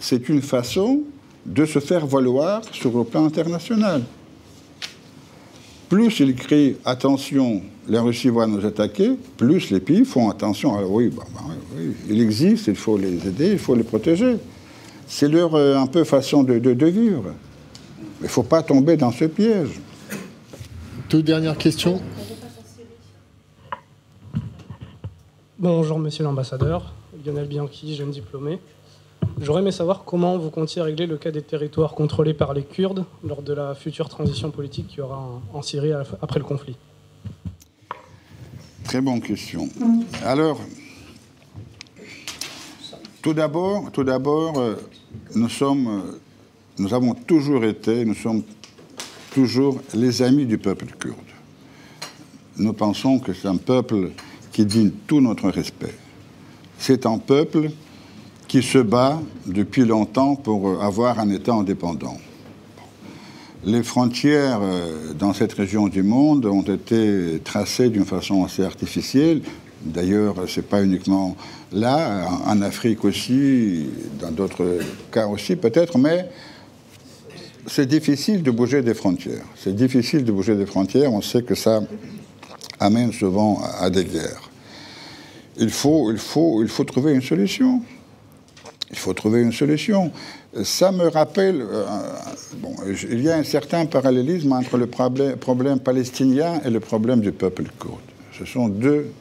c'est 0.00 0.28
une 0.28 0.42
façon 0.42 1.02
de 1.46 1.64
se 1.64 1.78
faire 1.78 2.06
valoir 2.06 2.62
sur 2.72 2.96
le 2.96 3.04
plan 3.04 3.24
international. 3.24 4.02
Plus 5.90 6.20
il 6.20 6.36
crie 6.36 6.76
attention, 6.84 7.62
la 7.88 8.00
Russie 8.00 8.28
va 8.28 8.46
nous 8.46 8.64
attaquer, 8.64 9.10
plus 9.36 9.70
les 9.70 9.80
pays 9.80 10.04
font 10.04 10.30
attention. 10.30 10.76
Alors 10.78 10.92
oui, 10.92 11.08
bah, 11.08 11.24
bah, 11.34 11.40
oui 11.76 11.96
il 12.08 12.22
existe, 12.22 12.68
il 12.68 12.76
faut 12.76 12.96
les 12.96 13.26
aider, 13.26 13.50
il 13.50 13.58
faut 13.58 13.74
les 13.74 13.82
protéger. 13.82 14.36
C'est 15.08 15.26
leur 15.26 15.56
euh, 15.56 15.76
un 15.76 15.88
peu 15.88 16.04
façon 16.04 16.44
de, 16.44 16.60
de, 16.60 16.74
de 16.74 16.86
vivre. 16.86 17.34
Il 18.20 18.24
ne 18.24 18.28
faut 18.28 18.44
pas 18.44 18.62
tomber 18.62 18.96
dans 18.96 19.10
ce 19.10 19.24
piège. 19.24 19.80
Deux 21.10 21.24
dernières 21.24 21.58
questions. 21.58 22.00
Bonjour, 25.58 25.98
monsieur 25.98 26.22
l'ambassadeur. 26.22 26.94
Lionel 27.26 27.48
Bianchi, 27.48 27.96
jeune 27.96 28.12
diplômé. 28.12 28.60
J'aurais 29.42 29.62
aimé 29.62 29.72
savoir 29.72 30.04
comment 30.04 30.36
vous 30.36 30.50
comptiez 30.50 30.82
régler 30.82 31.06
le 31.06 31.16
cas 31.16 31.30
des 31.30 31.40
territoires 31.40 31.94
contrôlés 31.94 32.34
par 32.34 32.52
les 32.52 32.62
Kurdes 32.62 33.06
lors 33.24 33.40
de 33.40 33.54
la 33.54 33.74
future 33.74 34.10
transition 34.10 34.50
politique 34.50 34.88
qu'il 34.88 34.98
y 34.98 35.00
aura 35.00 35.40
en 35.54 35.62
Syrie 35.62 35.92
après 36.20 36.38
le 36.38 36.44
conflit. 36.44 36.76
Très 38.84 39.00
bonne 39.00 39.22
question. 39.22 39.66
Alors, 40.26 40.60
tout 43.22 43.32
d'abord, 43.32 43.90
tout 43.92 44.04
d'abord, 44.04 44.58
euh, 44.58 44.74
nous 45.34 45.48
sommes, 45.48 45.86
euh, 45.86 46.20
nous 46.78 46.92
avons 46.92 47.14
toujours 47.14 47.64
été, 47.64 48.04
nous 48.04 48.14
sommes 48.14 48.42
toujours 49.32 49.80
les 49.94 50.20
amis 50.20 50.44
du 50.44 50.58
peuple 50.58 50.86
kurde. 50.98 51.16
Nous 52.58 52.74
pensons 52.74 53.18
que 53.18 53.32
c'est 53.32 53.48
un 53.48 53.56
peuple 53.56 54.10
qui 54.52 54.66
digne 54.66 54.90
tout 55.06 55.22
notre 55.22 55.48
respect. 55.48 55.96
C'est 56.78 57.06
un 57.06 57.16
peuple 57.16 57.70
qui 58.50 58.64
se 58.64 58.78
bat 58.78 59.22
depuis 59.46 59.84
longtemps 59.84 60.34
pour 60.34 60.82
avoir 60.82 61.20
un 61.20 61.30
État 61.30 61.54
indépendant. 61.54 62.18
Les 63.64 63.84
frontières 63.84 64.58
euh, 64.60 65.12
dans 65.16 65.32
cette 65.32 65.52
région 65.52 65.86
du 65.86 66.02
monde 66.02 66.46
ont 66.46 66.62
été 66.62 67.40
tracées 67.44 67.90
d'une 67.90 68.04
façon 68.04 68.44
assez 68.44 68.64
artificielle. 68.64 69.42
D'ailleurs, 69.82 70.34
ce 70.48 70.58
n'est 70.58 70.66
pas 70.66 70.82
uniquement 70.82 71.36
là, 71.70 72.26
en 72.44 72.60
Afrique 72.60 73.04
aussi, 73.04 73.86
dans 74.20 74.32
d'autres 74.32 74.80
cas 75.12 75.28
aussi 75.28 75.54
peut-être, 75.54 75.96
mais 75.96 76.28
c'est 77.68 77.86
difficile 77.86 78.42
de 78.42 78.50
bouger 78.50 78.82
des 78.82 78.94
frontières. 78.94 79.44
C'est 79.54 79.76
difficile 79.76 80.24
de 80.24 80.32
bouger 80.32 80.56
des 80.56 80.66
frontières. 80.66 81.12
On 81.12 81.22
sait 81.22 81.44
que 81.44 81.54
ça 81.54 81.84
amène 82.80 83.12
souvent 83.12 83.62
à 83.78 83.90
des 83.90 84.06
guerres. 84.06 84.50
Il 85.56 85.70
faut, 85.70 86.10
il 86.10 86.18
faut, 86.18 86.64
il 86.64 86.68
faut 86.68 86.82
trouver 86.82 87.12
une 87.12 87.22
solution. 87.22 87.80
Il 88.90 88.98
faut 88.98 89.12
trouver 89.12 89.42
une 89.42 89.52
solution. 89.52 90.10
Ça 90.64 90.90
me 90.90 91.08
rappelle, 91.08 91.62
euh, 91.62 91.84
bon, 92.56 92.74
il 93.10 93.22
y 93.22 93.30
a 93.30 93.36
un 93.36 93.44
certain 93.44 93.86
parallélisme 93.86 94.52
entre 94.52 94.76
le 94.76 94.88
problème, 94.88 95.36
problème, 95.36 95.78
palestinien 95.78 96.60
et 96.64 96.70
le 96.70 96.80
problème 96.80 97.20
du 97.20 97.30
peuple 97.30 97.64
kurde. 97.78 98.00
Ce 98.36 98.44
sont 98.44 98.68
deux 98.68 99.12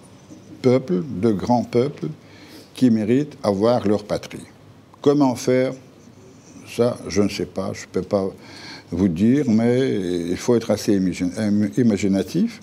peuples, 0.61 1.03
deux 1.03 1.33
grands 1.33 1.63
peuples, 1.63 2.07
qui 2.73 2.89
méritent 2.89 3.37
avoir 3.43 3.85
leur 3.87 4.03
patrie. 4.05 4.45
Comment 5.01 5.35
faire? 5.35 5.73
Ça, 6.75 6.97
je 7.07 7.21
ne 7.21 7.29
sais 7.29 7.45
pas, 7.45 7.71
je 7.73 7.81
ne 7.81 7.87
peux 7.91 8.01
pas 8.01 8.29
vous 8.91 9.07
dire, 9.07 9.45
mais 9.49 10.29
il 10.29 10.37
faut 10.37 10.55
être 10.55 10.71
assez 10.71 10.93
imaginatif. 11.77 12.61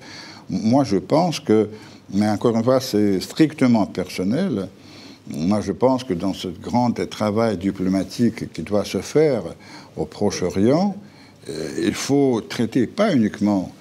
Moi, 0.49 0.85
je 0.85 0.97
pense 0.97 1.41
que, 1.41 1.69
mais 2.13 2.29
encore 2.29 2.57
une 2.57 2.65
fois, 2.65 2.81
c'est 2.81 3.21
strictement 3.21 3.87
personnel, 3.87 4.69
moi, 5.29 5.61
je 5.61 5.72
pense 5.72 6.05
que 6.05 6.14
dans 6.14 6.35
ce 6.35 6.49
grand 6.49 6.93
travail 7.09 7.57
diplomatique 7.57 8.53
qui 8.53 8.62
doit 8.62 8.85
se 8.85 8.99
faire 8.99 9.43
au 9.97 10.05
Proche-Orient, 10.05 10.97
euh, 11.49 11.83
il 11.85 11.95
faut 11.95 12.41
traiter 12.41 12.87
pas 12.87 13.12
uniquement 13.14 13.72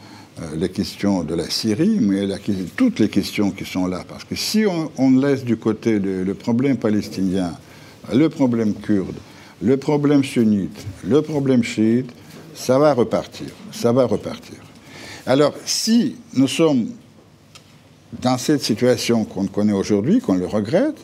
euh, 0.41 0.55
les 0.55 0.69
questions 0.69 1.23
de 1.23 1.35
la 1.35 1.49
Syrie, 1.49 1.99
mais 2.01 2.27
toutes 2.75 2.99
les 2.99 3.09
questions 3.09 3.51
qui 3.51 3.65
sont 3.65 3.87
là. 3.87 4.03
Parce 4.07 4.23
que 4.23 4.35
si 4.35 4.65
on, 4.65 5.11
laisse 5.11 5.43
du 5.43 5.57
côté 5.57 5.99
le, 5.99 6.33
problème 6.33 6.77
palestinien, 6.77 7.53
le 8.13 8.27
problème 8.29 8.73
kurde, 8.73 9.15
le 9.61 9.77
problème 9.77 10.23
sunnite, 10.23 10.85
le 11.03 11.21
problème 11.21 11.63
chiite, 11.63 12.09
ça 12.53 12.79
va 12.79 12.93
repartir. 12.93 13.47
Ça 13.71 13.91
va 13.91 14.05
repartir. 14.05 14.57
Alors, 15.25 15.53
si 15.65 16.15
nous 16.33 16.47
sommes 16.47 16.87
dans 18.21 18.37
cette 18.37 18.61
situation 18.61 19.25
qu'on 19.25 19.47
connaît 19.47 19.73
aujourd'hui, 19.73 20.19
qu'on 20.19 20.35
le 20.35 20.47
regrette, 20.47 20.97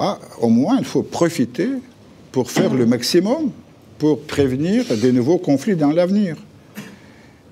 ah, 0.00 0.18
au 0.40 0.48
moins 0.48 0.78
il 0.78 0.84
faut 0.84 1.02
profiter 1.02 1.68
pour 2.32 2.50
faire 2.50 2.72
le 2.74 2.86
maximum 2.86 3.50
pour 3.98 4.22
prévenir 4.22 4.84
des 4.96 5.12
nouveaux 5.12 5.36
conflits 5.38 5.76
dans 5.76 5.92
l'avenir. 5.92 6.36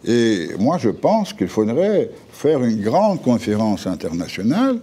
Et 0.05 0.49
moi, 0.59 0.79
je 0.79 0.89
pense 0.89 1.35
qu'il 1.35 1.49
faudrait 1.49 2.11
faire 2.33 2.65
une 2.65 2.81
grande 2.81 3.21
conférence 3.21 3.87
internationale 3.87 4.81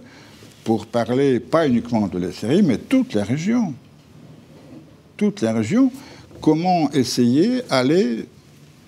pour 0.62 0.86
parler 0.86 1.40
pas 1.40 1.66
uniquement 1.66 2.06
de 2.06 2.18
la 2.18 2.30
Syrie, 2.30 2.62
mais 2.62 2.78
toute 2.78 3.14
la 3.14 3.24
région. 3.24 3.74
Toute 5.16 5.40
la 5.40 5.52
région, 5.52 5.90
comment 6.40 6.90
essayer 6.92 7.62
d'aller 7.68 8.26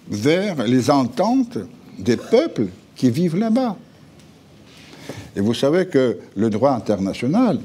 vers 0.09 0.65
les 0.65 0.89
ententes 0.89 1.59
des 1.99 2.17
peuples 2.17 2.69
qui 2.95 3.11
vivent 3.11 3.37
là-bas. 3.37 3.77
Et 5.35 5.41
vous 5.41 5.55
savez 5.55 5.87
que 5.87 6.19
le 6.37 6.51
droit 6.51 6.73
international, 6.73 7.59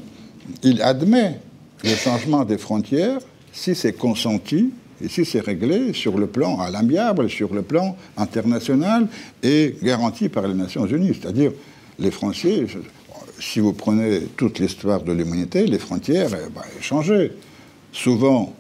il 0.64 0.82
admet 0.82 1.40
le 1.84 1.96
changement 1.96 2.44
des 2.44 2.58
frontières 2.58 3.20
si 3.52 3.76
c'est 3.76 3.94
consenti 3.94 4.72
et 5.04 5.10
si 5.10 5.26
c'est 5.26 5.42
réglé 5.42 5.94
sur 5.94 6.18
le 6.18 6.28
plan 6.28 6.60
à 6.60 6.70
l'amiable, 6.70 7.30
sur 7.30 7.54
le 7.54 7.62
plan 7.62 7.96
international 8.18 9.08
et 9.42 9.76
garanti 9.84 10.30
par 10.30 10.48
les 10.48 10.54
Nations 10.54 10.86
Unies. 10.86 11.18
C'est-à-dire, 11.20 11.52
les 12.00 12.12
frontières, 12.12 12.68
si 13.40 13.60
vous 13.60 13.74
prenez 13.74 14.22
toute 14.38 14.60
l'histoire 14.60 15.02
de 15.02 15.12
l'humanité, 15.12 15.66
les 15.68 15.80
frontières 15.80 16.30
eh 16.32 16.50
ben, 16.50 16.62
changé. 16.82 17.32
Souvent 17.92 18.56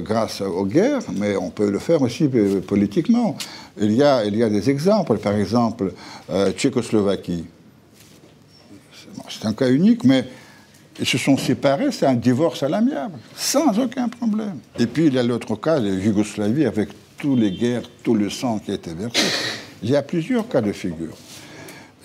grâce 0.00 0.40
aux 0.40 0.64
guerres, 0.64 1.02
mais 1.16 1.36
on 1.36 1.50
peut 1.50 1.70
le 1.70 1.78
faire 1.78 2.02
aussi 2.02 2.28
politiquement. 2.66 3.36
Il 3.80 3.92
y 3.92 4.02
a, 4.02 4.24
il 4.24 4.36
y 4.36 4.42
a 4.42 4.48
des 4.48 4.70
exemples, 4.70 5.18
par 5.18 5.34
exemple, 5.34 5.92
euh, 6.30 6.52
Tchécoslovaquie. 6.52 7.44
C'est 9.28 9.46
un 9.46 9.52
cas 9.52 9.68
unique, 9.70 10.04
mais 10.04 10.24
ils 10.98 11.06
se 11.06 11.18
sont 11.18 11.36
séparés, 11.36 11.92
c'est 11.92 12.06
un 12.06 12.14
divorce 12.14 12.62
à 12.62 12.68
l'amiable, 12.68 13.18
sans 13.36 13.78
aucun 13.78 14.08
problème. 14.08 14.58
Et 14.78 14.86
puis 14.86 15.06
il 15.06 15.14
y 15.14 15.18
a 15.18 15.22
l'autre 15.22 15.54
cas, 15.56 15.78
la 15.78 15.90
Yougoslavie, 15.90 16.64
avec 16.64 16.88
toutes 17.16 17.38
les 17.38 17.52
guerres, 17.52 17.82
tout 18.02 18.14
le 18.14 18.30
sang 18.30 18.58
qui 18.58 18.70
a 18.70 18.74
été 18.74 18.92
versé. 18.94 19.22
Il 19.82 19.90
y 19.90 19.96
a 19.96 20.02
plusieurs 20.02 20.48
cas 20.48 20.60
de 20.60 20.72
figure. 20.72 21.16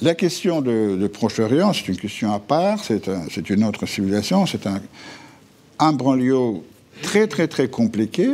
La 0.01 0.15
question 0.15 0.61
de, 0.61 1.07
Proche-Orient, 1.07 1.71
c'est 1.73 1.87
une 1.87 1.97
question 1.97 2.33
à 2.33 2.39
part, 2.39 2.83
c'est 2.83 3.49
une 3.49 3.63
autre 3.63 3.85
civilisation, 3.85 4.45
c'est 4.45 4.67
un 4.67 4.81
imbroglio 5.79 6.63
très 7.01 7.27
très 7.27 7.47
très 7.47 7.67
compliqué, 7.67 8.29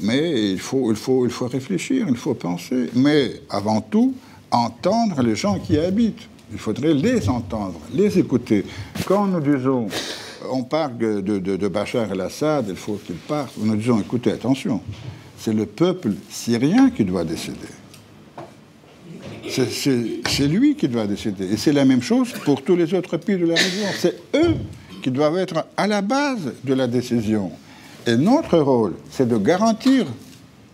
mais 0.00 0.52
il 0.52 0.58
faut, 0.58 0.90
il, 0.90 0.96
faut, 0.96 1.24
il 1.26 1.30
faut 1.30 1.46
réfléchir, 1.46 2.06
il 2.08 2.16
faut 2.16 2.34
penser, 2.34 2.90
mais 2.94 3.32
avant 3.50 3.80
tout, 3.80 4.14
entendre 4.50 5.22
les 5.22 5.36
gens 5.36 5.58
qui 5.58 5.74
y 5.74 5.78
habitent. 5.78 6.28
Il 6.52 6.58
faudrait 6.58 6.94
les 6.94 7.28
entendre, 7.28 7.80
les 7.92 8.18
écouter. 8.18 8.64
Quand 9.06 9.26
nous 9.26 9.40
disons, 9.40 9.88
on 10.50 10.62
parle 10.62 10.96
de, 10.98 11.68
Bachar 11.68 12.12
el-Assad, 12.12 12.66
il 12.68 12.76
faut 12.76 13.00
qu'il 13.04 13.16
parte, 13.16 13.54
nous 13.58 13.76
disons, 13.76 14.00
écoutez, 14.00 14.32
attention, 14.32 14.80
c'est 15.38 15.52
le 15.52 15.66
peuple 15.66 16.12
syrien 16.30 16.90
qui 16.90 17.04
doit 17.04 17.24
décider. 17.24 17.58
C'est 19.48 20.48
lui 20.48 20.74
qui 20.74 20.88
doit 20.88 21.06
décider. 21.06 21.44
Et 21.52 21.56
c'est 21.56 21.72
la 21.72 21.84
même 21.84 22.02
chose 22.02 22.32
pour 22.44 22.62
tous 22.62 22.76
les 22.76 22.92
autres 22.94 23.16
pays 23.16 23.36
de 23.36 23.46
la 23.46 23.54
région. 23.54 23.86
C'est 23.98 24.16
eux 24.34 24.54
qui 25.02 25.10
doivent 25.10 25.38
être 25.38 25.66
à 25.76 25.86
la 25.86 26.00
base 26.02 26.54
de 26.64 26.74
la 26.74 26.86
décision. 26.86 27.52
Et 28.06 28.16
notre 28.16 28.58
rôle, 28.58 28.94
c'est 29.10 29.28
de 29.28 29.36
garantir 29.36 30.06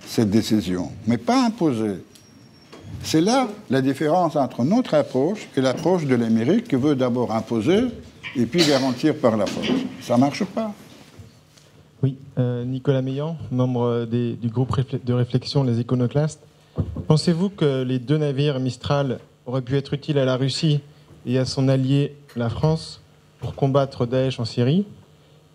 cette 0.07 0.31
décision, 0.31 0.91
mais 1.07 1.19
pas 1.19 1.47
imposer. 1.47 1.97
C'est 3.03 3.21
là 3.21 3.49
la 3.71 3.83
différence 3.83 4.37
entre 4.37 4.65
notre 4.65 4.95
approche 4.95 5.49
et 5.57 5.61
l'approche 5.61 6.07
de 6.07 6.15
l'Amérique 6.15 6.69
qui 6.69 6.77
veut 6.77 6.95
d'abord 6.95 7.33
imposer 7.33 7.85
et 8.37 8.47
puis 8.47 8.65
garantir 8.65 9.17
par 9.17 9.37
la 9.37 9.47
force. 9.47 9.69
Ça 10.01 10.15
ne 10.15 10.21
marche 10.21 10.45
pas. 10.45 10.73
Oui, 12.03 12.17
euh, 12.39 12.65
Nicolas 12.65 13.03
Meillan, 13.03 13.37
membre 13.51 14.07
du 14.07 14.49
groupe 14.49 14.75
de 15.05 15.13
réflexion 15.13 15.65
Les 15.65 15.81
Iconoclastes. 15.81 16.41
Pensez-vous 17.09 17.51
que 17.51 17.83
les 17.83 17.99
deux 17.99 18.17
navires 18.17 18.61
Mistral 18.61 19.19
auraient 19.45 19.63
pu 19.63 19.77
être 19.77 19.93
utiles 19.93 20.19
à 20.19 20.25
la 20.25 20.37
Russie 20.37 20.81
et 21.27 21.39
à 21.39 21.45
son 21.45 21.69
allié, 21.69 22.17
la 22.37 22.49
France, 22.49 23.01
pour 23.41 23.55
combattre 23.55 24.07
Daesh 24.07 24.39
en 24.41 24.45
Syrie? 24.45 24.87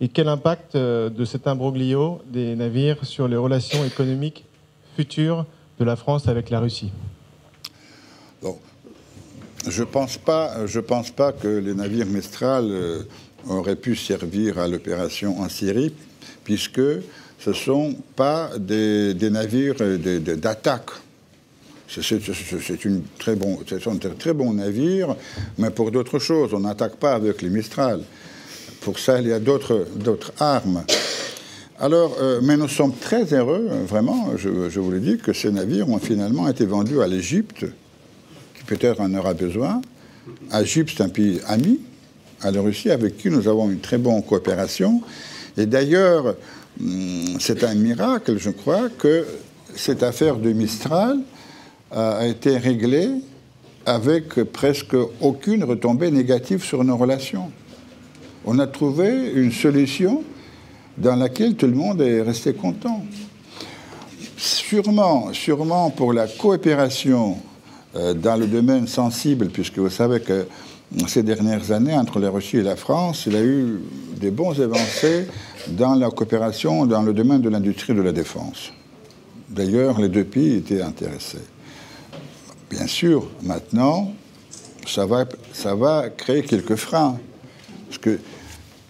Et 0.02 0.10
quel 0.10 0.28
impact 0.28 0.76
euh, 0.76 1.10
de 1.10 1.24
cet 1.24 1.48
imbroglio 1.48 2.22
des 2.28 2.56
navires 2.56 3.06
sur 3.06 3.28
les 3.28 3.38
relations 3.38 3.84
économiques 3.86 4.44
futures 4.96 5.46
de 5.80 5.86
la 5.86 5.96
France 5.96 6.28
avec 6.28 6.50
la 6.50 6.60
Russie? 6.60 6.92
Je 9.68 9.82
ne 9.82 9.86
pense, 9.86 10.18
pas, 10.18 10.56
pense 10.88 11.12
pas 11.12 11.32
que 11.32 11.48
les 11.48 11.74
navires 11.74 12.06
Mistral 12.06 12.66
euh, 12.70 13.04
auraient 13.48 13.76
pu 13.76 13.96
servir 13.96 14.60
à 14.60 14.68
l'opération 14.68 15.40
en 15.40 15.50
Syrie, 15.50 15.94
puisque 16.44 16.82
ce 17.40 17.50
ne 17.50 17.56
sont 17.56 17.96
pas 18.16 18.52
des, 18.58 19.16
navires 19.30 19.76
d'attaque. 19.76 20.90
C'est 21.88 23.36
bon, 23.36 23.60
sont 23.82 23.96
de 23.96 24.10
très 24.10 24.34
bons 24.34 24.54
navires, 24.54 25.16
mais 25.58 25.70
pour 25.70 25.92
d'autres 25.92 26.20
choses. 26.20 26.54
On 26.54 26.60
n'attaque 26.60 26.96
pas 26.96 27.14
avec 27.14 27.42
les 27.42 27.50
Mistral. 27.50 28.02
Pour 28.82 29.00
ça, 29.00 29.20
il 29.20 29.28
y 29.28 29.34
a 29.34 29.40
d'autres 29.40 29.86
armes. 30.40 30.84
Alors, 31.80 32.18
euh, 32.22 32.40
mais 32.42 32.56
nous 32.56 32.70
sommes 32.70 32.96
très 32.96 33.34
heureux, 33.34 33.68
vraiment, 33.86 34.38
je, 34.38 34.70
je 34.70 34.80
vous 34.80 34.92
le 34.92 35.00
dis, 35.00 35.18
que 35.18 35.34
ces 35.34 35.52
navires 35.52 35.90
ont 35.90 36.00
finalement 36.00 36.48
été 36.48 36.66
vendus 36.66 37.02
à 37.02 37.08
l'Égypte, 37.08 37.66
peut-être 38.66 39.02
en 39.02 39.14
aura 39.14 39.34
besoin. 39.34 39.82
L'Égypte, 40.52 40.96
c'est 40.98 41.04
un 41.04 41.10
pays 41.10 41.40
ami 41.48 41.80
à 42.42 42.52
la 42.52 42.62
Russie, 42.62 42.92
avec 42.92 43.18
qui 43.18 43.30
nous 43.30 43.48
avons 43.48 43.70
une 43.70 43.80
très 43.80 43.98
bonne 43.98 44.22
coopération. 44.24 45.02
Et 45.58 45.66
d'ailleurs, 45.66 46.36
hum, 46.82 47.38
c'est 47.40 47.64
un 47.64 47.76
miracle, 47.76 48.38
je 48.38 48.50
crois, 48.50 48.90
que 48.90 49.26
cette 49.76 50.04
affaire 50.04 50.38
de 50.38 50.52
Mistral 50.52 51.20
a 51.92 52.26
été 52.26 52.58
réglée 52.58 53.10
avec 53.86 54.44
presque 54.46 54.96
aucune 55.22 55.64
retombée 55.64 56.12
négative 56.12 56.64
sur 56.64 56.84
nos 56.84 56.98
relations. 56.98 57.52
On 58.46 58.60
a 58.60 58.68
trouvé 58.68 59.32
une 59.34 59.52
solution 59.52 60.24
dans 60.98 61.16
laquelle 61.16 61.56
tout 61.56 61.68
le 61.68 61.74
monde 61.74 62.02
est 62.02 62.22
resté 62.22 62.54
content. 62.54 63.06
Sûrement, 64.38 65.34
sûrement 65.34 65.90
pour 65.90 66.14
la 66.14 66.28
coopération 66.28 67.38
euh, 67.38 67.55
dans 67.96 68.36
le 68.36 68.48
domaine 68.48 68.88
sensible, 68.88 69.48
puisque 69.48 69.78
vous 69.78 69.90
savez 69.90 70.20
que 70.20 70.46
ces 71.08 71.24
dernières 71.24 71.72
années, 71.72 71.96
entre 71.96 72.20
la 72.20 72.30
Russie 72.30 72.58
et 72.58 72.64
la 72.64 72.76
France, 72.76 73.26
il 73.26 73.36
a 73.36 73.44
eu 73.44 73.80
des 74.18 74.32
bons 74.32 74.60
avancées 74.60 75.28
dans 75.70 75.96
la 75.96 76.10
coopération 76.10 76.86
dans 76.86 77.02
le 77.02 77.14
domaine 77.14 77.42
de 77.42 77.50
l'industrie 77.50 77.94
de 77.94 78.02
la 78.02 78.12
défense. 78.12 78.72
D'ailleurs, 79.50 80.00
les 80.00 80.10
deux 80.10 80.24
pays 80.24 80.56
étaient 80.56 80.82
intéressés. 80.82 81.44
Bien 82.70 82.88
sûr, 82.88 83.30
maintenant, 83.44 84.14
ça 84.88 85.06
va, 85.06 85.26
ça 85.54 85.76
va 85.76 86.10
créer 86.10 86.44
quelques 86.44 86.76
freins. 86.76 87.18
Parce 87.88 88.00
que 88.00 88.20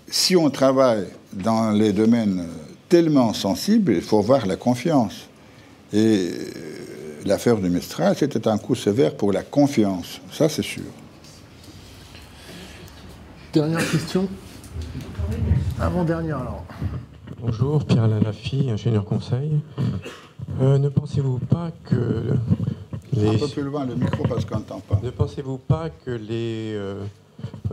si 0.09 0.35
on 0.35 0.49
travaille 0.49 1.05
dans 1.33 1.71
les 1.71 1.91
domaines 1.91 2.45
tellement 2.89 3.33
sensibles, 3.33 3.93
il 3.93 4.01
faut 4.01 4.19
avoir 4.19 4.45
la 4.45 4.55
confiance. 4.55 5.27
Et 5.93 5.97
euh, 5.97 6.31
l'affaire 7.25 7.57
de 7.57 7.67
Mistral, 7.67 8.15
c'était 8.15 8.47
un 8.47 8.57
coup 8.57 8.75
sévère 8.75 9.15
pour 9.15 9.31
la 9.31 9.43
confiance, 9.43 10.21
ça 10.31 10.47
c'est 10.47 10.61
sûr. 10.61 10.83
Dernière 13.51 13.89
question. 13.89 14.27
Avant-dernière 15.79 16.37
alors. 16.37 16.65
Bonjour, 17.41 17.83
Pierre-Alain 17.85 18.19
Laffy, 18.19 18.69
ingénieur 18.69 19.05
conseil. 19.05 19.59
Euh, 20.61 20.77
ne 20.77 20.89
pensez-vous 20.89 21.39
pas 21.39 21.71
que 21.83 22.35
les... 23.13 23.27
Un 23.27 23.37
peu 23.37 23.47
plus 23.47 23.63
loin 23.63 23.85
le 23.85 23.95
micro 23.95 24.23
parce 24.27 24.45
qu'on 24.45 24.57
n'entend 24.57 24.81
pas. 24.81 24.99
Ne 25.01 25.09
pensez-vous 25.09 25.57
pas 25.57 25.89
que 25.89 26.11
les 26.11 26.73
euh, 26.75 27.03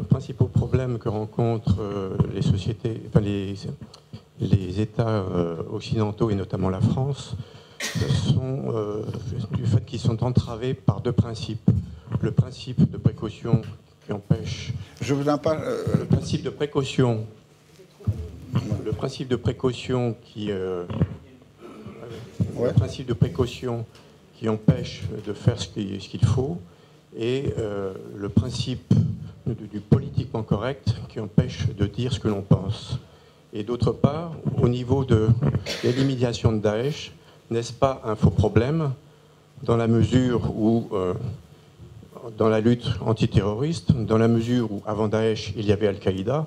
principaux 0.08 0.46
problèmes 0.46 0.98
que 0.98 1.08
rencontrent 1.08 1.80
euh, 1.80 2.16
les 2.34 2.42
sociétés, 2.42 3.02
enfin 3.08 3.20
les, 3.20 3.54
les 4.40 4.80
États 4.80 5.24
occidentaux 5.70 6.30
et 6.30 6.34
notamment 6.34 6.70
la 6.70 6.80
France 6.80 7.36
sont 8.10 9.02
du 9.52 9.66
fait 9.66 9.84
qu'ils 9.84 10.00
sont 10.00 10.22
entravés 10.24 10.74
par 10.74 11.00
deux 11.00 11.12
principes. 11.12 11.70
Le 12.20 12.30
principe 12.30 12.90
de 12.90 12.96
précaution 12.96 13.62
qui 14.04 14.12
empêche. 14.12 14.72
Je 15.00 15.14
vous 15.14 15.28
en 15.28 15.38
parle. 15.38 15.62
Le 15.98 16.04
principe 16.04 16.42
de 16.42 16.50
précaution. 16.50 17.26
Le 18.84 18.92
principe 18.92 19.28
de 19.28 19.36
précaution 19.36 20.16
qui. 20.24 20.46
Le 20.46 20.86
principe 22.74 23.06
de 23.06 23.14
précaution 23.14 23.86
qui 24.38 24.48
empêche 24.48 25.02
de 25.26 25.32
faire 25.32 25.60
ce 25.60 25.68
qu'il 25.68 26.24
faut 26.24 26.58
et 27.16 27.52
euh, 27.58 27.92
le 28.16 28.28
principe 28.28 28.92
du, 29.46 29.80
politiquement 29.80 30.42
correct 30.42 30.94
qui 31.08 31.20
empêche 31.20 31.68
de 31.68 31.86
dire 31.86 32.12
ce 32.12 32.20
que 32.20 32.28
l'on 32.28 32.42
pense. 32.42 32.98
Et 33.52 33.64
d'autre 33.64 33.92
part, 33.92 34.32
au 34.60 34.68
niveau 34.68 35.04
de 35.04 35.28
l'élimination 35.84 36.52
de 36.52 36.58
Daesh, 36.58 37.12
n'est-ce 37.50 37.72
pas 37.72 38.00
un 38.04 38.14
faux 38.14 38.30
problème 38.30 38.92
dans 39.62 39.76
la 39.76 39.86
mesure 39.86 40.52
où, 40.56 40.88
euh, 40.92 41.14
dans 42.36 42.48
la 42.48 42.60
lutte 42.60 42.88
antiterroriste, 43.04 43.92
dans 43.92 44.18
la 44.18 44.28
mesure 44.28 44.72
où 44.72 44.82
avant 44.86 45.08
Daesh, 45.08 45.52
il 45.56 45.66
y 45.66 45.72
avait 45.72 45.88
Al-Qaïda, 45.88 46.46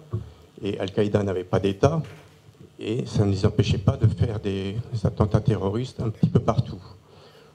et 0.61 0.79
Al-Qaïda 0.79 1.23
n'avait 1.23 1.43
pas 1.43 1.59
d'État, 1.59 2.01
et 2.79 3.05
ça 3.05 3.25
ne 3.25 3.31
les 3.31 3.45
empêchait 3.45 3.77
pas 3.77 3.97
de 3.97 4.07
faire 4.07 4.39
des 4.39 4.75
attentats 5.03 5.39
terroristes 5.39 6.01
un 6.01 6.09
petit 6.09 6.29
peu 6.29 6.39
partout. 6.39 6.81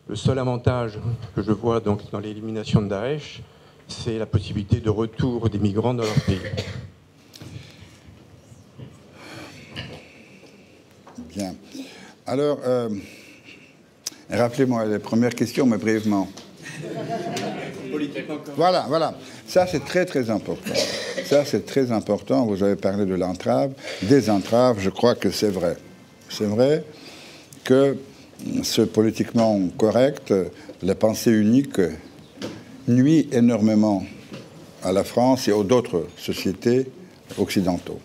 Le 0.09 0.17
seul 0.17 0.39
avantage 0.39 0.99
que 1.37 1.43
je 1.43 1.53
vois 1.53 1.81
donc 1.81 2.11
dans 2.11 2.19
l'élimination 2.19 2.83
de 2.83 2.89
Daesh, 2.89 3.43
c'est 3.87 4.19
la 4.19 4.27
possibilité 4.27 4.81
de 4.81 4.91
retour 4.91 5.51
des 5.51 5.59
migrants 5.59 5.95
dans 5.95 6.05
leur 6.05 6.21
pays. 6.25 6.39
Bien. 11.29 11.55
Alors, 12.27 12.59
euh, 12.65 12.89
rappelez-moi 14.31 14.85
les 14.87 14.99
premières 14.99 15.35
questions, 15.35 15.67
mais 15.67 15.79
brièvement. 15.79 16.29
Voilà, 18.57 18.87
voilà. 18.89 19.15
Ça, 19.47 19.67
c'est 19.67 19.85
très, 19.85 20.05
très 20.05 20.31
important. 20.31 20.75
Ça, 21.25 21.45
c'est 21.45 21.67
très 21.67 21.93
important. 21.93 22.47
Vous 22.47 22.63
avez 22.63 22.77
parlé 22.77 23.05
de 23.05 23.15
l'entrave. 23.15 23.73
Des 24.03 24.31
entraves, 24.31 24.79
je 24.81 24.91
crois 24.91 25.15
que 25.15 25.31
c'est 25.31 25.51
vrai. 25.51 25.77
C'est 26.29 26.45
vrai 26.45 26.85
que 27.65 27.97
ce 28.63 28.83
politiquement 28.83 29.61
correct, 29.77 30.33
la 30.83 30.95
pensée 30.95 31.33
unique, 31.33 31.81
nuit 32.89 33.29
énormément 33.33 34.05
à 34.83 34.93
la 34.93 35.05
France 35.05 35.49
et 35.49 35.53
aux 35.53 35.65
autres 35.71 36.07
sociétés 36.17 36.91
occidentaux. 37.39 38.01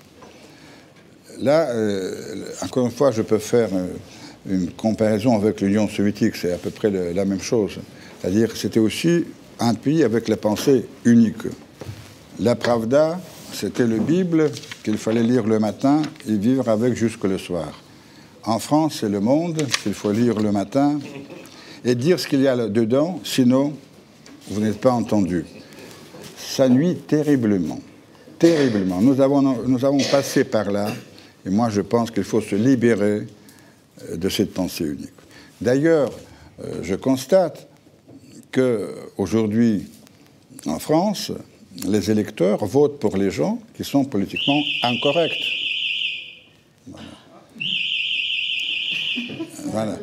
Là, 1.40 1.70
euh, 1.70 2.46
encore 2.62 2.86
une 2.86 2.92
fois, 2.92 3.12
je 3.12 3.22
peux 3.22 3.40
faire 3.40 3.70
euh, 3.74 3.88
une 4.48 4.72
comparaison 4.72 5.36
avec 5.36 5.62
l'Union 5.62 5.88
soviétique, 5.88 6.36
c'est 6.36 6.54
à 6.54 6.58
peu 6.58 6.70
près 6.70 6.90
la 6.90 7.26
même 7.26 7.42
chose. 7.42 7.80
C'est-à-dire 8.22 8.52
que 8.52 8.58
c'était 8.58 8.80
aussi 8.80 9.26
un 9.60 9.74
pays 9.74 10.04
avec 10.04 10.28
la 10.28 10.38
pensée 10.38 10.86
unique. 11.04 11.44
La 12.40 12.56
Pravda, 12.56 13.20
c'était 13.54 13.88
le 13.88 14.00
Bible 14.00 14.52
qu'il 14.84 14.98
fallait 14.98 15.24
lire 15.24 15.46
le 15.46 15.60
matin 15.60 16.02
et 16.28 16.36
vivre 16.36 16.68
avec 16.70 16.96
jusque 16.96 17.24
le 17.24 17.38
soir. 17.38 17.82
En 18.44 18.60
France, 18.60 18.98
c'est 19.00 19.10
le 19.10 19.20
monde 19.20 19.64
qu'il 19.82 19.94
faut 19.94 20.12
lire 20.12 20.40
le 20.40 20.52
matin 20.52 21.00
et 21.84 21.96
dire 21.96 22.20
ce 22.20 22.28
qu'il 22.28 22.42
y 22.42 22.48
a 22.48 22.56
là-dedans, 22.56 23.20
sinon, 23.24 23.74
vous 24.50 24.62
n'êtes 24.62 24.80
pas 24.80 24.92
entendu. 24.92 25.46
Ça 26.38 26.70
nuit 26.70 26.96
terriblement, 26.96 27.80
terriblement. 28.38 29.02
Nous 29.02 29.22
avons, 29.22 29.42
nous 29.42 29.86
avons 29.86 30.04
passé 30.12 30.44
par 30.44 30.72
là, 30.72 30.88
et 31.46 31.50
moi 31.50 31.70
je 31.70 31.82
pense 31.82 32.12
qu'il 32.12 32.24
faut 32.24 32.42
se 32.42 32.56
libérer 32.56 33.26
de 34.14 34.30
cette 34.30 34.54
pensée 34.54 34.86
unique. 34.86 35.10
D'ailleurs, 35.62 36.12
euh, 36.64 36.82
je 36.84 36.96
constate 36.96 37.68
qu'aujourd'hui, 38.52 39.88
en 40.66 40.80
France, 40.80 41.32
les 41.86 42.12
électeurs 42.12 42.66
votent 42.66 43.00
pour 43.00 43.18
les 43.18 43.32
gens 43.32 43.60
qui 43.76 43.84
sont 43.84 44.06
politiquement 44.06 44.62
incorrects. 44.84 45.32
Voilà. 49.66 49.98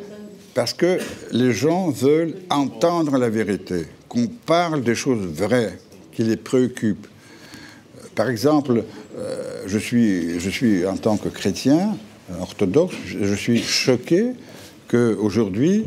Parce 0.53 0.73
que 0.73 0.99
les 1.31 1.51
gens 1.51 1.89
veulent 1.89 2.35
entendre 2.49 3.17
la 3.17 3.29
vérité, 3.29 3.87
qu'on 4.07 4.27
parle 4.27 4.83
des 4.83 4.93
choses 4.93 5.25
vraies 5.25 5.79
qui 6.11 6.23
les 6.23 6.37
préoccupent. 6.37 7.07
Par 8.13 8.29
exemple, 8.29 8.83
euh, 9.17 9.63
je, 9.65 9.77
suis, 9.79 10.39
je 10.39 10.49
suis 10.49 10.85
en 10.85 10.97
tant 10.97 11.17
que 11.17 11.29
chrétien 11.29 11.97
orthodoxe, 12.39 12.95
je 13.05 13.33
suis 13.35 13.61
choqué 13.61 14.31
qu'aujourd'hui, 14.87 15.85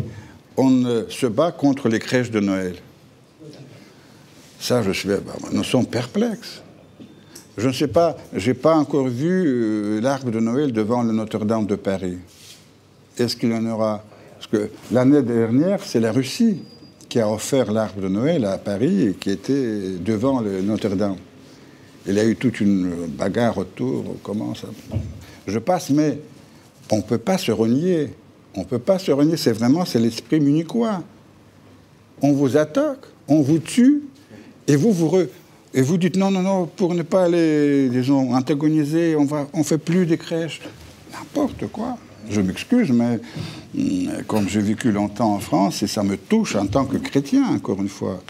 on 0.57 1.05
se 1.09 1.27
bat 1.27 1.53
contre 1.53 1.89
les 1.89 1.99
crèches 1.99 2.31
de 2.31 2.41
Noël. 2.41 2.77
Ça, 4.59 4.83
je 4.83 4.91
suis. 4.93 5.09
Bah, 5.09 5.21
nous 5.53 5.65
sommes 5.65 5.87
perplexes. 5.87 6.63
Je 7.57 7.69
ne 7.69 7.73
sais 7.73 7.89
pas, 7.89 8.17
j'ai 8.35 8.55
pas 8.55 8.77
encore 8.77 9.09
vu 9.09 9.45
euh, 9.47 10.01
l'arbre 10.01 10.31
de 10.31 10.41
Noël 10.41 10.73
devant 10.73 11.03
le 11.03 11.13
Notre-Dame 11.13 11.67
de 11.67 11.75
Paris 11.75 12.19
est-ce 13.19 13.37
qu'il 13.37 13.51
y 13.51 13.55
en 13.55 13.67
aura? 13.67 14.05
Parce 14.39 14.47
que 14.47 14.71
l'année 14.93 15.23
dernière, 15.23 15.83
c'est 15.83 16.01
la 16.01 16.13
Russie 16.13 16.63
qui 17.09 17.21
a 17.21 17.31
offert 17.31 17.73
l'arbre 17.73 18.01
de 18.01 18.09
Noël 18.09 18.45
à 18.45 18.59
Paris 18.59 19.09
et 19.09 19.13
qui 19.15 19.31
était 19.31 19.91
devant 19.99 20.41
le 20.41 20.61
Notre-Dame. 20.61 21.17
Il 22.07 22.15
y 22.15 22.21
a 22.21 22.25
eu 22.25 22.37
toute 22.37 22.61
une 22.61 23.07
bagarre 23.07 23.59
autour. 23.59 24.17
Comment 24.23 24.55
ça? 24.55 24.69
Je 25.47 25.59
passe, 25.59 25.91
mais 25.91 26.19
on 26.91 26.99
ne 26.99 27.03
peut 27.03 27.19
pas 27.19 27.39
se 27.39 27.53
renier. 27.53 28.11
On 28.55 28.61
ne 28.61 28.65
peut 28.65 28.79
pas 28.79 28.99
se 28.99 29.13
renier. 29.13 29.37
C'est 29.37 29.53
vraiment 29.53 29.85
c'est 29.85 29.99
l'esprit 29.99 30.41
munichois. 30.41 31.03
On 32.23 32.33
vous 32.33 32.57
attaque, 32.57 33.01
on 33.29 33.43
vous 33.43 33.59
tue, 33.59 34.03
et 34.67 34.77
vous 34.77 34.93
vous 34.93 35.19
Et 35.75 35.83
vous 35.83 35.99
dites 35.99 36.17
non, 36.17 36.31
non, 36.31 36.43
non, 36.43 36.67
pour 36.67 36.95
ne 36.95 37.03
pas 37.03 37.29
les, 37.29 37.89
disons, 37.91 38.35
antagoniser, 38.35 39.17
on 39.17 39.25
ne 39.25 39.45
on 39.53 39.63
fait 39.63 39.79
plus 39.79 40.07
des 40.07 40.17
crèches. 40.17 40.63
N'importe 41.13 41.67
quoi. 41.69 41.99
Je 42.31 42.41
m'excuse, 42.41 42.91
mais 42.91 43.21
hum, 43.77 44.23
comme 44.27 44.49
j'ai 44.49 44.61
vécu 44.61 44.91
longtemps 44.91 45.35
en 45.35 45.39
France, 45.39 45.83
et 45.83 45.87
ça 45.87 46.03
me 46.03 46.17
touche 46.17 46.57
en 46.57 46.67
tant 46.67 46.87
que 46.87 46.97
chrétien, 46.97 47.45
encore 47.55 47.81
une 47.81 47.89
fois. 47.89 48.23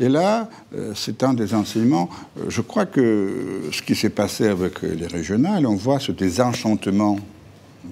Et 0.00 0.08
là, 0.08 0.48
euh, 0.74 0.92
c'est 0.94 1.22
un 1.22 1.34
des 1.34 1.54
enseignements. 1.54 2.10
Euh, 2.38 2.46
je 2.48 2.60
crois 2.60 2.86
que 2.86 3.68
ce 3.72 3.80
qui 3.82 3.94
s'est 3.94 4.10
passé 4.10 4.48
avec 4.48 4.82
les 4.82 5.06
régionales, 5.06 5.66
on 5.66 5.76
voit 5.76 6.00
ce 6.00 6.12
désenchantement 6.12 7.18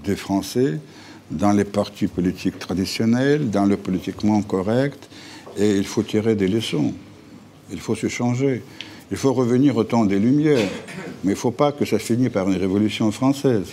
des 0.05 0.17
Français 0.17 0.81
dans 1.31 1.53
les 1.53 1.65
partis 1.65 2.09
politiques 2.09 2.59
traditionnels, 2.59 3.51
dans 3.51 3.65
le 3.65 3.77
politiquement 3.77 4.43
correct, 4.43 5.09
et 5.57 5.77
il 5.77 5.85
faut 5.85 6.03
tirer 6.03 6.35
des 6.35 6.49
leçons. 6.49 6.93
Il 7.71 7.81
faut 7.81 7.95
se 7.95 8.09
changer. 8.09 8.63
Il 9.11 9.17
faut 9.17 9.33
revenir 9.33 9.77
au 9.77 9.85
temps 9.85 10.05
des 10.05 10.19
Lumières. 10.19 10.69
Mais 11.23 11.33
il 11.33 11.35
ne 11.35 11.35
faut 11.35 11.51
pas 11.51 11.73
que 11.73 11.85
ça 11.85 11.99
finisse 11.99 12.31
par 12.31 12.49
une 12.49 12.57
révolution 12.57 13.11
française. 13.13 13.67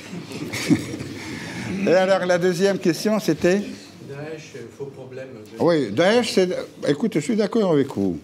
et 1.88 1.94
alors, 1.94 2.26
la 2.26 2.38
deuxième 2.38 2.78
question, 2.78 3.20
c'était 3.20 3.62
Problème. 4.96 5.28
Oui, 5.60 5.92
Daesh, 5.92 6.34
c'est. 6.34 6.50
Écoute, 6.88 7.14
je 7.16 7.20
suis 7.20 7.36
d'accord 7.36 7.72
avec 7.72 7.88
vous. 7.96 8.20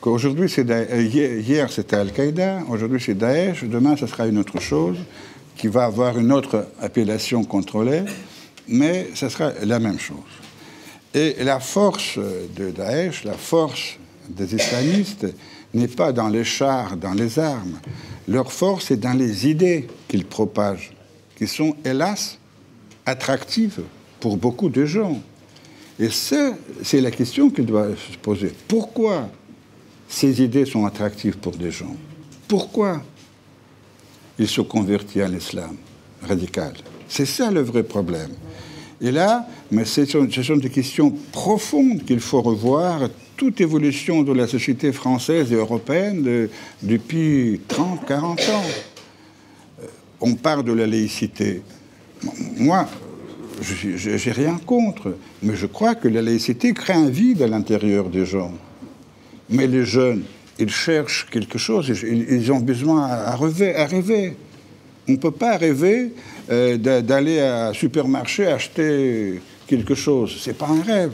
Qu'aujourd'hui, 0.00 0.48
c'est 0.48 0.66
Hier, 0.66 1.70
c'était 1.72 1.96
Al-Qaïda, 1.96 2.62
aujourd'hui, 2.68 3.00
c'est 3.04 3.14
Daesh, 3.14 3.64
demain, 3.64 3.96
ce 3.96 4.06
sera 4.06 4.26
une 4.26 4.38
autre 4.38 4.60
chose 4.60 4.98
qui 5.56 5.68
va 5.68 5.84
avoir 5.86 6.18
une 6.18 6.32
autre 6.32 6.68
appellation 6.80 7.44
contrôlée, 7.44 8.02
mais 8.68 9.08
ce 9.14 9.28
sera 9.28 9.52
la 9.64 9.78
même 9.78 9.98
chose. 9.98 10.16
Et 11.14 11.42
la 11.42 11.60
force 11.60 12.18
de 12.18 12.70
Daesh, 12.70 13.24
la 13.24 13.32
force 13.32 13.96
des 14.28 14.54
islamistes, 14.54 15.26
n'est 15.72 15.88
pas 15.88 16.12
dans 16.12 16.28
les 16.28 16.44
chars, 16.44 16.96
dans 16.96 17.14
les 17.14 17.38
armes. 17.38 17.80
Leur 18.28 18.52
force 18.52 18.90
est 18.90 18.96
dans 18.96 19.14
les 19.14 19.48
idées 19.48 19.86
qu'ils 20.08 20.26
propagent, 20.26 20.92
qui 21.36 21.46
sont, 21.46 21.74
hélas, 21.84 22.38
attractives 23.06 23.80
pour 24.20 24.36
beaucoup 24.36 24.68
de 24.68 24.84
gens. 24.84 25.20
Et 25.98 26.10
ça, 26.10 26.54
c'est 26.82 27.00
la 27.00 27.10
question 27.10 27.50
qu'il 27.50 27.66
doit 27.66 27.88
se 27.88 28.16
poser. 28.18 28.52
Pourquoi 28.68 29.28
ces 30.08 30.42
idées 30.42 30.66
sont 30.66 30.84
attractives 30.84 31.38
pour 31.38 31.56
des 31.56 31.70
gens? 31.70 31.96
Pourquoi 32.46 33.02
ils 34.38 34.48
se 34.48 34.60
convertissent 34.60 35.22
à 35.22 35.28
l'islam 35.28 35.76
radical? 36.22 36.74
C'est 37.08 37.26
ça 37.26 37.50
le 37.50 37.60
vrai 37.60 37.82
problème. 37.82 38.30
Et 39.00 39.10
là, 39.10 39.46
mais 39.70 39.84
ce 39.84 40.04
sont, 40.04 40.26
ce 40.30 40.42
sont 40.42 40.56
des 40.56 40.70
questions 40.70 41.10
profondes 41.32 42.04
qu'il 42.04 42.20
faut 42.20 42.42
revoir. 42.42 43.08
Toute 43.36 43.60
évolution 43.60 44.22
de 44.22 44.32
la 44.32 44.46
société 44.46 44.92
française 44.92 45.52
et 45.52 45.56
européenne 45.56 46.48
depuis 46.82 47.60
30, 47.68 48.06
40 48.06 48.40
ans. 48.40 48.62
Euh, 49.82 49.86
on 50.22 50.34
parle 50.34 50.64
de 50.64 50.72
la 50.72 50.86
laïcité. 50.86 51.62
Moi, 52.56 52.88
je 53.62 54.10
n'ai 54.10 54.32
rien 54.32 54.58
contre, 54.64 55.16
mais 55.42 55.56
je 55.56 55.66
crois 55.66 55.94
que 55.94 56.08
la 56.08 56.22
laïcité 56.22 56.72
crée 56.72 56.92
un 56.92 57.08
vide 57.08 57.42
à 57.42 57.46
l'intérieur 57.46 58.08
des 58.08 58.26
gens. 58.26 58.52
Mais 59.50 59.66
les 59.66 59.84
jeunes, 59.84 60.24
ils 60.58 60.70
cherchent 60.70 61.26
quelque 61.30 61.58
chose, 61.58 61.88
ils, 62.02 62.52
ont 62.52 62.60
besoin 62.60 63.06
à 63.06 63.36
rêver. 63.36 64.36
On 65.08 65.12
ne 65.12 65.16
peut 65.16 65.30
pas 65.30 65.56
rêver 65.56 66.12
euh, 66.50 66.76
d'aller 66.76 67.38
à 67.40 67.72
supermarché 67.72 68.46
acheter 68.46 69.40
quelque 69.66 69.94
chose. 69.94 70.36
Ce 70.38 70.50
n'est 70.50 70.54
pas 70.54 70.68
un 70.68 70.82
rêve. 70.82 71.12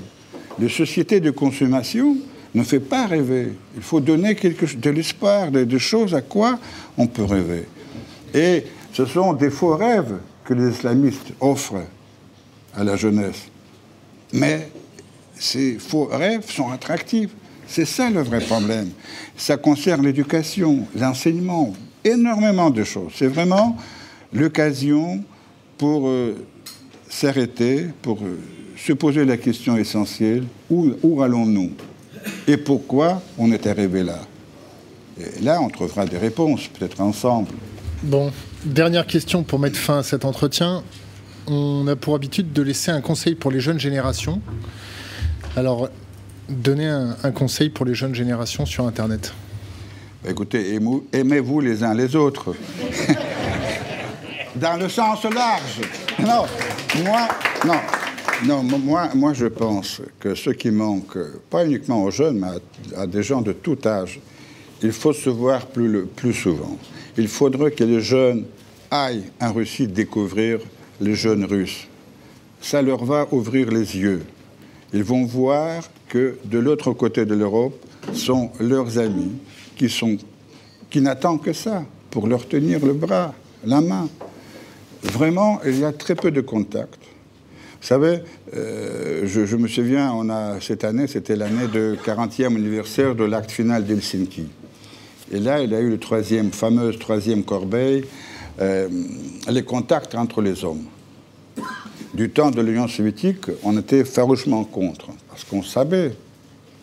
Les 0.59 0.69
sociétés 0.69 1.20
de 1.20 1.31
consommation 1.31 2.16
ne 2.55 2.62
fait 2.62 2.81
pas 2.81 3.06
rêver. 3.06 3.52
Il 3.77 3.82
faut 3.82 4.01
donner 4.01 4.35
quelque, 4.35 4.77
de 4.77 4.90
l'espoir, 4.90 5.51
de, 5.51 5.78
choses 5.78 6.14
à 6.14 6.23
quoi 6.23 6.59
on 6.97 7.06
peut 7.06 7.24
rêver. 7.24 7.66
Et 8.35 8.64
ce 8.93 9.05
sont 9.06 9.32
des 9.32 9.51
faux 9.51 9.77
rêves 9.77 10.19
que 10.44 10.55
les 10.55 10.70
islamistes 10.70 11.32
offrent 11.40 11.82
à 12.74 12.84
la 12.84 12.96
jeunesse. 12.96 13.42
Mais 14.32 14.68
ces 15.38 15.78
faux 15.78 16.06
rêves 16.06 16.50
sont 16.50 16.70
attractifs. 16.70 17.30
C'est 17.66 17.84
ça 17.84 18.10
le 18.10 18.22
vrai 18.22 18.40
problème. 18.40 18.90
Ça 19.36 19.56
concerne 19.56 20.04
l'éducation, 20.04 20.86
l'enseignement, 20.94 21.72
énormément 22.04 22.70
de 22.70 22.84
choses. 22.84 23.12
C'est 23.16 23.28
vraiment 23.28 23.76
l'occasion 24.32 25.22
pour 25.78 26.06
euh, 26.06 26.34
s'arrêter, 27.08 27.86
pour 28.02 28.18
euh, 28.22 28.38
se 28.76 28.92
poser 28.92 29.24
la 29.24 29.36
question 29.36 29.76
essentielle, 29.76 30.44
où, 30.70 30.92
où 31.02 31.22
allons-nous? 31.22 31.70
Et 32.46 32.56
pourquoi 32.56 33.22
on 33.38 33.50
est 33.52 33.66
arrivé 33.66 34.02
là? 34.02 34.18
Et 35.18 35.42
là, 35.42 35.60
on 35.60 35.68
trouvera 35.68 36.06
des 36.06 36.18
réponses, 36.18 36.68
peut-être 36.68 37.00
ensemble. 37.00 37.48
Bon, 38.02 38.32
dernière 38.64 39.06
question 39.06 39.42
pour 39.42 39.58
mettre 39.58 39.78
fin 39.78 39.98
à 39.98 40.02
cet 40.02 40.24
entretien. 40.24 40.82
On 41.47 41.86
a 41.89 41.97
pour 41.97 42.14
habitude 42.14 42.52
de 42.52 42.62
laisser 42.62 42.90
un 42.90 43.01
conseil 43.01 43.35
pour 43.35 43.51
les 43.51 43.60
jeunes 43.60 43.81
générations. 43.81 44.40
Alors, 45.56 45.89
donnez 46.48 46.89
un, 46.89 47.16
un 47.23 47.31
conseil 47.32 47.70
pour 47.70 47.85
les 47.85 47.94
jeunes 47.94 48.14
générations 48.14 48.64
sur 48.66 48.86
Internet. 48.86 49.32
Écoutez, 50.27 50.78
aimez-vous 51.12 51.60
les 51.60 51.82
uns 51.82 51.94
les 51.94 52.14
autres. 52.14 52.55
Dans 54.55 54.78
le 54.78 54.89
sens 54.89 55.24
large. 55.24 55.81
Non, 56.20 56.44
moi, 57.05 57.28
non, 57.66 57.81
non, 58.44 58.62
moi, 58.78 59.09
moi 59.14 59.32
je 59.32 59.47
pense 59.47 60.01
que 60.20 60.36
ce 60.36 60.51
qui 60.51 60.70
manque, 60.70 61.19
pas 61.51 61.66
uniquement 61.66 62.05
aux 62.05 62.10
jeunes, 62.12 62.39
mais 62.39 62.97
à, 62.97 63.06
des 63.06 63.24
gens 63.24 63.40
de 63.40 63.52
tout 63.52 63.78
âge, 63.85 64.20
il 64.82 64.93
faut 64.93 65.12
se 65.12 65.31
voir 65.31 65.66
plus, 65.66 66.05
plus 66.06 66.35
souvent. 66.35 66.78
Il 67.16 67.27
faudrait 67.27 67.73
que 67.73 67.82
les 67.82 68.01
jeunes 68.01 68.44
aillent 68.90 69.24
en 69.40 69.52
Russie 69.52 69.89
découvrir 69.89 70.60
les 71.02 71.14
jeunes 71.14 71.44
russes. 71.44 71.86
Ça 72.60 72.80
leur 72.80 73.04
va 73.04 73.26
ouvrir 73.32 73.70
les 73.70 73.96
yeux. 73.96 74.22
Ils 74.94 75.02
vont 75.02 75.24
voir 75.24 75.82
que 76.08 76.36
de 76.44 76.58
l'autre 76.58 76.92
côté 76.92 77.24
de 77.24 77.34
l'Europe 77.34 77.74
sont 78.14 78.50
leurs 78.60 78.98
amis, 78.98 79.32
qui, 79.76 79.88
sont, 79.88 80.16
qui 80.90 81.00
n'attendent 81.00 81.42
que 81.42 81.52
ça 81.52 81.84
pour 82.10 82.26
leur 82.26 82.46
tenir 82.46 82.84
le 82.84 82.92
bras, 82.92 83.34
la 83.64 83.80
main. 83.80 84.08
Vraiment, 85.02 85.60
il 85.64 85.80
y 85.80 85.84
a 85.84 85.92
très 85.92 86.14
peu 86.14 86.30
de 86.30 86.40
contacts. 86.40 87.00
Vous 87.80 87.88
savez, 87.88 88.20
euh, 88.54 89.22
je, 89.26 89.56
me 89.56 89.66
souviens, 89.66 90.12
on 90.12 90.30
a, 90.30 90.60
cette 90.60 90.84
année, 90.84 91.08
c'était 91.08 91.34
l'année 91.34 91.66
de 91.66 91.96
40e 92.04 92.46
anniversaire 92.46 93.16
de 93.16 93.24
l'acte 93.24 93.50
final 93.50 93.84
d'Helsinki. 93.84 94.46
Et 95.32 95.40
là, 95.40 95.62
il 95.62 95.70
y 95.70 95.74
a 95.74 95.80
eu 95.80 95.90
le 95.90 95.98
troisième, 95.98 96.52
fameuse 96.52 96.98
troisième 96.98 97.42
corbeille, 97.42 98.04
euh, 98.60 98.88
les 99.50 99.64
contacts 99.64 100.14
entre 100.14 100.42
les 100.42 100.64
hommes. 100.64 100.84
Du 102.14 102.28
temps 102.28 102.51
de 102.51 102.60
l'Union 102.60 102.89
soviétique, 102.89 103.47
on 103.62 103.78
était 103.78 104.05
farouchement 104.05 104.64
contre, 104.64 105.09
parce 105.30 105.44
qu'on 105.44 105.62
savait 105.62 106.12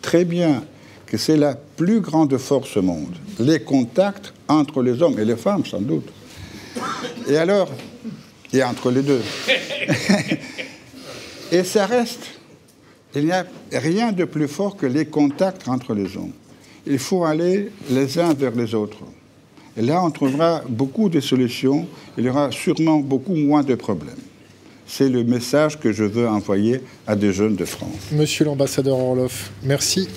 très 0.02 0.24
bien 0.24 0.64
que 1.06 1.16
c'est 1.16 1.36
la 1.36 1.54
plus 1.54 2.00
grande 2.00 2.36
force 2.36 2.76
au 2.76 2.82
monde, 2.82 3.14
les 3.38 3.60
contacts 3.60 4.32
entre 4.48 4.82
les 4.82 5.00
hommes 5.02 5.18
et 5.20 5.24
les 5.24 5.36
femmes, 5.36 5.64
sans 5.64 5.80
doute. 5.80 6.08
Et 7.28 7.36
alors, 7.36 7.68
et 8.52 8.64
entre 8.64 8.90
les 8.90 9.02
deux. 9.02 9.22
et 11.52 11.62
ça 11.62 11.86
reste. 11.86 12.26
Il 13.14 13.24
n'y 13.24 13.32
a 13.32 13.46
rien 13.72 14.10
de 14.10 14.24
plus 14.24 14.48
fort 14.48 14.76
que 14.76 14.86
les 14.86 15.06
contacts 15.06 15.68
entre 15.68 15.94
les 15.94 16.16
hommes. 16.16 16.32
Il 16.86 16.98
faut 16.98 17.24
aller 17.24 17.70
les 17.88 18.18
uns 18.18 18.34
vers 18.34 18.54
les 18.54 18.74
autres. 18.74 18.98
Et 19.76 19.82
là, 19.82 20.02
on 20.04 20.10
trouvera 20.10 20.62
beaucoup 20.68 21.08
de 21.08 21.20
solutions. 21.20 21.86
Il 22.18 22.24
y 22.24 22.28
aura 22.28 22.50
sûrement 22.50 22.98
beaucoup 22.98 23.34
moins 23.34 23.62
de 23.62 23.74
problèmes. 23.76 24.16
C'est 24.92 25.08
le 25.08 25.22
message 25.22 25.78
que 25.78 25.92
je 25.92 26.02
veux 26.02 26.28
envoyer 26.28 26.80
à 27.06 27.14
des 27.14 27.32
jeunes 27.32 27.54
de 27.54 27.64
France. 27.64 28.10
Monsieur 28.10 28.44
l'ambassadeur 28.44 28.98
Orloff, 28.98 29.52
merci. 29.62 30.08